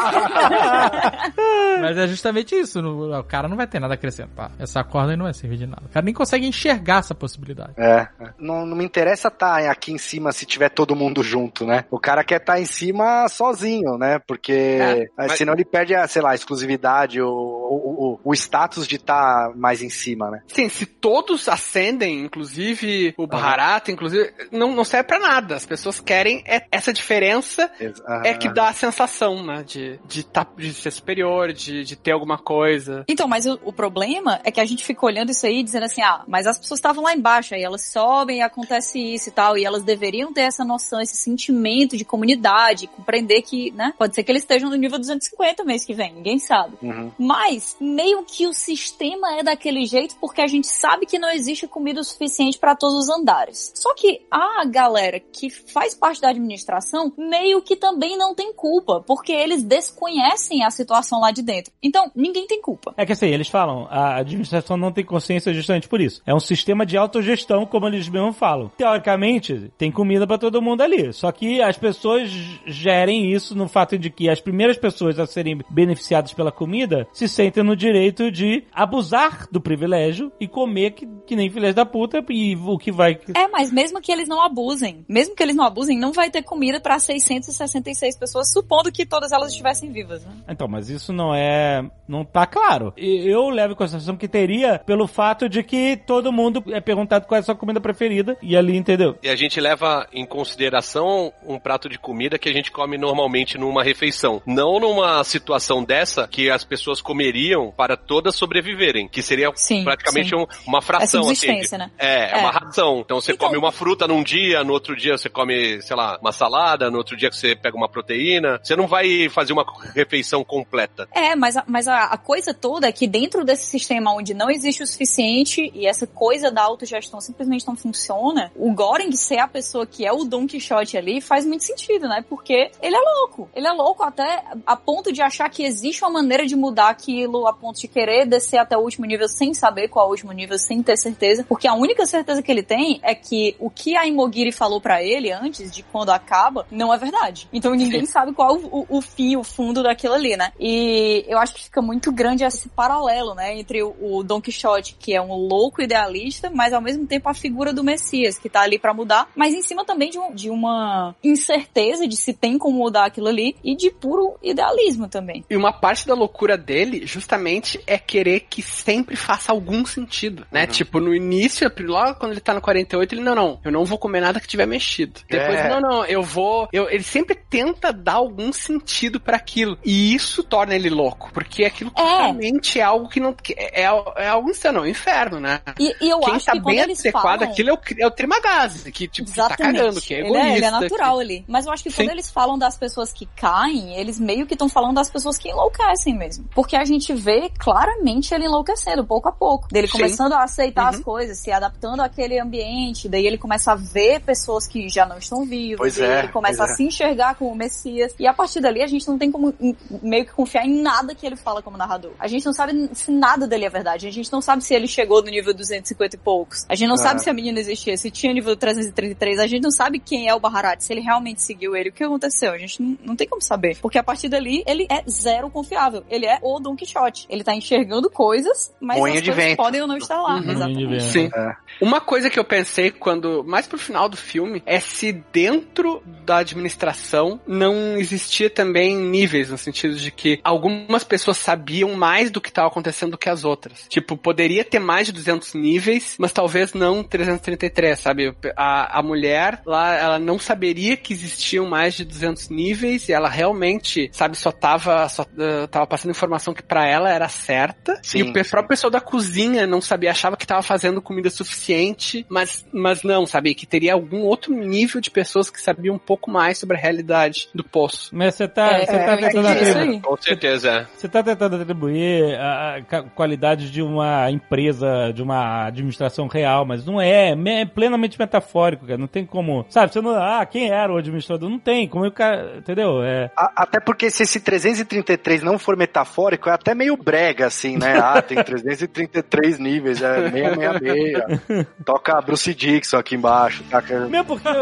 [1.82, 2.80] Mas é justamente isso.
[2.82, 4.52] o cara não vai ter nada a acrescentar.
[4.60, 5.84] Essa corda aí não vai servir de nada.
[5.86, 7.74] O cara nem consegue enxergar essa possibilidade.
[7.78, 8.08] É.
[8.38, 11.85] Não, não me interessa estar aqui em cima se tiver todo mundo junto, né?
[11.92, 14.20] O cara quer estar em cima sozinho, né?
[14.28, 18.34] Porque É, mas- senão ele perde a, sei lá, a exclusividade, o, o, o, o
[18.34, 20.42] status de estar mais em cima, né?
[20.48, 25.56] Sim, se todos ascendem, inclusive o Bharata, inclusive, não, não serve pra nada.
[25.56, 29.64] As pessoas querem é- essa diferença Ex- é que dá a sensação, né?
[29.64, 33.04] De, de, tá, de ser superior, de, de ter alguma coisa.
[33.08, 36.02] Então, mas o, o problema é que a gente fica olhando isso aí dizendo assim,
[36.02, 39.58] ah, mas as pessoas estavam lá embaixo, aí elas sobem e acontece isso e tal,
[39.58, 44.24] e elas deveriam ter essa noção, esse sentimento de comunidade, compreender que, né, pode ser
[44.24, 46.78] que eles estejam no nível 250 mês que vem, ninguém sabe.
[46.82, 47.12] Uhum.
[47.18, 51.68] Mas, meio que o sistema é daquele jeito porque a gente sabe que não existe
[51.68, 53.72] comida o suficiente para todos os andares.
[53.76, 59.02] Só que a galera que faz parte da administração meio que também não tem culpa,
[59.06, 61.74] porque eles desconhecem a situação lá de dentro.
[61.82, 62.94] Então, ninguém tem culpa.
[62.98, 66.22] É que assim, eles falam, a administração não tem consciência justamente por isso.
[66.26, 68.72] É um sistema de autogestão, como eles mesmos falam.
[68.78, 71.12] Teoricamente, tem comida pra todo mundo ali.
[71.14, 72.30] Só que as pessoas
[72.66, 77.28] gerem isso no fato de que as primeiras pessoas a serem beneficiadas pela comida se
[77.28, 82.24] sentem no direito de abusar do privilégio e comer que, que nem filhas da puta
[82.30, 83.20] e o que vai...
[83.36, 86.44] É, mas mesmo que eles não abusem, mesmo que eles não abusem, não vai ter
[86.44, 90.34] comida pra 666 pessoas, supondo que todas elas estivessem vivas, né?
[90.50, 91.84] Então, mas isso não é.
[92.08, 92.94] Não tá claro.
[92.96, 97.38] Eu levo em consideração que teria pelo fato de que todo mundo é perguntado qual
[97.38, 99.18] é a sua comida preferida e ali, entendeu?
[99.24, 103.58] E a gente leva em consideração um prato de comida que a gente come normalmente
[103.58, 104.42] numa refeição.
[104.46, 109.08] Não numa situação dessa que as pessoas comeriam para todas sobreviverem.
[109.08, 110.36] Que seria Sim, praticamente sim.
[110.36, 111.06] um- uma fração.
[111.06, 111.92] Essa assim, subsistência, né?
[111.98, 112.38] É, é, É.
[112.38, 113.00] uma ração.
[113.00, 116.18] Então você Então- come uma fruta num dia, no outro dia você come, sei lá,
[116.22, 118.60] uma salada, no outro dia você pega uma proteína.
[118.62, 121.08] Você não vai fazer uma refeição completa.
[121.14, 124.50] É, mas, a, mas a, a coisa toda é que dentro desse sistema onde não
[124.50, 129.48] existe o suficiente e essa coisa da autogestão simplesmente não funciona, o Goring ser a
[129.48, 132.24] pessoa que é o Don Quixote ali faz muito sentido, né?
[132.28, 133.50] Porque ele é louco.
[133.56, 137.48] Ele é louco até a ponto de achar que existe uma maneira de mudar aquilo,
[137.48, 140.32] a ponto de querer descer até o último nível sem saber qual é o último
[140.32, 141.46] nível, sem ter certeza.
[141.48, 145.02] Porque a única certeza que ele tem é que o que a Imogiri falou pra
[145.04, 147.48] ele antes de quando acaba não é verdade.
[147.54, 150.52] Então ninguém sabe qual o, o, o fim, o fundo daquilo ali, né?
[150.60, 153.58] E eu acho que fica muito grande esse paralelo, né?
[153.58, 157.34] Entre o, o Don Quixote, que é um louco idealista, mas ao mesmo tempo a
[157.34, 160.50] figura do Messias, que tá ali pra mudar, mas em cima também de, um- de
[160.50, 165.44] uma incerteza de se tem como mudar aquilo ali e de puro idealismo também.
[165.50, 170.66] E uma parte da loucura dele, justamente, é querer que sempre faça algum sentido, né?
[170.68, 173.98] Tipo, no início, logo quando ele tá no 48, ele, não, não, eu não vou
[173.98, 175.22] comer nada que tiver mexido.
[175.30, 175.70] Depois, É.
[175.70, 176.68] não, não, eu vou...
[176.72, 179.78] Eu, ele sempre tenta dar algum sentido pra aquilo.
[179.86, 182.00] E isso torna ele louco, porque aquilo É.
[182.02, 183.34] claramente é algo que não...
[183.34, 185.60] que é, é algo insano, é um inferno, né?
[185.80, 187.50] E, e eu Quem acho tá que quando bem eles adequado falam...
[187.52, 189.78] aquilo é o, é o Trimagazzi, que, tipo, que tá Exatamente.
[189.78, 190.56] cagando, que é Ele egoísta.
[190.58, 191.46] ele é natural que- ali.
[191.48, 192.04] Mas eu acho que Sim.
[192.04, 195.50] quando eles falam das pessoas que caem, eles meio que estão falando das pessoas que
[195.50, 196.46] enlouquecem mesmo.
[196.54, 199.68] Porque a gente vê claramente ele enlouquecendo, pouco a pouco.
[199.70, 199.94] Dele Sim.
[199.98, 201.04] começando a aceitar as Uhum.
[201.04, 203.08] coisas, se adaptando àquele ambiente.
[203.10, 205.78] Daí ele começa a ver pessoas que já não estão vivas.
[205.78, 206.76] Pois é, ele começa a é.
[206.76, 208.14] se enxergar como Messias.
[208.20, 211.14] E a partir dali a gente não tem como em- meio que confiar em nada
[211.16, 212.12] que ele fala como narrador.
[212.20, 214.08] A gente não sabe se nada dele é verdade.
[214.08, 216.66] A gente não sabe se ele chegou no nível 250 e poucos.
[216.70, 217.00] A gente não Ah.
[217.00, 219.40] sabe se a menina existia, se tinha nível 333.
[219.40, 221.90] A gente não sabe quem é o Baharat, se ele realmente seguiu ele.
[221.90, 222.52] O que aconteceu?
[222.52, 223.78] A gente não, não tem como saber.
[223.82, 226.04] Porque a partir dali, ele é zero confiável.
[226.10, 227.26] Ele é o Don Quixote.
[227.30, 229.58] Ele tá enxergando coisas, mas Moinho as de coisas vento.
[229.58, 230.36] podem ou não estar lá.
[230.36, 230.52] Uhum.
[230.52, 231.04] Exatamente.
[231.04, 231.30] Sim.
[231.36, 231.56] É.
[231.80, 236.38] Uma coisa que eu pensei quando, mais pro final do filme, é se dentro da
[236.38, 242.50] administração não existia também níveis, no sentido de que algumas pessoas sabiam mais do que
[242.50, 243.86] estava acontecendo do que as outras.
[243.90, 248.36] Tipo, poderia ter mais de 200 níveis, mas talvez não 333, sabe?
[248.56, 253.30] A, a mulher lá, ela não saberia que existiam mais de 200 níveis e ela
[253.30, 258.00] realmente, sabe, só tava, só, eh, tava passando informação que pra ela era certa.
[258.02, 262.26] Sim, e o próprio pessoal da cozinha não sabia, achava que tava fazendo comida suficiente,
[262.30, 263.54] mas, mas não, sabe?
[263.56, 267.50] Que teria algum outro nível de pessoas que sabiam um pouco mais sobre a realidade
[267.54, 268.10] do poço.
[268.14, 270.02] Mas você tá, É, você tá é, tentando é isso atribuir.
[270.02, 270.88] Com certeza, é.
[270.96, 276.86] Você tá tentando atribuir a, a qualidade de uma empresa, de uma administração real, mas
[276.86, 277.36] não é.
[277.48, 278.98] É plenamente metafórico, cara.
[278.98, 279.66] Não tem como.
[279.70, 280.16] Sabe, você não.
[280.16, 281.50] Ah, quem era o administrador?
[281.50, 281.88] Não tem.
[281.88, 282.56] Como é o cara.
[282.58, 283.04] Entendeu?
[283.04, 283.30] É.
[283.38, 288.00] A- Até porque se esse 333 não for metafórico, é até meio brega, assim, né?
[288.00, 291.68] Ah, tem 333 níveis, é meia, meia, meia.
[291.84, 293.64] Toca Bruce Dixon aqui embaixo.
[293.70, 294.08] Taca...
[294.08, 294.48] Mesmo porque.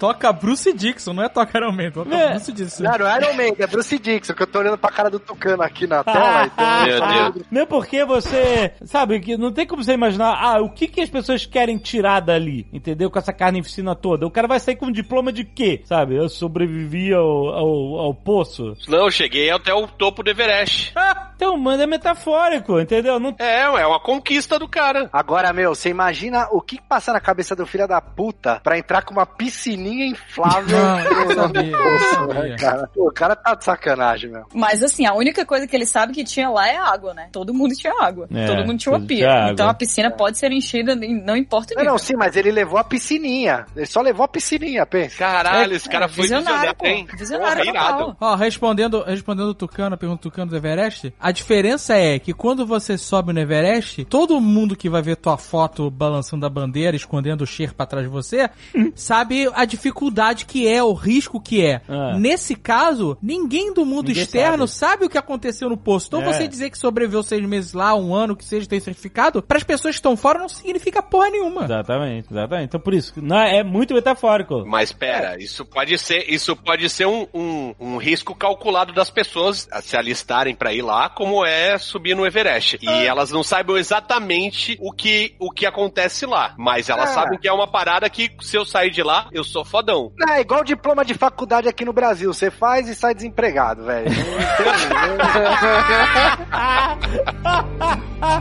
[0.00, 2.30] Toca Bruce Dixon, não é toca Iron Man, toca É.
[2.30, 2.82] Bruce Dixon.
[2.82, 5.20] Não, não é Iron Man, é Bruce Dixon, que eu tô olhando pra cara do
[5.20, 6.46] Tucano aqui na tela.
[6.46, 6.86] então...
[6.86, 7.46] Meu Deus.
[7.50, 11.02] Não é porque você, sabe, que não tem como você imaginar, ah, o que que
[11.02, 13.10] as pessoas querem tirar dali, entendeu?
[13.10, 14.26] Com essa carnificina toda.
[14.26, 16.16] O cara vai sair com um diploma de quê, sabe?
[16.16, 18.74] Eu sobrevivi ao, ao, ao poço.
[18.88, 20.92] Não, eu cheguei até o topo do Everest.
[20.96, 23.20] Ah, então, mano, é metafórico, entendeu?
[23.20, 23.34] Não...
[23.38, 25.10] É, é uma conquista do cara.
[25.12, 29.02] Agora, meu, você imagina o que passa na cabeça do filho da puta pra entrar
[29.02, 30.78] com uma piscininha inflável.
[30.78, 32.56] Não, eu sabia, eu sabia.
[32.56, 34.44] Cara, Pô, o cara tá de sacanagem, meu.
[34.54, 37.28] Mas assim, a única coisa que ele sabe que tinha lá é água, né?
[37.32, 38.26] Todo mundo tinha água.
[38.32, 39.18] É, Todo mundo tinha uma pia.
[39.18, 39.52] tinha água.
[39.52, 41.92] Então a piscina pode ser enchida, não importa o Não, nível.
[41.92, 43.66] não, sim, mas ele levou a piscininha.
[43.76, 45.16] Ele só levou a piscininha, pensa.
[45.18, 46.86] Caralho, É, esse cara é, foi visionário, visionário, pô.
[46.86, 47.06] hein?
[47.16, 48.16] Visionário.
[48.20, 52.32] Ó, respondendo, respondendo o Tucano, a pergunta do Tucano do Everest, a diferença é que
[52.32, 56.96] quando você sobe no Everest, todo mundo que vai ver tua foto balançando a bandeira,
[56.96, 58.48] escondendo o Sherpa atrás de você,
[58.94, 61.80] sabe a dificuldade que é, o risco que é.
[61.88, 62.16] Ah.
[62.18, 65.06] Nesse caso, ninguém do mundo Ninguém externo sabe.
[65.06, 66.06] o que aconteceu no poço.
[66.08, 66.32] Então É.
[66.32, 69.64] você dizer que sobreviveu seis meses lá, um ano, que seja, tem certificado, para as
[69.64, 71.64] pessoas que estão fora não significa porra nenhuma.
[71.64, 72.64] Exatamente, exatamente.
[72.66, 74.64] Então por isso, não, é muito metafórico.
[74.66, 79.66] Mas pera, isso pode ser, isso pode ser um, um, um risco calculado das pessoas
[79.72, 82.78] a se alistarem pra ir lá, como é subir no Everest.
[82.82, 86.54] E elas não saibam exatamente o que, o que acontece lá.
[86.58, 87.14] Mas elas Ah.
[87.14, 90.12] sabem que é uma parada que, se eu sair de lá, eu sou fodão.
[90.28, 92.32] É igual diploma de faculdade aqui no Brasil.
[92.34, 94.10] Você faz e sai desempregado, velho.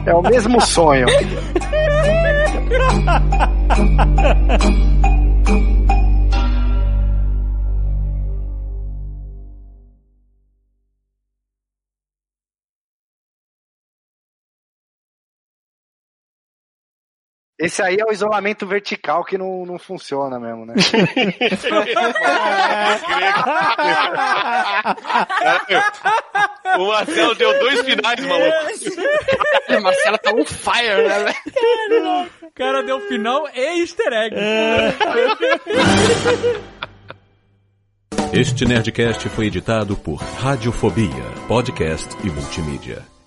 [0.04, 1.08] Tem- é o mesmo sonho.
[17.60, 20.76] Esse aí é o isolamento vertical que não, não funciona mesmo, né?
[26.80, 28.56] o Marcelo deu dois finais, maluco.
[29.68, 31.34] A Marcela tá on fire, né?
[31.90, 32.30] velho?
[32.44, 34.38] O cara deu final e easter egg.
[38.32, 43.19] Este Nerdcast foi editado por Radiofobia, podcast e multimídia.